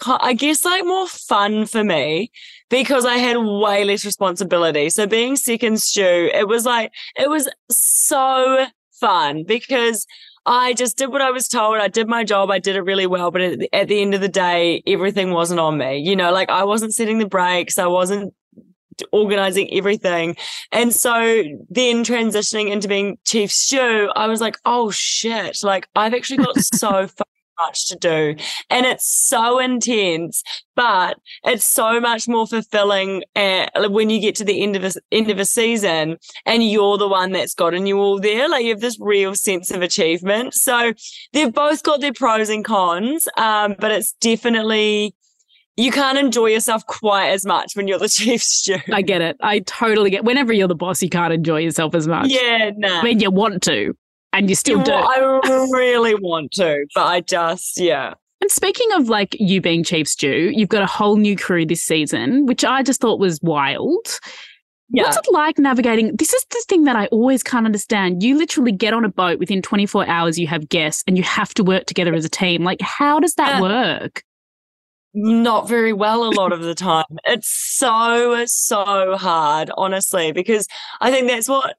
I 0.08 0.34
guess 0.34 0.64
like 0.64 0.86
more 0.86 1.08
fun 1.08 1.66
for 1.66 1.84
me 1.84 2.32
because 2.70 3.06
I 3.06 3.18
had 3.18 3.38
way 3.38 3.84
less 3.84 4.06
responsibility. 4.06 4.90
So 4.90 5.08
being 5.08 5.36
second 5.36 5.82
stew, 5.82 6.30
it 6.34 6.48
was 6.48 6.66
like 6.66 6.92
it 7.18 7.30
was 7.30 7.50
so 7.70 8.68
fun 9.00 9.44
because 9.44 10.06
I 10.50 10.74
just 10.74 10.98
did 10.98 11.12
what 11.12 11.22
I 11.22 11.30
was 11.30 11.48
told. 11.48 11.78
I 11.78 11.90
did 11.90 12.08
my 12.08 12.24
job. 12.24 12.50
I 12.50 12.58
did 12.58 12.76
it 12.76 12.82
really 12.82 13.06
well. 13.06 13.30
But 13.30 13.42
at 13.42 13.60
the, 13.60 13.76
at 13.76 13.88
the 13.88 14.02
end 14.02 14.16
of 14.16 14.22
the 14.22 14.28
day, 14.28 14.82
everything 14.88 15.32
wasn't 15.32 15.60
on 15.60 15.78
me. 15.78 16.00
You 16.00 16.16
know, 16.16 16.32
like 16.32 16.50
I 16.50 16.64
wasn't 16.64 16.96
setting 16.96 17.20
the 17.20 17.28
brakes. 17.28 17.78
I 17.78 17.86
wasn't 17.86 18.34
organizing 19.12 19.72
everything. 19.72 20.36
And 20.72 20.92
so 20.92 21.44
then 21.70 22.04
transitioning 22.04 22.72
into 22.72 22.88
being 22.88 23.20
chief 23.26 23.52
stew, 23.52 24.12
I 24.16 24.26
was 24.26 24.42
like, 24.42 24.58
oh 24.66 24.90
shit, 24.90 25.60
like 25.62 25.88
I've 25.96 26.16
actually 26.16 26.44
got 26.44 26.58
so 26.76 27.08
much 27.60 27.88
to 27.88 27.96
do 27.96 28.36
and 28.70 28.86
it's 28.86 29.08
so 29.08 29.60
intense, 29.60 30.44
but 30.76 31.18
it's 31.44 31.66
so 31.66 32.00
much 32.00 32.28
more 32.28 32.48
fulfilling 32.48 33.24
at, 33.36 33.92
when 33.92 34.10
you 34.10 34.20
get 34.20 34.36
to 34.36 34.44
the 34.44 34.62
end 34.64 34.76
of 34.76 34.84
a, 34.84 34.92
end 35.12 35.30
of 35.30 35.40
a 35.40 35.46
season 35.46 36.18
and 36.46 36.64
you're 36.64 36.98
the 36.98 37.08
one 37.08 37.32
that's 37.32 37.54
gotten 37.54 37.86
you 37.86 37.98
all 37.98 38.20
there. 38.20 38.50
Like 38.50 38.64
you 38.64 38.72
have 38.72 38.82
this 38.82 38.98
real 39.00 39.36
sense 39.36 39.72
of 39.72 39.82
achievement. 39.82 40.54
So 40.54 40.94
they've 41.34 41.54
both 41.54 41.84
got 41.84 42.02
their 42.02 42.14
pros 42.14 42.50
and 42.50 42.64
cons, 42.64 43.28
um, 43.38 43.76
but 43.80 43.92
it's 43.92 44.14
definitely 44.14 45.16
you 45.80 45.92
can't 45.92 46.18
enjoy 46.18 46.48
yourself 46.48 46.86
quite 46.86 47.30
as 47.30 47.46
much 47.46 47.76
when 47.76 47.88
you're 47.88 48.00
the 48.00 48.10
chief 48.10 48.42
stew. 48.42 48.78
I 48.92 49.02
get 49.02 49.22
it. 49.22 49.38
I 49.42 49.60
totally 49.60 50.10
get. 50.10 50.26
Whenever 50.26 50.52
you're 50.52 50.68
the 50.68 50.76
boss, 50.76 51.02
you 51.02 51.10
can't 51.10 51.34
enjoy 51.34 51.60
yourself 51.60 51.96
as 51.96 52.08
much. 52.08 52.28
Yeah, 52.30 52.72
no. 52.76 52.90
Nah. 52.90 53.00
I 53.00 53.04
mean, 53.04 53.20
you 53.22 53.32
want 53.32 53.64
to, 53.64 53.96
and 54.34 54.50
you 54.50 54.56
still 54.56 54.82
do. 54.82 54.92
I 54.92 55.20
really 55.72 56.16
want 56.16 56.52
to, 56.54 56.86
but 56.94 57.06
I 57.06 57.22
just, 57.22 57.80
yeah. 57.80 58.14
And 58.42 58.52
speaking 58.52 58.88
of 58.94 59.10
like 59.10 59.36
you 59.40 59.60
being 59.62 59.84
chief 59.84 60.08
stew, 60.08 60.52
you've 60.54 60.70
got 60.70 60.82
a 60.82 60.88
whole 60.88 61.18
new 61.18 61.36
crew 61.36 61.66
this 61.66 61.84
season, 61.84 62.46
which 62.46 62.64
I 62.64 62.84
just 62.84 63.02
thought 63.02 63.20
was 63.20 63.40
wild. 63.42 64.20
Yeah. 64.92 65.04
What's 65.04 65.18
it 65.18 65.32
like 65.32 65.60
navigating? 65.60 66.16
This 66.16 66.34
is 66.34 66.46
the 66.50 66.64
thing 66.68 66.86
that 66.86 66.96
I 66.96 67.08
always 67.08 67.44
can't 67.44 67.66
understand. 67.66 68.24
You 68.24 68.38
literally 68.38 68.72
get 68.72 68.94
on 68.94 69.06
a 69.06 69.10
boat 69.10 69.40
within 69.40 69.62
24 69.62 70.08
hours, 70.08 70.40
you 70.40 70.48
have 70.48 70.70
guests, 70.70 71.04
and 71.06 71.16
you 71.18 71.24
have 71.24 71.54
to 71.56 71.64
work 71.64 71.86
together 71.86 72.14
as 72.14 72.26
a 72.26 72.30
team. 72.30 72.64
Like, 72.64 72.82
how 72.82 73.20
does 73.20 73.36
that 73.36 73.58
eh. 73.58 73.62
work? 73.62 74.24
Not 75.14 75.68
very 75.68 75.94
well 75.94 76.24
a 76.24 76.32
lot 76.32 76.54
of 76.54 76.62
the 76.62 76.74
time. 76.74 77.06
It's 77.26 77.50
so, 77.50 78.46
so 78.48 79.16
hard, 79.18 79.70
honestly, 79.78 80.32
because 80.32 80.68
I 81.02 81.12
think 81.12 81.28
that's 81.28 81.50
what 81.50 81.76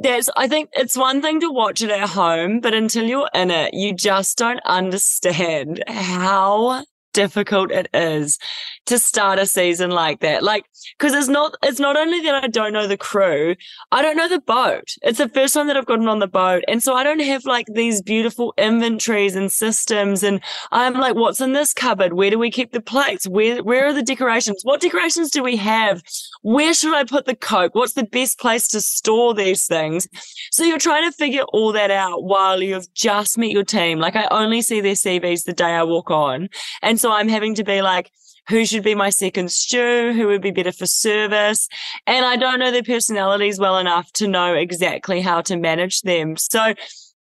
there's 0.00 0.30
I 0.36 0.48
think 0.48 0.70
it's 0.72 0.96
one 0.96 1.20
thing 1.22 1.40
to 1.40 1.50
watch 1.50 1.82
it 1.82 1.90
at 1.90 2.08
home, 2.08 2.60
but 2.60 2.74
until 2.74 3.04
you're 3.04 3.30
in 3.34 3.50
it, 3.50 3.74
you 3.74 3.94
just 3.94 4.38
don't 4.38 4.60
understand 4.64 5.82
how 5.86 6.84
difficult 7.12 7.70
it 7.70 7.88
is 7.92 8.38
to 8.86 8.98
start 8.98 9.38
a 9.38 9.46
season 9.46 9.90
like 9.90 10.20
that. 10.20 10.42
Like, 10.42 10.64
cause 10.98 11.12
it's 11.12 11.28
not, 11.28 11.56
it's 11.62 11.80
not 11.80 11.96
only 11.96 12.20
that 12.22 12.44
I 12.44 12.48
don't 12.48 12.72
know 12.72 12.86
the 12.86 12.96
crew, 12.96 13.54
I 13.92 14.02
don't 14.02 14.16
know 14.16 14.28
the 14.28 14.40
boat. 14.40 14.94
It's 15.02 15.18
the 15.18 15.28
first 15.28 15.54
time 15.54 15.66
that 15.68 15.76
I've 15.76 15.86
gotten 15.86 16.08
on 16.08 16.18
the 16.18 16.26
boat. 16.26 16.64
And 16.68 16.82
so 16.82 16.94
I 16.94 17.04
don't 17.04 17.20
have 17.20 17.44
like 17.44 17.66
these 17.74 18.02
beautiful 18.02 18.54
inventories 18.56 19.36
and 19.36 19.50
systems. 19.50 20.22
And 20.22 20.40
I'm 20.72 20.94
like, 20.94 21.14
what's 21.14 21.40
in 21.40 21.52
this 21.52 21.74
cupboard? 21.74 22.14
Where 22.14 22.30
do 22.30 22.38
we 22.38 22.50
keep 22.50 22.72
the 22.72 22.80
plates? 22.80 23.28
Where, 23.28 23.62
where 23.62 23.86
are 23.86 23.92
the 23.92 24.02
decorations? 24.02 24.62
What 24.62 24.80
decorations 24.80 25.30
do 25.30 25.42
we 25.42 25.56
have? 25.56 26.02
Where 26.42 26.74
should 26.74 26.94
I 26.94 27.04
put 27.04 27.26
the 27.26 27.36
Coke? 27.36 27.74
What's 27.74 27.92
the 27.92 28.04
best 28.04 28.38
place 28.38 28.68
to 28.68 28.80
store 28.80 29.34
these 29.34 29.66
things? 29.66 30.08
So 30.50 30.64
you're 30.64 30.78
trying 30.78 31.10
to 31.10 31.16
figure 31.16 31.42
all 31.52 31.72
that 31.72 31.90
out 31.90 32.24
while 32.24 32.62
you've 32.62 32.92
just 32.94 33.38
met 33.38 33.50
your 33.50 33.64
team. 33.64 33.98
Like 33.98 34.16
I 34.16 34.26
only 34.30 34.62
see 34.62 34.80
their 34.80 34.94
CVs 34.94 35.44
the 35.44 35.52
day 35.52 35.74
I 35.74 35.84
walk 35.84 36.10
on. 36.10 36.48
And 36.82 37.00
so 37.00 37.09
I'm 37.10 37.28
having 37.28 37.54
to 37.56 37.64
be 37.64 37.82
like, 37.82 38.10
who 38.48 38.64
should 38.64 38.82
be 38.82 38.94
my 38.94 39.10
second 39.10 39.50
stew? 39.50 40.12
Who 40.12 40.26
would 40.26 40.42
be 40.42 40.50
better 40.50 40.72
for 40.72 40.86
service? 40.86 41.68
And 42.06 42.24
I 42.24 42.36
don't 42.36 42.58
know 42.58 42.70
their 42.70 42.82
personalities 42.82 43.58
well 43.58 43.78
enough 43.78 44.10
to 44.14 44.26
know 44.26 44.54
exactly 44.54 45.20
how 45.20 45.42
to 45.42 45.56
manage 45.56 46.02
them. 46.02 46.36
So 46.36 46.74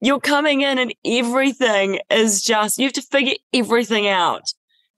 you're 0.01 0.19
coming 0.19 0.61
in 0.61 0.77
and 0.79 0.93
everything 1.05 1.99
is 2.09 2.41
just, 2.41 2.77
you 2.77 2.85
have 2.85 2.93
to 2.93 3.01
figure 3.01 3.35
everything 3.53 4.07
out 4.07 4.43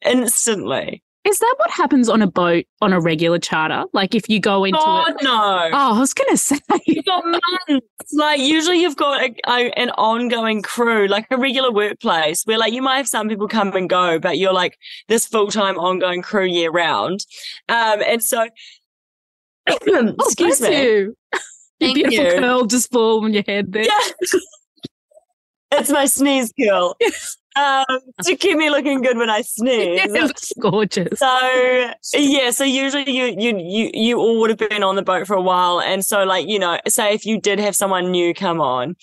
instantly. 0.04 1.04
Is 1.26 1.40
that 1.40 1.56
what 1.58 1.72
happens 1.72 2.08
on 2.08 2.22
a 2.22 2.28
boat 2.28 2.66
on 2.82 2.94
a 2.94 3.00
regular 3.02 3.40
charter? 3.40 3.84
Like 3.94 4.14
if 4.14 4.30
you 4.30 4.40
go 4.40 4.64
into 4.64 4.80
God, 4.80 5.10
it? 5.10 5.24
no. 5.24 5.70
Oh, 5.74 5.96
I 5.96 6.00
was 6.00 6.14
going 6.14 6.30
to 6.30 6.38
say. 6.38 6.60
You've 6.86 7.04
got 7.06 7.26
months. 7.26 8.14
Like 8.14 8.40
usually 8.40 8.80
you've 8.80 8.96
got 8.96 9.24
a, 9.24 9.36
a, 9.48 9.72
an 9.72 9.90
ongoing 9.92 10.62
crew, 10.62 11.08
like 11.08 11.26
a 11.32 11.38
regular 11.38 11.72
workplace 11.72 12.44
where 12.44 12.60
like 12.60 12.74
you 12.74 12.82
might 12.84 12.98
have 12.98 13.08
some 13.08 13.28
people 13.28 13.48
come 13.48 13.76
and 13.76 13.90
go, 13.90 14.20
but 14.20 14.38
you're 14.38 14.54
like 14.54 14.78
this 15.08 15.26
full-time 15.26 15.78
ongoing 15.78 16.22
crew 16.22 16.46
year 16.46 16.70
round. 16.70 17.26
Um, 17.70 18.04
and 18.06 18.24
so, 18.24 18.48
oh, 19.70 20.16
excuse 20.20 20.62
me. 20.62 20.84
You. 20.84 21.18
Your 21.80 21.94
beautiful 21.94 22.26
you. 22.26 22.40
curl 22.40 22.66
just 22.66 22.92
fall 22.92 23.26
on 23.26 23.34
your 23.34 23.44
head 23.46 23.74
there. 23.74 23.84
Yeah. 23.84 24.30
it's 25.72 25.90
my 25.90 26.06
sneeze 26.06 26.54
curl. 26.58 26.96
Um, 27.56 27.86
to 28.24 28.36
keep 28.36 28.58
me 28.58 28.70
looking 28.70 29.02
good 29.02 29.18
when 29.18 29.30
I 29.30 29.42
sneeze. 29.42 30.02
It's 30.06 30.52
gorgeous. 30.60 31.20
So 32.02 32.20
yeah, 32.20 32.52
so 32.52 32.64
usually 32.64 33.10
you 33.10 33.34
you 33.38 33.58
you 33.58 33.92
you 33.94 34.20
all 34.20 34.40
would 34.42 34.50
have 34.50 34.60
been 34.70 34.84
on 34.84 34.96
the 34.96 35.02
boat 35.02 35.26
for 35.28 35.36
a 35.36 35.42
while, 35.42 35.80
and 35.80 36.04
so 36.06 36.24
like 36.24 36.48
you 36.48 36.60
know, 36.60 36.80
say 36.88 37.14
if 37.14 37.26
you 37.26 37.40
did 37.40 37.60
have 37.60 37.76
someone 37.76 38.12
new 38.12 38.34
come 38.34 38.60
on, 38.60 38.96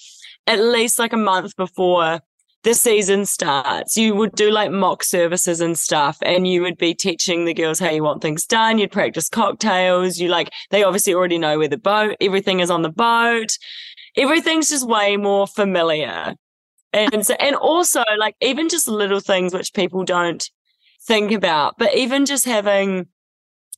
at 0.47 0.61
least 0.61 0.99
like 0.99 1.13
a 1.13 1.17
month 1.17 1.57
before 1.57 2.21
the 2.65 2.75
season 2.75 3.27
starts, 3.27 3.97
you 3.97 4.15
would 4.15 4.33
do 4.33 4.51
like 4.51 4.71
mock 4.71 5.03
services 5.03 5.61
and 5.61 5.77
stuff, 5.79 6.19
and 6.23 6.47
you 6.47 6.63
would 6.63 6.77
be 6.77 6.95
teaching 6.95 7.45
the 7.45 7.55
girls 7.55 7.79
how 7.79 7.91
you 7.91 8.03
want 8.03 8.23
things 8.23 8.45
done. 8.45 8.79
You'd 8.79 8.93
practice 8.93 9.29
cocktails. 9.29 10.19
You 10.19 10.29
like 10.29 10.51
they 10.71 10.83
obviously 10.85 11.15
already 11.15 11.39
know 11.39 11.59
where 11.59 11.69
the 11.69 11.79
boat, 11.79 12.17
everything 12.21 12.61
is 12.61 12.71
on 12.71 12.83
the 12.83 12.91
boat. 12.91 13.57
Everything's 14.17 14.69
just 14.69 14.87
way 14.87 15.17
more 15.17 15.47
familiar. 15.47 16.35
And 16.93 17.25
so, 17.27 17.35
and 17.35 17.57
also 17.57 18.03
like 18.19 18.37
even 18.41 18.69
just 18.69 18.89
little 18.89 19.21
things 19.21 19.55
which 19.55 19.73
people 19.73 20.05
don't 20.05 20.49
think 21.07 21.33
about, 21.33 21.79
but 21.79 21.95
even 21.95 22.27
just 22.27 22.45
having 22.45 23.07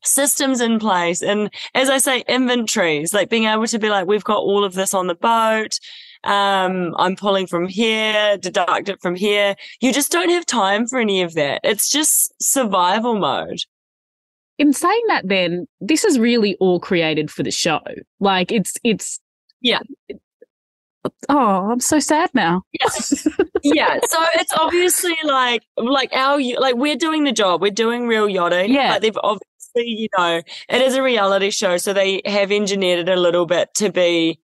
systems 0.02 0.60
in 0.60 0.78
place 0.78 1.22
and 1.22 1.50
as 1.74 1.88
I 1.88 1.98
say, 1.98 2.24
inventories, 2.28 3.14
like 3.14 3.30
being 3.30 3.44
able 3.44 3.66
to 3.66 3.78
be 3.78 3.88
like, 3.88 4.06
we've 4.06 4.24
got 4.24 4.38
all 4.38 4.64
of 4.64 4.74
this 4.74 4.92
on 4.94 5.06
the 5.06 5.14
boat. 5.14 5.78
Um, 6.24 6.94
I'm 6.98 7.16
pulling 7.16 7.46
from 7.46 7.68
here, 7.68 8.36
deduct 8.38 8.88
it 8.88 9.00
from 9.02 9.14
here. 9.14 9.54
You 9.80 9.92
just 9.92 10.10
don't 10.10 10.30
have 10.30 10.46
time 10.46 10.86
for 10.86 10.98
any 10.98 11.22
of 11.22 11.34
that. 11.34 11.60
It's 11.64 11.90
just 11.90 12.32
survival 12.42 13.18
mode. 13.18 13.58
In 14.58 14.72
saying 14.72 15.02
that, 15.08 15.28
then 15.28 15.66
this 15.80 16.04
is 16.04 16.18
really 16.18 16.56
all 16.60 16.80
created 16.80 17.30
for 17.30 17.42
the 17.42 17.50
show. 17.50 17.80
Like 18.20 18.52
it's 18.52 18.74
it's 18.84 19.20
Yeah. 19.60 19.80
Oh, 21.28 21.70
I'm 21.70 21.80
so 21.80 21.98
sad 21.98 22.30
now. 22.34 22.62
Yes. 22.80 23.26
yeah. 23.62 23.98
So 24.06 24.18
it's 24.34 24.52
obviously 24.54 25.16
like 25.24 25.62
like 25.76 26.12
our 26.12 26.40
like 26.58 26.76
we're 26.76 26.96
doing 26.96 27.24
the 27.24 27.32
job. 27.32 27.60
We're 27.60 27.70
doing 27.70 28.06
real 28.06 28.28
yachting. 28.28 28.72
Yeah. 28.72 28.92
Like 28.92 29.02
they've 29.02 29.18
obviously, 29.22 29.86
you 29.86 30.08
know, 30.16 30.42
it 30.68 30.80
is 30.80 30.94
a 30.94 31.02
reality 31.02 31.50
show, 31.50 31.76
so 31.76 31.92
they 31.92 32.22
have 32.24 32.50
engineered 32.52 33.08
it 33.08 33.12
a 33.12 33.20
little 33.20 33.46
bit 33.46 33.74
to 33.74 33.90
be 33.90 34.40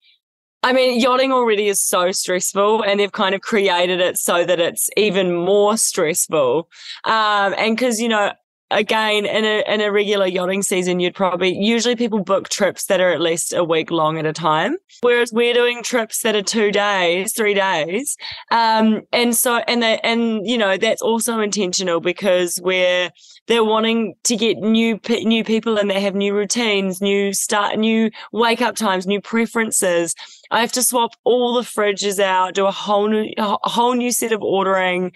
I 0.63 0.75
mean, 0.75 1.01
yachting 1.01 1.33
already 1.33 1.69
is 1.69 1.81
so 1.81 2.13
stressful 2.13 2.85
and 2.85 3.01
they've 3.01 3.13
kind 3.13 3.35
of 3.35 3.41
created 3.41 4.01
it 4.01 4.19
so 4.19 4.45
that 4.45 4.61
it's 4.61 4.91
even 4.97 5.35
more 5.35 5.79
stressful. 5.79 6.69
Um, 7.05 7.55
and 7.57 7.79
cause, 7.79 7.99
you 7.99 8.09
know, 8.09 8.33
again, 8.71 9.27
in 9.27 9.45
a, 9.45 9.65
in 9.67 9.81
a 9.81 9.91
regular 9.91 10.27
yachting 10.27 10.63
season, 10.63 11.01
you'd 11.01 11.15
probably, 11.15 11.55
usually 11.57 11.97
people 11.97 12.23
book 12.23 12.49
trips 12.49 12.87
that 12.87 13.01
are 13.01 13.11
at 13.11 13.21
least 13.21 13.53
a 13.53 13.65
week 13.65 13.91
long 13.91 14.19
at 14.19 14.27
a 14.27 14.33
time. 14.33 14.77
Whereas 15.03 15.33
we're 15.33 15.55
doing 15.55 15.83
trips 15.83 16.23
that 16.23 16.37
are 16.37 16.43
two 16.43 16.71
days, 16.71 17.33
three 17.33 17.55
days. 17.55 18.17
Um, 18.51 19.03
and 19.13 19.35
so, 19.35 19.57
and 19.67 19.83
they, 19.83 19.99
and, 20.05 20.47
you 20.47 20.59
know, 20.59 20.77
that's 20.77 21.03
also 21.03 21.41
intentional 21.41 22.01
because 22.01 22.61
we're, 22.63 23.11
they're 23.47 23.65
wanting 23.65 24.15
to 24.25 24.37
get 24.37 24.59
new, 24.59 25.01
new 25.09 25.43
people 25.45 25.79
and 25.79 25.91
they 25.91 26.01
have 26.01 26.15
new 26.15 26.35
routines, 26.35 27.01
new 27.01 27.33
start, 27.33 27.79
new 27.79 28.11
wake 28.33 28.63
up 28.63 28.77
times, 28.77 29.07
new 29.07 29.21
preferences. 29.21 30.15
I 30.51 30.61
have 30.61 30.73
to 30.73 30.83
swap 30.83 31.13
all 31.25 31.55
the 31.55 31.63
fridges 31.63 32.19
out, 32.19 32.55
do 32.55 32.67
a 32.67 32.73
whole 32.73 33.09
new, 33.09 33.33
a 33.39 33.69
whole 33.69 33.95
new 33.95 34.13
set 34.13 34.33
of 34.33 34.43
ordering. 34.43 35.13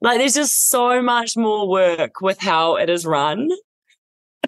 Like 0.00 0.18
there's 0.18 0.34
just 0.34 0.70
so 0.70 1.02
much 1.02 1.36
more 1.36 1.68
work 1.68 2.20
with 2.20 2.38
how 2.40 2.76
it 2.76 2.88
is 2.88 3.04
run. 3.04 3.48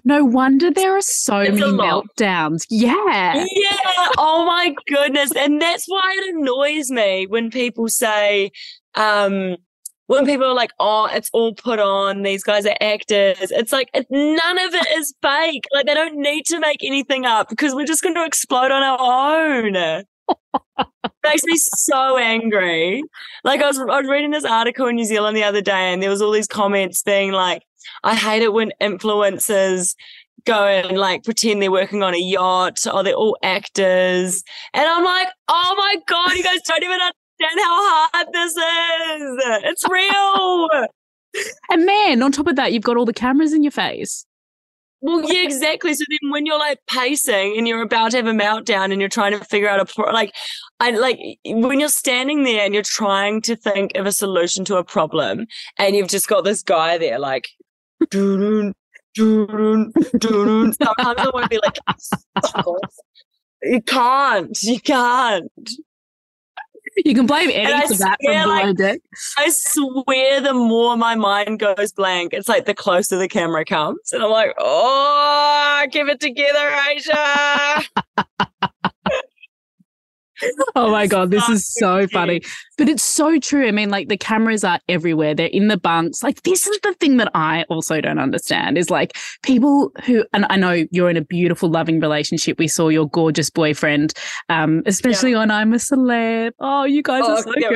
No 0.03 0.23
wonder 0.23 0.71
there 0.71 0.97
are 0.97 1.01
so 1.01 1.39
It's 1.39 1.59
many 1.59 1.73
meltdowns. 1.73 2.65
Yeah. 2.69 3.45
Yeah. 3.51 4.07
Oh 4.17 4.45
my 4.45 4.73
goodness. 4.87 5.31
And 5.35 5.61
that's 5.61 5.85
why 5.87 6.15
it 6.17 6.35
annoys 6.35 6.89
me 6.89 7.27
when 7.27 7.51
people 7.51 7.87
say, 7.87 8.51
um, 8.95 9.57
when 10.07 10.25
people 10.25 10.45
are 10.45 10.55
like, 10.55 10.71
oh, 10.79 11.07
it's 11.11 11.29
all 11.31 11.53
put 11.53 11.79
on, 11.79 12.23
these 12.23 12.43
guys 12.43 12.65
are 12.65 12.75
actors. 12.81 13.51
It's 13.51 13.71
like, 13.71 13.89
it, 13.93 14.07
none 14.09 14.57
of 14.59 14.73
it 14.73 14.87
is 14.97 15.13
fake. 15.21 15.65
Like, 15.71 15.85
they 15.85 15.93
don't 15.93 16.17
need 16.17 16.45
to 16.47 16.59
make 16.59 16.83
anything 16.83 17.25
up 17.25 17.47
because 17.47 17.73
we're 17.73 17.85
just 17.85 18.03
going 18.03 18.15
to 18.15 18.25
explode 18.25 18.71
on 18.71 18.83
our 18.83 18.99
own. 18.99 20.03
Makes 21.23 21.43
me 21.43 21.57
so 21.57 22.17
angry. 22.17 23.03
Like 23.43 23.61
I 23.61 23.67
was, 23.67 23.79
I 23.79 24.01
was 24.01 24.07
reading 24.07 24.31
this 24.31 24.45
article 24.45 24.87
in 24.87 24.95
New 24.95 25.05
Zealand 25.05 25.37
the 25.37 25.43
other 25.43 25.61
day, 25.61 25.93
and 25.93 26.01
there 26.01 26.09
was 26.09 26.21
all 26.21 26.31
these 26.31 26.47
comments 26.47 27.03
being 27.03 27.31
like, 27.31 27.63
"I 28.03 28.15
hate 28.15 28.41
it 28.41 28.53
when 28.53 28.71
influencers 28.81 29.95
go 30.45 30.65
and 30.65 30.97
like 30.97 31.23
pretend 31.23 31.61
they're 31.61 31.71
working 31.71 32.03
on 32.03 32.13
a 32.13 32.19
yacht, 32.19 32.85
or 32.91 33.03
they're 33.03 33.13
all 33.13 33.37
actors." 33.43 34.43
And 34.73 34.87
I'm 34.87 35.03
like, 35.03 35.27
"Oh 35.47 35.75
my 35.77 35.97
god, 36.07 36.33
you 36.33 36.43
guys 36.43 36.61
don't 36.67 36.83
even 36.83 36.99
understand 36.99 37.59
how 37.59 38.07
hard 38.13 38.27
this 38.33 38.51
is. 38.51 39.71
It's 39.71 39.89
real." 39.89 40.67
And 41.69 41.85
man, 41.85 42.21
on 42.21 42.31
top 42.31 42.47
of 42.47 42.57
that, 42.57 42.73
you've 42.73 42.83
got 42.83 42.97
all 42.97 43.05
the 43.05 43.13
cameras 43.13 43.53
in 43.53 43.63
your 43.63 43.71
face. 43.71 44.25
Well, 45.01 45.23
yeah, 45.31 45.43
exactly. 45.43 45.95
So 45.95 46.03
then 46.07 46.29
when 46.31 46.45
you're 46.45 46.59
like 46.59 46.79
pacing 46.87 47.55
and 47.57 47.67
you're 47.67 47.81
about 47.81 48.11
to 48.11 48.17
have 48.17 48.27
a 48.27 48.31
meltdown 48.31 48.91
and 48.91 49.01
you're 49.01 49.09
trying 49.09 49.37
to 49.37 49.43
figure 49.43 49.67
out 49.67 49.79
a, 49.79 49.85
pro- 49.85 50.13
like, 50.13 50.33
I 50.79 50.91
like 50.91 51.19
when 51.45 51.79
you're 51.79 51.89
standing 51.89 52.43
there 52.43 52.63
and 52.63 52.73
you're 52.73 52.83
trying 52.83 53.41
to 53.43 53.55
think 53.55 53.93
of 53.95 54.05
a 54.05 54.11
solution 54.11 54.63
to 54.65 54.77
a 54.77 54.83
problem 54.83 55.47
and 55.79 55.95
you've 55.95 56.07
just 56.07 56.27
got 56.27 56.43
this 56.43 56.61
guy 56.61 56.99
there 56.99 57.17
like, 57.17 57.49
doo-doo, 58.11 58.73
doo-doo, 59.15 59.91
doo-doo. 60.19 60.73
sometimes 60.73 61.19
I 61.19 61.29
want 61.33 61.43
to 61.43 61.49
be 61.49 61.59
like, 61.63 61.79
you 63.63 63.81
can't, 63.81 64.63
you 64.63 64.79
can't. 64.79 65.51
You 67.05 67.15
can 67.15 67.25
blame 67.25 67.49
Eddie 67.51 67.87
for 67.87 67.93
that 67.95 68.17
from 68.21 68.33
swear, 68.33 68.43
below 68.43 68.55
like- 68.55 68.75
deck. 68.77 69.01
I 69.37 69.49
swear 69.49 70.41
the 70.41 70.53
more 70.53 70.97
my 70.97 71.15
mind 71.15 71.59
goes 71.59 71.91
blank, 71.93 72.33
it's 72.33 72.49
like 72.49 72.65
the 72.65 72.73
closer 72.73 73.17
the 73.17 73.27
camera 73.29 73.63
comes. 73.65 74.11
And 74.11 74.21
I'm 74.21 74.29
like, 74.29 74.53
oh, 74.57 75.85
give 75.91 76.09
it 76.09 76.19
together, 76.19 76.59
Aesha. 76.59 77.87
Oh 80.75 80.89
my 80.91 81.07
god, 81.07 81.31
this 81.31 81.47
is 81.49 81.65
so 81.65 82.07
funny. 82.07 82.41
But 82.77 82.89
it's 82.89 83.03
so 83.03 83.37
true. 83.39 83.67
I 83.67 83.71
mean, 83.71 83.89
like 83.89 84.07
the 84.07 84.17
cameras 84.17 84.63
are 84.63 84.79
everywhere. 84.89 85.35
They're 85.35 85.47
in 85.47 85.67
the 85.67 85.77
bunks. 85.77 86.23
Like 86.23 86.41
this 86.43 86.65
is 86.65 86.79
the 86.81 86.93
thing 86.95 87.17
that 87.17 87.29
I 87.35 87.63
also 87.69 88.01
don't 88.01 88.17
understand 88.19 88.77
is 88.77 88.89
like 88.89 89.15
people 89.43 89.91
who 90.05 90.25
and 90.33 90.45
I 90.49 90.55
know 90.55 90.85
you're 90.91 91.09
in 91.09 91.17
a 91.17 91.21
beautiful 91.21 91.69
loving 91.69 91.99
relationship. 91.99 92.57
We 92.57 92.67
saw 92.67 92.89
your 92.89 93.07
gorgeous 93.09 93.49
boyfriend 93.49 94.13
um 94.49 94.81
especially 94.85 95.33
on 95.35 95.51
I'm 95.51 95.73
a 95.73 95.77
celeb. 95.77 96.51
Oh, 96.59 96.85
you 96.85 97.03
guys 97.03 97.23
Oh, 97.25 97.33
are 97.33 97.41
so 97.41 97.47
was 97.49 97.55
cute. 97.55 97.69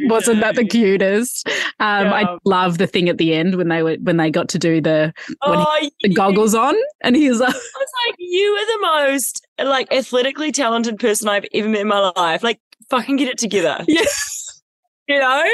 cute. 0.00 0.10
Wasn't 0.10 0.40
that 0.40 0.54
the 0.56 0.64
cutest? 0.68 1.48
Um 1.80 2.06
I 2.12 2.36
love 2.44 2.78
the 2.78 2.86
thing 2.86 3.08
at 3.08 3.18
the 3.18 3.34
end 3.34 3.56
when 3.56 3.68
they 3.68 3.82
were 3.82 3.96
when 4.02 4.16
they 4.16 4.30
got 4.30 4.48
to 4.50 4.58
do 4.58 4.80
the 4.80 5.12
when 5.44 5.58
he- 5.58 5.64
Oh, 5.66 5.88
the 6.02 6.14
goggles 6.14 6.54
on 6.54 6.74
and 7.02 7.14
he 7.16 7.28
was 7.28 7.40
like 7.40 7.54
I 7.54 7.56
was 7.56 7.92
like, 8.06 8.14
you 8.18 8.46
are 8.52 8.66
the 8.66 8.86
most 9.02 9.43
like 9.58 9.92
athletically 9.92 10.52
talented 10.52 10.98
person 10.98 11.28
I've 11.28 11.46
ever 11.52 11.68
met 11.68 11.82
in 11.82 11.88
my 11.88 12.12
life. 12.16 12.42
Like, 12.42 12.60
fucking 12.90 13.16
get 13.16 13.28
it 13.28 13.38
together. 13.38 13.84
Yes. 13.88 14.62
You 15.06 15.18
know? 15.18 15.44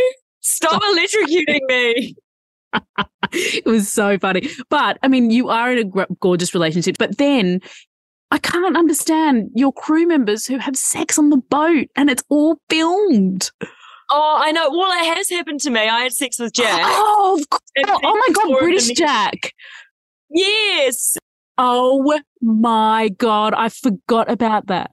Stop 0.40 0.80
electrocuting 0.80 1.66
me. 1.68 2.14
it 3.32 3.66
was 3.66 3.90
so 3.90 4.16
funny. 4.18 4.48
But 4.68 4.98
I 5.03 5.09
mean, 5.09 5.30
you 5.30 5.48
are 5.48 5.72
in 5.72 5.92
a 5.92 6.07
gorgeous 6.20 6.55
relationship, 6.55 6.96
but 6.98 7.18
then 7.18 7.61
I 8.30 8.38
can't 8.38 8.76
understand 8.76 9.51
your 9.55 9.72
crew 9.72 10.07
members 10.07 10.46
who 10.46 10.59
have 10.59 10.76
sex 10.76 11.18
on 11.18 11.30
the 11.30 11.36
boat 11.36 11.88
and 11.96 12.09
it's 12.09 12.22
all 12.28 12.61
filmed. 12.68 13.51
Oh, 14.09 14.36
I 14.40 14.53
know. 14.53 14.70
Well, 14.70 14.90
it 15.03 15.16
has 15.16 15.28
happened 15.30 15.61
to 15.61 15.70
me. 15.70 15.80
I 15.80 16.01
had 16.01 16.12
sex 16.12 16.38
with 16.38 16.53
Jack. 16.53 16.82
Oh, 17.22 17.40
oh, 17.53 18.01
oh 18.03 18.16
my 18.16 18.32
God, 18.32 18.59
British 18.59 18.88
Jack. 18.88 19.53
Yes. 20.30 21.16
Oh 21.62 22.18
my 22.40 23.11
God, 23.18 23.52
I 23.52 23.68
forgot 23.68 24.30
about 24.30 24.68
that. 24.68 24.92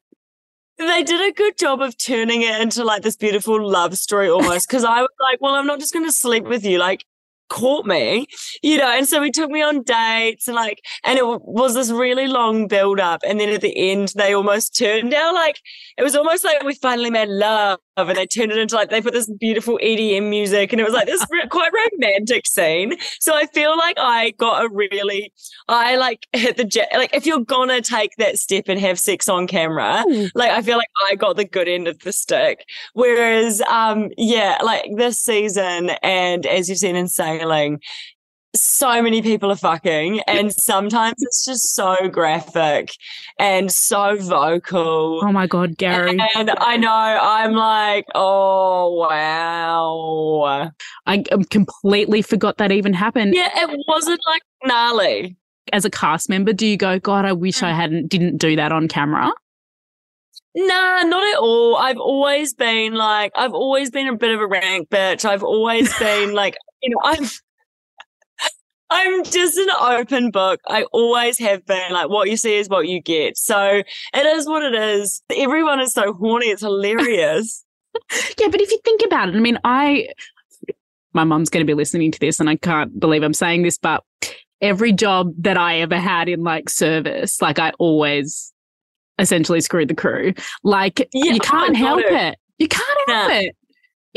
They 0.78 1.02
did 1.02 1.32
a 1.32 1.34
good 1.34 1.58
job 1.58 1.82
of 1.82 1.98
turning 1.98 2.42
it 2.42 2.60
into 2.60 2.84
like 2.84 3.04
this 3.04 3.16
beautiful 3.16 3.66
love 3.66 3.98
story 3.98 4.28
almost. 4.28 4.68
Cause 4.68 4.84
I 4.84 5.00
was 5.00 5.10
like, 5.22 5.40
well, 5.40 5.56
I'm 5.56 5.66
not 5.66 5.80
just 5.80 5.94
going 5.94 6.06
to 6.06 6.12
sleep 6.12 6.44
with 6.44 6.66
you. 6.66 6.78
Like, 6.78 7.06
caught 7.48 7.86
me, 7.86 8.28
you 8.62 8.78
know, 8.78 8.90
and 8.90 9.08
so 9.08 9.22
he 9.22 9.32
took 9.32 9.50
me 9.50 9.62
on 9.62 9.82
dates 9.84 10.50
and 10.50 10.56
like, 10.56 10.82
and 11.06 11.18
it 11.18 11.24
was 11.26 11.74
this 11.74 11.90
really 11.90 12.28
long 12.28 12.68
build 12.68 13.00
up. 13.00 13.22
And 13.26 13.40
then 13.40 13.48
at 13.48 13.62
the 13.62 13.92
end, 13.92 14.12
they 14.18 14.34
almost 14.34 14.76
turned 14.76 15.14
out 15.14 15.34
like, 15.34 15.62
it 15.98 16.04
was 16.04 16.18
almost 16.18 16.44
like 16.44 16.62
we 16.64 16.76
finally 16.76 17.10
made 17.10 17.30
love 17.30 17.80
and 17.98 18.18
they 18.18 18.26
turned 18.26 18.52
it 18.52 18.58
into 18.58 18.76
like, 18.76 18.90
they 18.90 19.02
put 19.02 19.14
this 19.14 19.30
beautiful 19.40 19.80
EDM 19.82 20.30
music 20.30 20.72
and 20.72 20.80
it 20.80 20.84
was 20.84 20.94
like 20.94 21.08
this 21.08 21.26
quite 21.50 21.72
romantic 21.94 22.46
scene. 22.46 22.96
So 23.20 23.36
I 23.36 23.48
feel 23.48 23.76
like 23.78 23.98
I 24.00 24.32
got 24.38 24.66
a 24.66 24.70
really, 24.70 25.34
I 25.68 25.96
like 25.96 26.28
hit 26.34 26.58
the 26.58 26.64
jet. 26.64 26.90
Like 26.94 27.14
if 27.14 27.26
you're 27.26 27.44
gonna 27.44 27.82
take 27.82 28.12
that 28.18 28.38
step 28.38 28.66
and 28.68 28.80
have 28.80 29.00
sex 29.00 29.28
on 29.28 29.48
camera, 29.48 30.04
Ooh. 30.08 30.30
like 30.36 30.52
I 30.52 30.62
feel 30.62 30.78
like 30.78 30.90
I 31.10 31.16
got 31.16 31.36
the 31.36 31.46
good 31.46 31.68
end 31.68 31.88
of 31.88 32.00
the 32.00 32.14
stick. 32.14 32.66
Whereas, 32.94 33.62
um, 33.62 34.10
yeah, 34.18 34.58
like 34.64 34.86
this 34.96 35.20
season 35.20 35.92
and 36.04 36.46
as 36.46 36.70
you've 36.70 36.78
seen 36.78 36.96
in 36.96 37.08
sailing, 37.08 37.80
so 38.56 39.02
many 39.02 39.22
people 39.22 39.52
are 39.52 39.58
fucking 39.58 40.22
and 40.28 40.54
sometimes 40.54 41.16
it's 41.20 41.46
just 41.46 41.74
so 41.74 42.10
graphic 42.10 42.92
and 43.40 43.72
so 43.72 44.18
vocal. 44.18 45.20
Oh 45.24 45.32
my 45.32 45.48
god, 45.48 45.78
Gary. 45.78 46.18
And 46.36 46.52
I 46.58 46.78
know 46.78 46.92
I'm 46.92 47.54
like, 47.54 48.06
oh 48.16 48.94
wow. 48.94 50.72
I 51.06 51.24
um, 51.32 51.44
completely 51.46 52.22
forgot 52.22 52.58
that 52.58 52.72
even 52.72 52.94
happened. 52.94 53.36
Yeah, 53.36 53.50
it 53.54 53.80
wasn't 53.88 54.20
like 54.28 54.42
gnarly. 54.66 55.38
As 55.74 55.84
a 55.84 55.90
cast 55.90 56.30
member, 56.30 56.54
do 56.54 56.66
you 56.66 56.78
go, 56.78 56.98
God, 56.98 57.26
I 57.26 57.34
wish 57.34 57.62
I 57.62 57.72
mm. 57.72 57.76
hadn't 57.76 58.08
didn't 58.08 58.38
do 58.38 58.56
that 58.56 58.72
on 58.72 58.88
camera? 58.88 59.32
Nah, 60.56 61.04
not 61.04 61.24
at 61.24 61.38
all. 61.40 61.76
I've 61.76 62.00
always 62.00 62.54
been 62.56 62.96
like, 62.96 63.32
I've 63.36 63.54
always 63.54 63.92
been 63.92 64.08
a 64.08 64.16
bit 64.16 64.34
of 64.34 64.42
a 64.42 64.48
rank 64.48 64.90
bitch. 64.90 65.24
I've 65.24 65.44
always 65.44 65.96
been 66.00 66.34
like, 66.34 66.58
you 66.82 66.90
know, 66.90 67.02
I've 67.04 67.40
I'm 68.90 69.24
just 69.24 69.58
an 69.58 69.70
open 69.80 70.32
book. 70.32 70.62
I 70.68 70.84
always 70.94 71.38
have 71.40 71.66
been. 71.66 71.92
Like, 71.92 72.10
what 72.10 72.30
you 72.30 72.38
see 72.38 72.56
is 72.56 72.70
what 72.70 72.88
you 72.88 73.02
get. 73.02 73.38
So 73.38 73.84
it 74.14 74.26
is 74.26 74.48
what 74.48 74.64
it 74.64 74.76
is. 74.76 75.22
Everyone 75.36 75.80
is 75.80 75.94
so 75.94 76.14
horny. 76.14 76.48
It's 76.48 76.62
hilarious. 76.62 77.66
yeah, 78.40 78.48
but 78.50 78.62
if 78.62 78.72
you 78.72 78.80
think 78.86 79.02
about 79.06 79.30
it, 79.30 79.36
I 79.36 79.40
mean, 79.40 79.60
I, 79.64 80.08
my 81.14 81.26
mom's 81.26 81.50
going 81.50 81.66
to 81.66 81.70
be 81.70 81.74
listening 81.74 82.12
to 82.12 82.20
this 82.20 82.40
and 82.40 82.50
I 82.50 82.56
can't 82.56 82.98
believe 82.98 83.24
I'm 83.24 83.34
saying 83.34 83.64
this, 83.64 83.78
but 83.78 84.04
every 84.62 84.94
job 84.94 85.34
that 85.40 85.58
I 85.58 85.80
ever 85.80 85.98
had 85.98 86.30
in 86.30 86.44
like 86.44 86.70
service, 86.70 87.42
like 87.42 87.60
I 87.60 87.72
always 87.80 88.54
essentially 89.20 89.60
screwed 89.60 89.90
the 89.90 89.96
crew. 89.96 90.34
Like, 90.64 91.00
yeah, 91.12 91.34
you 91.34 91.40
can't 91.40 91.76
help 91.76 92.00
it. 92.00 92.14
it. 92.14 92.40
You 92.58 92.68
can't 92.68 93.10
help 93.10 93.30
nah. 93.30 93.36
it 93.36 93.56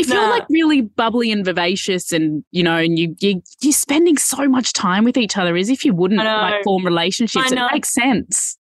if 0.01 0.09
nah. 0.09 0.15
you're 0.15 0.31
like 0.31 0.47
really 0.51 0.81
bubbly 0.81 1.31
and 1.31 1.45
vivacious 1.45 2.13
and 2.13 2.45
you 2.51 2.63
know 2.63 2.77
and 2.77 2.99
you, 2.99 3.15
you 3.21 3.43
you're 3.61 3.73
spending 3.73 4.17
so 4.17 4.49
much 4.49 4.73
time 4.73 5.05
with 5.05 5.17
each 5.17 5.37
other 5.37 5.57
as 5.57 5.69
if 5.69 5.85
you 5.85 5.95
wouldn't 5.95 6.23
like 6.23 6.63
form 6.65 6.85
relationships 6.85 7.53
it 7.53 7.59
makes 7.73 7.93
sense 7.93 8.59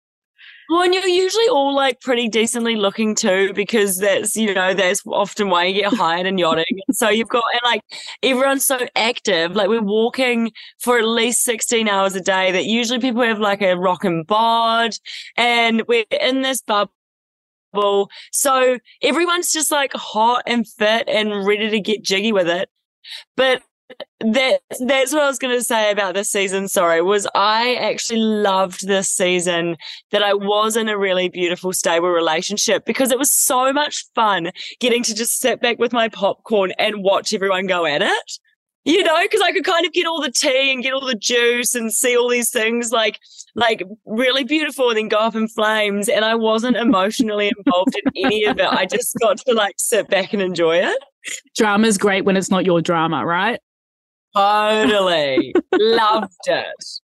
well, 0.69 0.83
and 0.83 0.93
you're 0.93 1.07
usually 1.07 1.47
all 1.47 1.73
like 1.73 1.99
pretty 1.99 2.29
decently 2.29 2.75
looking 2.75 3.15
too, 3.15 3.51
because 3.53 3.97
that's, 3.97 4.35
you 4.35 4.53
know, 4.53 4.75
that's 4.75 5.01
often 5.07 5.49
why 5.49 5.65
you 5.65 5.81
get 5.81 5.91
hired 5.91 6.27
in 6.27 6.37
yachting. 6.37 6.79
And 6.87 6.95
so 6.95 7.09
you've 7.09 7.27
got, 7.27 7.43
and 7.53 7.61
like 7.63 7.81
everyone's 8.21 8.65
so 8.65 8.85
active. 8.95 9.55
Like 9.55 9.67
we're 9.67 9.81
walking 9.81 10.51
for 10.79 10.99
at 10.99 11.05
least 11.05 11.43
16 11.43 11.87
hours 11.87 12.13
a 12.13 12.21
day 12.21 12.51
that 12.51 12.65
usually 12.65 12.99
people 12.99 13.23
have 13.23 13.39
like 13.39 13.63
a 13.63 13.73
rock 13.77 14.05
and 14.05 14.27
bod 14.27 14.91
and 15.37 15.81
we're 15.87 16.05
in 16.21 16.43
this 16.43 16.61
bubble 16.61 16.93
so 18.31 18.79
everyone's 19.01 19.51
just 19.51 19.71
like 19.71 19.93
hot 19.93 20.43
and 20.45 20.67
fit 20.67 21.07
and 21.07 21.45
ready 21.45 21.69
to 21.69 21.79
get 21.79 22.03
jiggy 22.03 22.31
with 22.31 22.47
it. 22.47 22.69
But 23.35 23.61
that 24.19 24.61
that's 24.79 25.13
what 25.13 25.23
I 25.23 25.27
was 25.27 25.39
going 25.39 25.57
to 25.57 25.63
say 25.63 25.91
about 25.91 26.13
this 26.13 26.29
season. 26.29 26.67
Sorry, 26.67 27.01
was 27.01 27.27
I 27.33 27.75
actually 27.75 28.19
loved 28.19 28.87
this 28.87 29.09
season 29.09 29.77
that 30.11 30.21
I 30.21 30.33
was 30.33 30.77
in 30.77 30.89
a 30.89 30.97
really 30.97 31.29
beautiful, 31.29 31.73
stable 31.73 32.09
relationship 32.09 32.85
because 32.85 33.11
it 33.11 33.17
was 33.17 33.31
so 33.31 33.73
much 33.73 34.05
fun 34.13 34.51
getting 34.79 35.03
to 35.03 35.15
just 35.15 35.39
sit 35.39 35.61
back 35.61 35.79
with 35.79 35.93
my 35.93 36.07
popcorn 36.07 36.71
and 36.77 37.03
watch 37.03 37.33
everyone 37.33 37.65
go 37.65 37.85
at 37.85 38.01
it 38.01 38.39
you 38.85 39.03
know, 39.03 39.21
because 39.21 39.41
I 39.41 39.51
could 39.51 39.65
kind 39.65 39.85
of 39.85 39.93
get 39.93 40.07
all 40.07 40.21
the 40.21 40.31
tea 40.31 40.71
and 40.71 40.81
get 40.81 40.93
all 40.93 41.05
the 41.05 41.13
juice 41.13 41.75
and 41.75 41.91
see 41.91 42.17
all 42.17 42.29
these 42.29 42.49
things 42.49 42.91
like 42.91 43.19
like 43.59 43.83
really 44.05 44.43
beautiful 44.43 44.89
and 44.89 44.97
then 44.97 45.07
go 45.07 45.17
up 45.17 45.35
in 45.35 45.47
flames. 45.47 46.09
And 46.09 46.25
I 46.25 46.35
wasn't 46.35 46.77
emotionally 46.77 47.51
involved 47.57 47.95
in 47.95 48.25
any 48.25 48.45
of 48.45 48.59
it. 48.59 48.65
I 48.65 48.85
just 48.85 49.15
got 49.19 49.37
to 49.39 49.53
like 49.53 49.75
sit 49.77 50.07
back 50.07 50.33
and 50.33 50.41
enjoy 50.41 50.77
it. 50.77 50.97
Drama's 51.55 51.97
great 51.97 52.25
when 52.25 52.37
it's 52.37 52.49
not 52.49 52.65
your 52.65 52.81
drama, 52.81 53.25
right? 53.25 53.59
Totally. 54.35 55.53
Loved 55.73 56.33
it. 56.47 57.01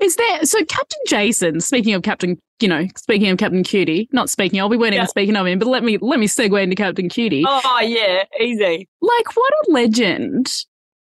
Is 0.00 0.16
there 0.16 0.44
so 0.44 0.64
Captain 0.66 1.00
Jason? 1.08 1.60
Speaking 1.60 1.94
of 1.94 2.02
Captain, 2.02 2.38
you 2.60 2.68
know, 2.68 2.86
speaking 2.96 3.28
of 3.30 3.38
Captain 3.38 3.64
Cutie, 3.64 4.08
not 4.12 4.30
speaking 4.30 4.60
of, 4.60 4.70
we 4.70 4.76
weren't 4.76 4.92
yeah. 4.92 5.00
even 5.00 5.08
speaking 5.08 5.34
of 5.34 5.46
him, 5.46 5.58
but 5.58 5.66
let 5.66 5.82
me 5.82 5.98
let 5.98 6.20
me 6.20 6.28
segue 6.28 6.62
into 6.62 6.76
Captain 6.76 7.08
Cutie. 7.08 7.44
Oh 7.46 7.80
yeah, 7.80 8.24
easy. 8.38 8.88
Like 9.00 9.36
what 9.36 9.52
a 9.52 9.72
legend! 9.72 10.52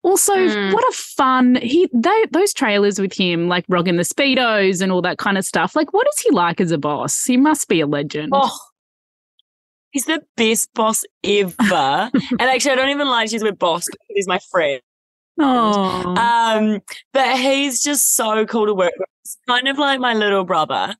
Also, 0.03 0.35
mm. 0.35 0.73
what 0.73 0.83
a 0.83 0.91
fun 0.91 1.55
he 1.55 1.89
they, 1.93 2.25
those 2.31 2.53
trailers 2.53 2.99
with 2.99 3.13
him, 3.13 3.47
like 3.47 3.63
rocking 3.69 3.95
the 3.95 4.03
speedos 4.03 4.81
and 4.81 4.91
all 4.91 5.01
that 5.01 5.17
kind 5.17 5.37
of 5.37 5.45
stuff. 5.45 5.77
Like, 5.77 5.93
what 5.93 6.05
is 6.07 6.19
he 6.19 6.29
like 6.31 6.59
as 6.59 6.71
a 6.71 6.77
boss? 6.77 7.23
He 7.23 7.37
must 7.37 7.69
be 7.69 7.79
a 7.79 7.87
legend. 7.87 8.33
Oh, 8.33 8.57
he's 9.91 10.05
the 10.05 10.21
best 10.35 10.73
boss 10.73 11.05
ever. 11.23 11.55
and 12.13 12.41
actually, 12.41 12.71
I 12.71 12.75
don't 12.75 12.89
even 12.89 13.07
like 13.07 13.29
to 13.29 13.33
use 13.33 13.41
the 13.41 13.47
word 13.47 13.59
boss 13.59 13.85
because 13.85 14.05
he's 14.09 14.27
my 14.27 14.39
friend. 14.51 14.81
Oh, 15.39 16.15
um, 16.15 16.81
but 17.13 17.39
he's 17.39 17.81
just 17.81 18.15
so 18.15 18.45
cool 18.45 18.65
to 18.65 18.73
work 18.73 18.93
with. 18.97 19.07
He's 19.23 19.37
kind 19.47 19.69
of 19.69 19.77
like 19.79 20.01
my 20.01 20.13
little 20.13 20.43
brother. 20.43 20.95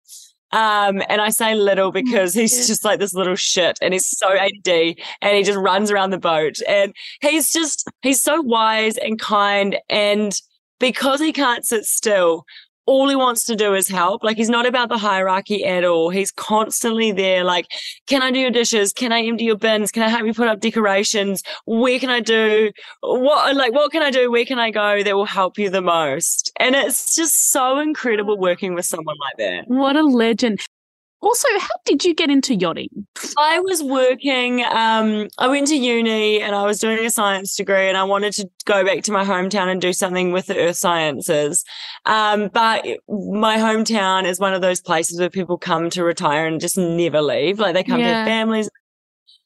Um, 0.53 1.01
and 1.09 1.19
I 1.19 1.29
say 1.29 1.55
little 1.55 1.91
mm, 1.91 1.95
because 1.95 2.33
he's 2.33 2.67
just 2.67 2.85
like 2.85 2.99
this 2.99 3.13
little 3.13 3.35
shit 3.35 3.77
and 3.81 3.91
he's 3.93 4.07
so 4.17 4.29
AD 4.31 4.95
and 5.21 5.35
he 5.35 5.43
just 5.43 5.57
runs 5.57 5.89
around 5.89 6.11
the 6.11 6.19
boat 6.19 6.57
and 6.67 6.93
he's 7.21 7.51
just, 7.51 7.89
he's 8.03 8.21
so 8.21 8.39
wise 8.41 8.95
and 8.97 9.19
kind. 9.19 9.77
And 9.89 10.39
because 10.79 11.19
he 11.19 11.33
can't 11.33 11.65
sit 11.65 11.85
still, 11.85 12.45
all 12.85 13.07
he 13.09 13.15
wants 13.15 13.45
to 13.45 13.55
do 13.55 13.73
is 13.73 13.87
help. 13.87 14.23
Like 14.23 14.37
he's 14.37 14.49
not 14.49 14.65
about 14.65 14.89
the 14.89 14.97
hierarchy 14.97 15.63
at 15.63 15.83
all. 15.83 16.09
He's 16.09 16.31
constantly 16.31 17.11
there. 17.11 17.43
Like, 17.43 17.67
can 18.07 18.21
I 18.21 18.31
do 18.31 18.39
your 18.39 18.51
dishes? 18.51 18.93
Can 18.93 19.11
I 19.11 19.23
empty 19.23 19.45
your 19.45 19.57
bins? 19.57 19.91
Can 19.91 20.03
I 20.03 20.09
help 20.09 20.25
you 20.25 20.33
put 20.33 20.47
up 20.47 20.59
decorations? 20.59 21.43
Where 21.65 21.99
can 21.99 22.09
I 22.09 22.19
do 22.19 22.71
what? 23.01 23.55
Like, 23.55 23.73
what 23.73 23.91
can 23.91 24.01
I 24.01 24.11
do? 24.11 24.31
Where 24.31 24.45
can 24.45 24.59
I 24.59 24.71
go 24.71 25.03
that 25.03 25.15
will 25.15 25.25
help 25.25 25.57
you 25.57 25.69
the 25.69 25.81
most? 25.81 26.51
And 26.59 26.75
it's 26.75 27.15
just 27.15 27.51
so 27.51 27.79
incredible 27.79 28.37
working 28.37 28.73
with 28.73 28.85
someone 28.85 29.15
like 29.19 29.37
that. 29.37 29.65
What 29.67 29.95
a 29.95 30.03
legend. 30.03 30.59
Also, 31.23 31.47
how 31.57 31.69
did 31.85 32.03
you 32.03 32.13
get 32.13 32.29
into 32.29 32.53
yachting? 32.53 33.07
I 33.37 33.61
was 33.61 33.81
working, 33.81 34.61
um, 34.65 35.29
I 35.37 35.47
went 35.47 35.67
to 35.67 35.75
uni 35.77 36.41
and 36.41 36.53
I 36.53 36.65
was 36.65 36.79
doing 36.79 36.99
a 36.99 37.09
science 37.09 37.55
degree 37.55 37.87
and 37.87 37.95
I 37.95 38.03
wanted 38.03 38.33
to 38.33 38.49
go 38.65 38.83
back 38.83 39.03
to 39.03 39.13
my 39.13 39.23
hometown 39.23 39.67
and 39.67 39.79
do 39.79 39.93
something 39.93 40.33
with 40.33 40.47
the 40.47 40.57
earth 40.57 40.75
sciences. 40.75 41.63
Um, 42.05 42.49
but 42.53 42.85
my 43.07 43.55
hometown 43.55 44.25
is 44.25 44.37
one 44.37 44.53
of 44.53 44.61
those 44.61 44.81
places 44.81 45.17
where 45.17 45.29
people 45.29 45.57
come 45.57 45.89
to 45.91 46.03
retire 46.03 46.45
and 46.45 46.59
just 46.59 46.77
never 46.77 47.21
leave. 47.21 47.57
Like 47.57 47.73
they 47.73 47.85
come 47.85 48.01
yeah. 48.01 48.07
to 48.07 48.13
their 48.13 48.25
families. 48.25 48.69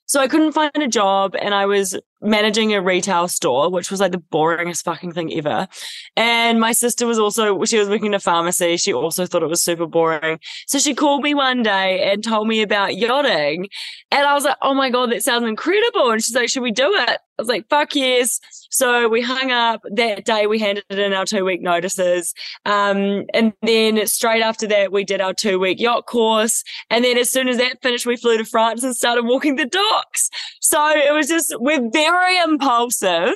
So 0.08 0.20
I 0.20 0.28
couldn't 0.28 0.54
find 0.54 0.72
a 0.76 0.88
job 0.88 1.36
and 1.40 1.54
I 1.54 1.68
was 1.68 1.96
managing 2.22 2.74
a 2.74 2.82
retail 2.82 3.28
store, 3.28 3.70
which 3.70 3.92
was 3.92 4.00
like 4.00 4.12
the 4.12 4.18
boringest 4.18 4.84
fucking 4.84 5.14
thing 5.14 5.32
ever. 5.34 5.68
And 6.16 6.60
my 6.60 6.72
sister 6.72 7.06
was 7.06 7.20
also, 7.20 7.64
she 7.66 7.78
was 7.78 7.90
working 7.90 8.08
in 8.08 8.14
a 8.14 8.20
pharmacy. 8.20 8.78
She 8.78 8.94
also 8.94 9.26
thought 9.26 9.44
it 9.44 9.50
was 9.50 9.62
super 9.62 9.86
boring. 9.86 10.40
So 10.68 10.80
she 10.80 10.96
called 10.96 11.24
me 11.24 11.34
one 11.34 11.64
day 11.64 12.12
and 12.12 12.24
told 12.24 12.48
me 12.48 12.62
about 12.62 12.96
yachting. 12.96 13.68
And 14.10 14.26
I 14.26 14.34
was 14.34 14.46
like, 14.46 14.56
oh 14.62 14.74
my 14.74 14.90
God, 14.90 15.12
that 15.12 15.24
sounds 15.24 15.46
incredible. 15.46 16.12
And 16.12 16.24
she's 16.24 16.36
like, 16.36 16.50
should 16.50 16.64
we 16.64 16.72
do 16.72 16.94
it? 16.94 17.10
I 17.10 17.42
was 17.42 17.50
like, 17.50 17.68
fuck 17.70 17.94
yes. 17.94 18.40
So 18.70 19.10
we 19.10 19.22
hung 19.22 19.52
up 19.52 19.82
that 19.92 20.24
day. 20.24 20.48
We 20.48 20.60
handed 20.60 20.86
in 20.90 21.14
our 21.14 21.26
two 21.26 21.44
week 21.44 21.62
notices. 21.62 22.34
Um, 22.66 23.26
and 23.34 23.54
then 23.62 24.08
straight 24.08 24.42
after 24.42 24.66
that, 24.68 24.92
we 24.92 25.04
did 25.04 25.20
our 25.20 25.34
two 25.34 25.60
week 25.60 25.80
yacht 25.80 26.06
course. 26.06 26.64
And 26.90 27.04
then 27.04 27.18
as 27.18 27.30
soon 27.30 27.50
as 27.50 27.58
that 27.58 27.82
finished, 27.82 28.06
we 28.06 28.16
flew 28.16 28.38
to 28.38 28.46
France 28.46 28.84
and 28.84 28.96
started 28.96 29.26
walking 29.26 29.56
the 29.56 29.66
docks. 29.66 30.30
So 30.62 30.90
it 30.90 31.14
was 31.14 31.28
just, 31.28 31.54
we're 31.60 31.90
very 31.92 32.38
impulsive. 32.40 33.34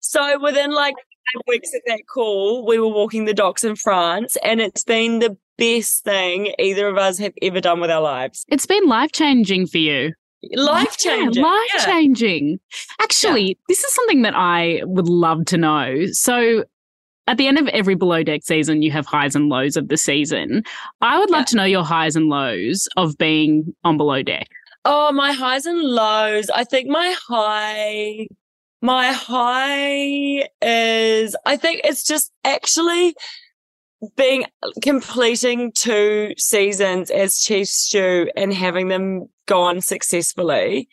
So 0.00 0.40
within 0.40 0.72
like 0.72 0.94
weeks 1.46 1.74
of 1.74 1.82
that 1.86 2.02
call, 2.12 2.66
we 2.66 2.78
were 2.78 2.88
walking 2.88 3.24
the 3.24 3.34
docks 3.34 3.64
in 3.64 3.76
France, 3.76 4.36
and 4.44 4.60
it's 4.60 4.84
been 4.84 5.18
the 5.18 5.36
best 5.58 6.04
thing 6.04 6.52
either 6.58 6.88
of 6.88 6.96
us 6.96 7.18
have 7.18 7.32
ever 7.42 7.60
done 7.60 7.80
with 7.80 7.90
our 7.90 8.00
lives. 8.00 8.44
It's 8.48 8.66
been 8.66 8.86
life 8.86 9.12
changing 9.12 9.66
for 9.66 9.78
you. 9.78 10.12
Life 10.54 10.96
changing. 10.96 11.42
Yeah, 11.42 11.50
life 11.50 11.84
changing. 11.84 12.50
Yeah. 12.50 13.04
Actually, 13.04 13.48
yeah. 13.48 13.54
this 13.68 13.82
is 13.82 13.94
something 13.94 14.22
that 14.22 14.34
I 14.36 14.80
would 14.84 15.08
love 15.08 15.46
to 15.46 15.56
know. 15.56 16.06
So, 16.12 16.64
at 17.26 17.38
the 17.38 17.48
end 17.48 17.58
of 17.58 17.66
every 17.68 17.96
below 17.96 18.22
deck 18.22 18.42
season, 18.44 18.82
you 18.82 18.92
have 18.92 19.06
highs 19.06 19.34
and 19.34 19.48
lows 19.48 19.76
of 19.76 19.88
the 19.88 19.96
season. 19.96 20.62
I 21.00 21.18
would 21.18 21.30
love 21.30 21.46
to 21.46 21.56
know 21.56 21.64
your 21.64 21.84
highs 21.84 22.14
and 22.14 22.28
lows 22.28 22.88
of 22.96 23.18
being 23.18 23.74
on 23.82 23.96
below 23.96 24.22
deck. 24.22 24.46
Oh, 24.84 25.10
my 25.10 25.32
highs 25.32 25.66
and 25.66 25.80
lows. 25.80 26.48
I 26.50 26.62
think 26.62 26.88
my 26.88 27.16
high, 27.26 28.28
my 28.80 29.10
high 29.10 30.48
is, 30.62 31.34
I 31.44 31.56
think 31.56 31.80
it's 31.82 32.04
just 32.04 32.30
actually 32.44 33.16
being 34.16 34.44
completing 34.82 35.72
two 35.72 36.34
seasons 36.36 37.10
as 37.10 37.40
chief 37.40 37.68
stew 37.68 38.30
and 38.36 38.52
having 38.52 38.88
them 38.88 39.28
go 39.46 39.62
on 39.62 39.80
successfully 39.80 40.88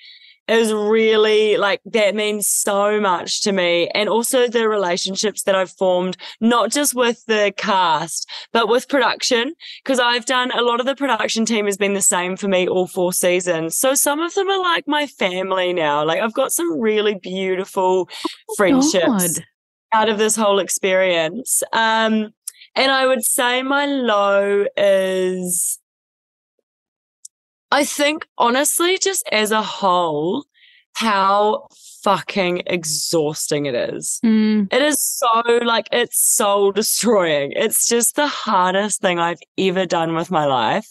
is 0.47 0.73
really 0.73 1.55
like 1.55 1.79
that 1.85 2.15
means 2.15 2.47
so 2.47 2.99
much 2.99 3.41
to 3.41 3.51
me. 3.51 3.89
And 3.93 4.09
also 4.09 4.47
the 4.47 4.67
relationships 4.67 5.43
that 5.43 5.55
I've 5.55 5.71
formed 5.71 6.17
not 6.41 6.71
just 6.71 6.93
with 6.93 7.23
the 7.27 7.53
cast 7.55 8.29
but 8.51 8.67
with 8.67 8.89
production 8.89 9.53
because 9.83 9.99
I've 9.99 10.25
done 10.25 10.51
a 10.51 10.61
lot 10.61 10.79
of 10.79 10.85
the 10.85 10.95
production 10.95 11.45
team 11.45 11.65
has 11.65 11.77
been 11.77 11.93
the 11.93 12.01
same 12.01 12.35
for 12.35 12.47
me 12.47 12.67
all 12.67 12.87
four 12.87 13.13
seasons. 13.13 13.77
So 13.77 13.95
some 13.95 14.19
of 14.19 14.33
them 14.33 14.49
are 14.49 14.61
like 14.61 14.87
my 14.87 15.07
family 15.07 15.71
now. 15.71 16.03
Like 16.03 16.19
I've 16.19 16.33
got 16.33 16.51
some 16.51 16.79
really 16.79 17.15
beautiful 17.15 18.09
oh, 18.09 18.55
friendships 18.57 19.39
God. 19.39 19.45
out 19.93 20.09
of 20.09 20.17
this 20.17 20.35
whole 20.35 20.59
experience. 20.59 21.63
Um 21.71 22.33
and 22.75 22.91
I 22.91 23.05
would 23.05 23.23
say 23.23 23.61
my 23.61 23.85
low 23.85 24.65
is, 24.75 25.79
I 27.71 27.85
think, 27.85 28.25
honestly, 28.37 28.97
just 28.97 29.27
as 29.31 29.51
a 29.51 29.61
whole, 29.61 30.45
how 30.93 31.67
fucking 32.03 32.61
exhausting 32.67 33.65
it 33.65 33.75
is. 33.75 34.19
Mm. 34.25 34.71
It 34.71 34.81
is 34.81 35.01
so 35.01 35.41
like 35.63 35.87
it's 35.91 36.35
soul 36.35 36.71
destroying. 36.71 37.53
It's 37.55 37.87
just 37.87 38.15
the 38.15 38.27
hardest 38.27 39.01
thing 39.01 39.19
I've 39.19 39.39
ever 39.57 39.85
done 39.85 40.13
with 40.13 40.29
my 40.29 40.45
life. 40.45 40.87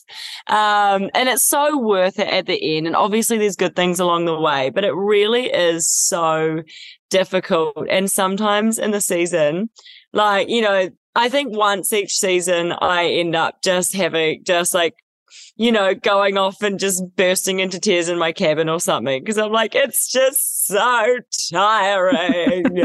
Um, 0.49 1.11
and 1.15 1.29
it's 1.29 1.47
so 1.47 1.79
worth 1.79 2.19
it 2.19 2.29
at 2.29 2.47
the 2.47 2.77
end. 2.77 2.87
And 2.87 2.97
obviously 2.97 3.37
there's 3.39 3.57
good 3.57 3.77
things 3.77 4.01
along 4.01 4.25
the 4.25 4.39
way, 4.39 4.71
but 4.71 4.85
it 4.85 4.95
really 4.95 5.53
is 5.53 5.87
so 5.87 6.63
difficult. 7.11 7.87
And 7.91 8.11
sometimes 8.11 8.79
in 8.79 8.91
the 8.91 9.01
season, 9.01 9.69
like, 10.15 10.49
you 10.49 10.63
know, 10.63 10.89
I 11.15 11.29
think 11.29 11.57
once 11.57 11.93
each 11.93 12.17
season 12.17 12.73
I 12.73 13.07
end 13.07 13.37
up 13.37 13.63
just 13.63 13.95
having 13.95 14.43
just 14.45 14.75
like 14.75 14.95
you 15.57 15.73
know, 15.73 15.95
going 15.95 16.39
off 16.39 16.63
and 16.63 16.79
just 16.79 17.05
bursting 17.17 17.61
into 17.61 17.79
tears 17.79 18.09
in 18.09 18.19
my 18.19 18.33
cabin 18.33 18.69
or 18.69 18.81
something 18.81 19.23
because 19.23 19.39
I'm 19.39 19.53
like, 19.53 19.75
it's 19.75 20.11
just 20.11 20.67
so 20.67 21.19
tiring. 21.53 22.65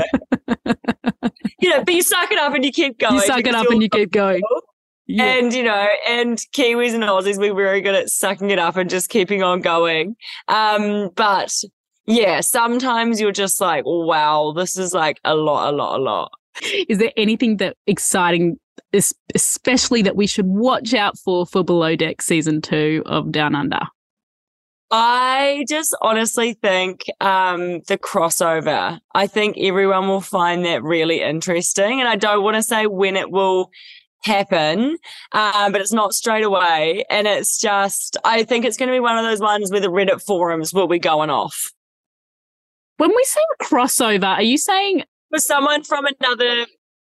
you 1.59 1.69
know, 1.69 1.83
but 1.83 1.93
you 1.93 2.01
suck 2.01 2.31
it 2.31 2.39
up 2.39 2.53
and 2.53 2.63
you 2.63 2.71
keep 2.71 2.99
going. 2.99 3.15
You 3.15 3.21
suck 3.21 3.45
it 3.45 3.55
up 3.55 3.67
and 3.69 3.81
you 3.81 3.89
keep 3.89 4.11
going. 4.11 4.41
Yeah. 5.07 5.23
And, 5.23 5.53
you 5.53 5.63
know, 5.63 5.87
and 6.07 6.37
Kiwis 6.53 6.93
and 6.93 7.03
Aussies, 7.03 7.37
we're 7.37 7.55
very 7.55 7.79
good 7.79 7.95
at 7.95 8.09
sucking 8.09 8.51
it 8.51 8.59
up 8.59 8.75
and 8.75 8.89
just 8.89 9.09
keeping 9.09 9.41
on 9.41 9.61
going. 9.61 10.17
Um, 10.49 11.09
but 11.15 11.53
yeah, 12.05 12.41
sometimes 12.41 13.21
you're 13.21 13.31
just 13.31 13.61
like, 13.61 13.85
wow, 13.85 14.53
this 14.55 14.77
is 14.77 14.93
like 14.93 15.19
a 15.23 15.35
lot, 15.35 15.73
a 15.73 15.75
lot, 15.75 15.99
a 15.99 16.03
lot. 16.03 16.31
Is 16.89 16.97
there 16.97 17.11
anything 17.17 17.57
that 17.57 17.77
exciting, 17.85 18.59
especially 19.35 20.01
that 20.03 20.15
we 20.15 20.27
should 20.27 20.47
watch 20.47 20.93
out 20.93 21.17
for 21.17 21.45
for 21.45 21.63
Below 21.63 21.95
Deck 21.95 22.21
season 22.21 22.61
two 22.61 23.03
of 23.05 23.31
Down 23.31 23.55
Under? 23.55 23.79
I 24.89 25.65
just 25.67 25.95
honestly 26.01 26.53
think 26.53 27.05
um, 27.19 27.81
the 27.87 27.97
crossover. 27.97 28.99
I 29.13 29.27
think 29.27 29.57
everyone 29.57 30.07
will 30.07 30.21
find 30.21 30.63
that 30.65 30.81
really 30.81 31.21
interesting, 31.21 31.99
and 31.99 32.07
I 32.07 32.15
don't 32.15 32.43
want 32.43 32.55
to 32.55 32.63
say 32.63 32.87
when 32.87 33.17
it 33.17 33.29
will 33.29 33.69
happen, 34.23 34.97
um, 35.31 35.71
but 35.71 35.81
it's 35.81 35.93
not 35.93 36.13
straight 36.13 36.43
away. 36.43 37.03
And 37.09 37.27
it's 37.27 37.59
just, 37.59 38.17
I 38.23 38.43
think 38.43 38.65
it's 38.65 38.77
going 38.77 38.87
to 38.89 38.95
be 38.95 38.99
one 38.99 39.17
of 39.17 39.23
those 39.23 39.39
ones 39.39 39.71
where 39.71 39.79
the 39.79 39.87
Reddit 39.87 40.21
forums 40.23 40.73
will 40.73 40.87
be 40.87 40.99
going 40.99 41.29
off. 41.29 41.71
When 42.97 43.15
we 43.15 43.23
say 43.23 43.41
crossover, 43.61 44.35
are 44.35 44.43
you 44.43 44.57
saying 44.57 45.03
for 45.29 45.39
someone 45.39 45.83
from 45.83 46.05
another 46.19 46.65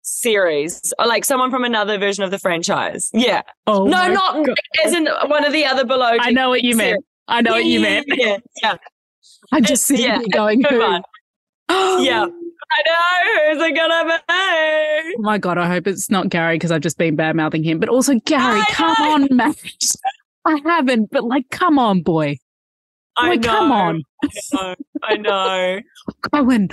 series 0.02 0.92
or 0.98 1.06
like 1.06 1.24
someone 1.24 1.50
from 1.50 1.64
another 1.64 1.98
version 1.98 2.24
of 2.24 2.30
the 2.30 2.38
franchise. 2.38 3.10
Yeah. 3.12 3.42
Oh 3.66 3.84
no, 3.84 4.08
not 4.08 4.46
God. 4.46 4.56
as 4.84 4.94
in 4.94 5.06
one 5.26 5.44
of 5.44 5.52
the 5.52 5.64
other 5.64 5.84
below. 5.84 6.16
I 6.20 6.30
know 6.30 6.48
what 6.48 6.62
you 6.62 6.74
series. 6.74 6.92
meant. 6.92 7.04
I 7.28 7.40
know 7.42 7.52
yeah, 7.52 7.56
what 7.56 7.64
you 7.66 7.80
meant. 7.80 8.06
Yeah, 8.08 8.36
yeah. 8.62 8.76
I'm 9.52 9.64
just 9.64 9.84
sitting 9.84 10.06
yeah, 10.06 10.22
going, 10.32 10.62
who? 10.64 10.78
yeah. 10.78 12.26
I 12.70 12.82
know. 12.86 13.54
Who's 13.54 13.62
it 13.62 13.76
gonna 13.76 14.04
be? 14.04 15.14
Oh 15.16 15.22
my 15.22 15.38
god! 15.38 15.56
I 15.56 15.68
hope 15.68 15.86
it's 15.86 16.10
not 16.10 16.28
Gary 16.28 16.56
because 16.56 16.70
I've 16.70 16.82
just 16.82 16.98
been 16.98 17.16
bad 17.16 17.34
mouthing 17.34 17.64
him. 17.64 17.78
But 17.78 17.88
also, 17.88 18.14
Gary, 18.26 18.60
come 18.70 18.94
on, 19.00 19.28
man. 19.30 19.54
I 20.44 20.60
haven't, 20.64 21.10
but 21.10 21.24
like, 21.24 21.48
come 21.50 21.78
on, 21.78 22.02
boy. 22.02 22.36
I 23.16 23.36
boy, 23.36 23.40
know. 23.40 23.48
Come 23.48 23.72
on. 23.72 24.02
I 24.22 24.28
know. 24.52 24.74
I 25.02 25.16
know. 25.16 25.80
Cohen. 26.30 26.68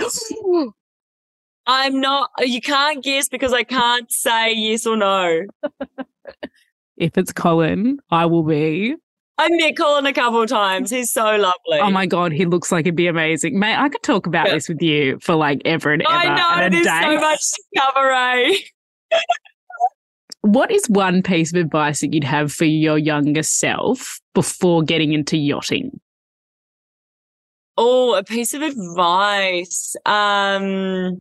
I'm 1.66 2.00
not, 2.00 2.30
you 2.40 2.60
can't 2.60 3.02
guess 3.02 3.28
because 3.28 3.52
I 3.52 3.64
can't 3.64 4.10
say 4.10 4.54
yes 4.54 4.86
or 4.86 4.96
no. 4.96 5.42
if 6.96 7.18
it's 7.18 7.32
Colin, 7.32 7.98
I 8.10 8.26
will 8.26 8.44
be. 8.44 8.94
I 9.38 9.48
met 9.50 9.76
Colin 9.76 10.06
a 10.06 10.12
couple 10.12 10.40
of 10.40 10.48
times. 10.48 10.90
He's 10.90 11.12
so 11.12 11.24
lovely. 11.24 11.78
Oh 11.80 11.90
my 11.90 12.06
god, 12.06 12.32
he 12.32 12.46
looks 12.46 12.72
like 12.72 12.86
he'd 12.86 12.96
be 12.96 13.06
amazing, 13.06 13.58
mate. 13.58 13.76
I 13.76 13.88
could 13.88 14.02
talk 14.02 14.26
about 14.26 14.46
yeah. 14.46 14.54
this 14.54 14.68
with 14.68 14.80
you 14.80 15.18
for 15.20 15.34
like 15.34 15.60
ever 15.64 15.92
and 15.92 16.02
ever. 16.02 16.12
I 16.12 16.60
know 16.60 16.70
there's 16.70 16.86
day. 16.86 17.00
so 17.02 17.20
much 17.20 17.40
to 17.40 17.62
cover. 17.78 18.12
Eh? 18.12 18.58
what 20.40 20.70
is 20.70 20.88
one 20.88 21.22
piece 21.22 21.52
of 21.52 21.60
advice 21.60 22.00
that 22.00 22.14
you'd 22.14 22.24
have 22.24 22.52
for 22.52 22.64
your 22.64 22.96
younger 22.96 23.42
self 23.42 24.20
before 24.34 24.82
getting 24.82 25.12
into 25.12 25.36
yachting? 25.36 26.00
Oh, 27.76 28.14
a 28.14 28.24
piece 28.24 28.54
of 28.54 28.62
advice. 28.62 29.94
Um, 30.06 31.18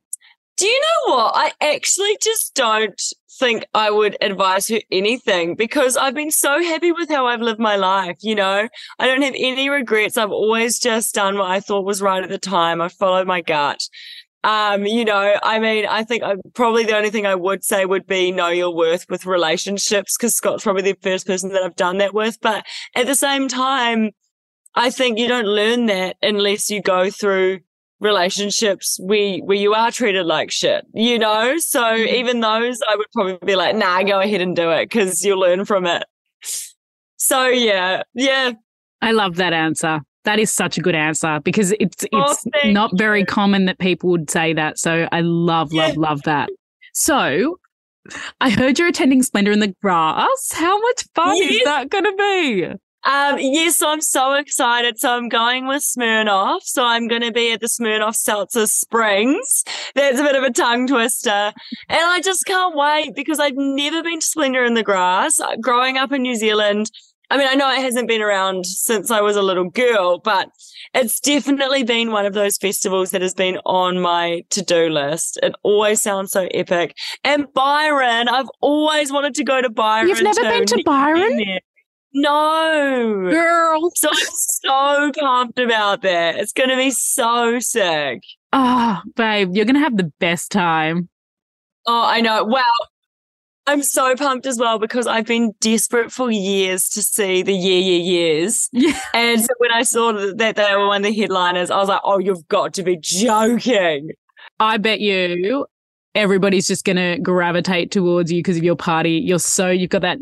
do 0.58 0.68
you 0.68 0.82
know 0.82 1.16
what? 1.16 1.34
I 1.36 1.52
actually 1.62 2.18
just 2.22 2.54
don't 2.56 3.02
think 3.40 3.66
I 3.74 3.92
would 3.92 4.16
advise 4.22 4.68
her 4.70 4.80
anything 4.92 5.56
because 5.56 5.98
I've 5.98 6.14
been 6.14 6.32
so 6.32 6.64
happy 6.64 6.92
with 6.92 7.10
how 7.10 7.28
I've 7.28 7.42
lived 7.42 7.60
my 7.60 7.76
life. 7.76 8.18
You 8.22 8.36
know, 8.36 8.68
I 9.00 9.08
don't 9.08 9.22
have 9.22 9.36
any 9.38 9.70
regrets. 9.70 10.18
I've 10.18 10.32
always 10.32 10.80
just 10.80 11.14
done 11.14 11.38
what 11.38 11.52
I 11.52 11.60
thought 11.60 11.86
was 11.86 12.02
right 12.02 12.24
at 12.24 12.30
the 12.30 12.38
time. 12.38 12.82
I 12.82 12.88
followed 12.88 13.28
my 13.28 13.42
gut. 13.42 13.82
Um, 14.46 14.86
you 14.86 15.04
know, 15.04 15.38
I 15.42 15.60
mean, 15.60 15.88
I 15.88 16.04
think 16.04 16.24
I, 16.24 16.36
probably 16.54 16.86
the 16.86 16.96
only 16.96 17.10
thing 17.10 17.26
I 17.26 17.34
would 17.34 17.64
say 17.64 17.84
would 17.86 18.06
be 18.06 18.32
know 18.32 18.50
your 18.50 18.74
worth 18.74 19.08
with 19.10 19.26
relationships 19.26 20.16
because 20.16 20.36
Scott's 20.36 20.64
probably 20.64 20.84
the 20.84 20.98
first 21.02 21.26
person 21.26 21.50
that 21.50 21.64
I've 21.64 21.76
done 21.76 21.98
that 21.98 22.14
with. 22.14 22.38
But 22.42 22.64
at 22.96 23.08
the 23.08 23.16
same 23.16 23.48
time, 23.48 24.12
I 24.76 24.92
think 24.92 25.18
you 25.18 25.28
don't 25.28 25.48
learn 25.48 25.88
that 25.88 26.18
unless 26.22 26.70
you 26.70 26.82
go 26.82 27.10
through 27.10 27.62
relationships 28.00 28.98
where 29.02 29.38
where 29.40 29.58
you 29.58 29.74
are 29.74 29.92
treated 29.92 30.26
like 30.26 30.52
shit, 30.52 30.86
you 30.94 31.18
know. 31.20 31.58
So 31.58 31.82
mm-hmm. 31.82 32.16
even 32.16 32.40
those, 32.40 32.80
I 32.90 32.96
would 32.96 33.08
probably 33.14 33.38
be 33.46 33.56
like, 33.56 33.76
nah, 33.76 34.04
go 34.04 34.20
ahead 34.20 34.42
and 34.42 34.56
do 34.56 34.72
it 34.72 34.90
because 34.90 35.24
you'll 35.24 35.40
learn 35.40 35.66
from 35.66 35.86
it. 35.86 36.04
So 37.18 37.48
yeah, 37.48 38.04
yeah. 38.14 38.52
I 39.02 39.12
love 39.12 39.36
that 39.36 39.54
answer. 39.54 40.02
That 40.26 40.40
is 40.40 40.52
such 40.52 40.78
a 40.78 40.82
good 40.82 40.96
answer 40.96 41.40
because 41.44 41.72
it's 41.80 42.06
oh, 42.14 42.32
it's 42.32 42.46
oh, 42.64 42.70
not 42.72 42.92
you. 42.94 42.98
very 42.98 43.24
common 43.24 43.66
that 43.66 43.78
people 43.80 44.10
would 44.10 44.30
say 44.30 44.54
that. 44.54 44.80
So 44.80 45.08
I 45.12 45.22
love, 45.22 45.72
love, 45.72 45.90
yeah. 45.90 45.94
love 45.96 46.22
that. 46.24 46.50
So 46.94 47.60
I 48.42 48.50
heard 48.50 48.80
you're 48.80 48.88
attending 48.88 49.24
Splendour 49.24 49.54
in 49.54 49.60
the 49.60 49.74
Grass. 49.82 50.52
How 50.52 50.80
much 50.80 51.06
fun 51.14 51.38
yes. 51.38 51.52
is 51.52 51.64
that 51.64 51.90
going 51.90 52.04
to 52.04 52.16
be? 52.18 52.68
Um, 53.06 53.38
yes, 53.40 53.82
I'm 53.82 54.02
so 54.02 54.34
excited. 54.34 55.00
So 55.00 55.12
I'm 55.12 55.30
going 55.30 55.68
with 55.68 55.84
Smirnoff. 55.84 56.62
So 56.64 56.84
I'm 56.84 57.08
going 57.08 57.22
to 57.22 57.32
be 57.32 57.52
at 57.52 57.62
the 57.62 57.68
Smirnoff 57.68 58.16
Seltzer 58.16 58.68
Springs. 58.68 59.64
That's 59.94 60.20
a 60.20 60.24
bit 60.24 60.36
of 60.36 60.44
a 60.44 60.52
tongue 60.52 60.88
twister. 60.88 61.30
And 61.90 62.02
I 62.02 62.22
just 62.22 62.46
can't 62.46 62.76
wait 62.76 63.16
because 63.16 63.40
I've 63.40 63.56
never 63.56 64.04
been 64.04 64.20
to 64.20 64.26
Splendour 64.26 64.66
in 64.66 64.74
the 64.74 64.84
Grass. 64.84 65.40
Growing 65.62 65.98
up 65.98 66.12
in 66.12 66.24
New 66.24 66.36
Zealand, 66.36 66.90
I 67.30 67.38
mean, 67.38 67.48
I 67.48 67.56
know 67.56 67.72
it 67.72 67.82
hasn't 67.82 68.08
been 68.08 68.22
around 68.22 68.66
since 68.66 69.10
I 69.10 69.22
was 69.22 69.36
a 69.36 69.42
little 69.42 69.70
girl, 69.70 70.20
but 70.20 70.50
it's 70.94 71.20
definitely 71.20 71.84
been 71.84 72.12
one 72.12 72.26
of 72.26 72.34
those 72.34 72.58
festivals 72.58 73.12
that 73.12 73.22
has 73.22 73.34
been 73.34 73.58
on 73.66 74.00
my 74.00 74.44
to-do 74.52 74.90
list. 74.90 75.40
It 75.42 75.56
always 75.64 76.02
sounds 76.02 76.32
so 76.32 76.48
epic. 76.54 76.96
And 77.24 77.52
Byron, 77.54 78.30
I've 78.30 78.50
always 78.62 79.12
wanted 79.12 79.34
to 79.36 79.44
go 79.44 79.62
to 79.62 79.70
Byron. 79.70 80.08
You've 80.08 80.22
never 80.22 80.42
too. 80.42 80.50
been 80.50 80.66
to 80.68 80.84
Byron? 80.86 81.60
No. 82.16 83.30
Girl. 83.30 83.92
So 83.96 84.10
I'm 84.10 84.16
so 84.26 85.12
pumped 85.20 85.60
about 85.60 86.02
that. 86.02 86.38
It's 86.38 86.54
going 86.54 86.70
to 86.70 86.78
be 86.78 86.90
so 86.90 87.60
sick. 87.60 88.24
Oh, 88.54 89.02
babe, 89.16 89.54
you're 89.54 89.66
going 89.66 89.76
to 89.76 89.82
have 89.82 89.98
the 89.98 90.12
best 90.20 90.50
time. 90.50 91.10
Oh, 91.86 92.06
I 92.06 92.22
know. 92.22 92.46
Wow. 92.46 92.64
I'm 93.68 93.84
so 93.84 94.16
pumped 94.16 94.46
as 94.46 94.58
well 94.58 94.80
because 94.80 95.08
I've 95.08 95.26
been 95.26 95.52
desperate 95.60 96.12
for 96.12 96.32
years 96.32 96.88
to 96.90 97.02
see 97.02 97.42
the 97.42 97.54
year, 97.54 97.82
year, 97.82 98.00
years. 98.00 98.70
Yeah. 98.72 99.00
And 99.14 99.42
so 99.42 99.50
when 99.58 99.72
I 99.72 99.82
saw 99.82 100.14
that 100.14 100.56
they 100.56 100.76
were 100.76 100.88
one 100.88 101.04
of 101.04 101.12
the 101.12 101.20
headliners, 101.20 101.70
I 101.70 101.78
was 101.78 101.90
like, 101.90 102.02
oh, 102.04 102.20
you've 102.20 102.48
got 102.48 102.74
to 102.76 102.84
be 102.84 102.98
joking. 103.02 104.12
I 104.60 104.78
bet 104.78 105.02
you 105.02 105.66
everybody's 106.14 106.68
just 106.68 106.86
going 106.86 106.96
to 106.96 107.18
gravitate 107.22 107.92
towards 107.92 108.32
you 108.32 108.40
because 108.40 108.56
of 108.56 108.64
your 108.64 108.76
party. 108.76 109.14
You're 109.14 109.40
so, 109.40 109.70
you've 109.70 109.90
got 109.90 110.04
that 110.04 110.20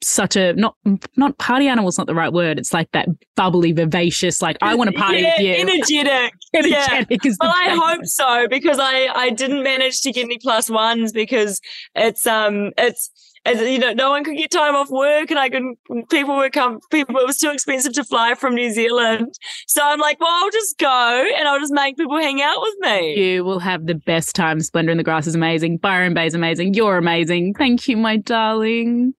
such 0.00 0.36
a 0.36 0.52
not 0.54 0.76
not 1.16 1.36
party 1.38 1.66
animal's 1.68 1.98
not 1.98 2.06
the 2.06 2.14
right 2.14 2.32
word. 2.32 2.58
It's 2.58 2.72
like 2.72 2.90
that 2.92 3.08
bubbly, 3.36 3.72
vivacious. 3.72 4.40
Like 4.40 4.56
I 4.62 4.74
want 4.74 4.90
to 4.90 4.96
party 4.96 5.20
yeah, 5.20 5.34
with 5.36 5.46
you. 5.46 5.54
Energetic. 5.54 6.32
energetic 6.54 7.24
yeah. 7.24 7.32
Well, 7.40 7.52
I 7.54 7.76
hope 7.76 8.04
so 8.04 8.46
because 8.48 8.78
I 8.80 9.08
I 9.14 9.30
didn't 9.30 9.62
manage 9.62 10.00
to 10.02 10.12
get 10.12 10.24
any 10.24 10.38
plus 10.38 10.70
ones 10.70 11.12
because 11.12 11.60
it's 11.94 12.26
um 12.26 12.70
it's. 12.78 13.10
you 13.46 13.78
know, 13.78 13.92
no 13.92 14.10
one 14.10 14.24
could 14.24 14.36
get 14.36 14.50
time 14.50 14.74
off 14.74 14.90
work, 14.90 15.30
and 15.30 15.38
I 15.38 15.48
couldn't. 15.48 15.78
People 16.10 16.36
were 16.36 16.50
come. 16.50 16.80
People, 16.90 17.16
it 17.16 17.26
was 17.26 17.38
too 17.38 17.50
expensive 17.50 17.94
to 17.94 18.04
fly 18.04 18.34
from 18.34 18.54
New 18.54 18.70
Zealand. 18.70 19.32
So 19.66 19.80
I'm 19.82 19.98
like, 19.98 20.20
well, 20.20 20.28
I'll 20.30 20.50
just 20.50 20.76
go, 20.78 21.24
and 21.36 21.48
I'll 21.48 21.58
just 21.58 21.72
make 21.72 21.96
people 21.96 22.18
hang 22.18 22.42
out 22.42 22.60
with 22.60 22.74
me. 22.80 23.16
You 23.16 23.44
will 23.44 23.60
have 23.60 23.86
the 23.86 23.94
best 23.94 24.36
time. 24.36 24.60
Splendour 24.60 24.92
in 24.92 24.98
the 24.98 25.04
Grass 25.04 25.26
is 25.26 25.34
amazing. 25.34 25.78
Byron 25.78 26.14
Bay 26.14 26.26
is 26.26 26.34
amazing. 26.34 26.74
You're 26.74 26.98
amazing. 26.98 27.54
Thank 27.54 27.88
you, 27.88 27.96
my 27.96 28.18
darling. 28.18 29.14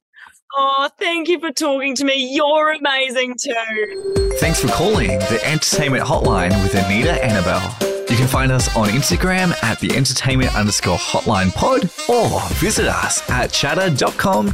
Oh, 0.62 0.90
thank 0.98 1.30
you 1.30 1.40
for 1.40 1.52
talking 1.52 1.96
to 1.96 2.04
me. 2.04 2.36
You're 2.36 2.74
amazing 2.74 3.38
too. 3.38 4.34
Thanks 4.42 4.60
for 4.60 4.68
calling 4.68 5.08
the 5.08 5.40
Entertainment 5.46 6.04
Hotline 6.04 6.50
with 6.62 6.76
Anita 6.76 7.14
Anabel. 7.22 8.10
You 8.10 8.18
can 8.18 8.28
find 8.28 8.52
us 8.52 8.76
on 8.76 8.90
Instagram 8.90 9.54
at 9.64 9.80
the 9.80 9.96
entertainment 9.96 10.54
underscore 10.56 10.98
hotline 10.98 11.54
pod 11.54 11.84
or 12.10 12.42
visit 12.56 12.88
us 12.88 13.28
at 13.30 13.52
chattr.com.au. 13.52 14.50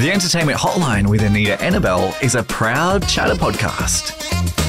The 0.00 0.10
Entertainment 0.12 0.58
Hotline 0.58 1.08
with 1.08 1.22
Anita 1.22 1.56
Anabel 1.62 2.22
is 2.22 2.34
a 2.34 2.42
proud 2.42 3.02
Chattr 3.04 3.36
podcast. 3.36 4.63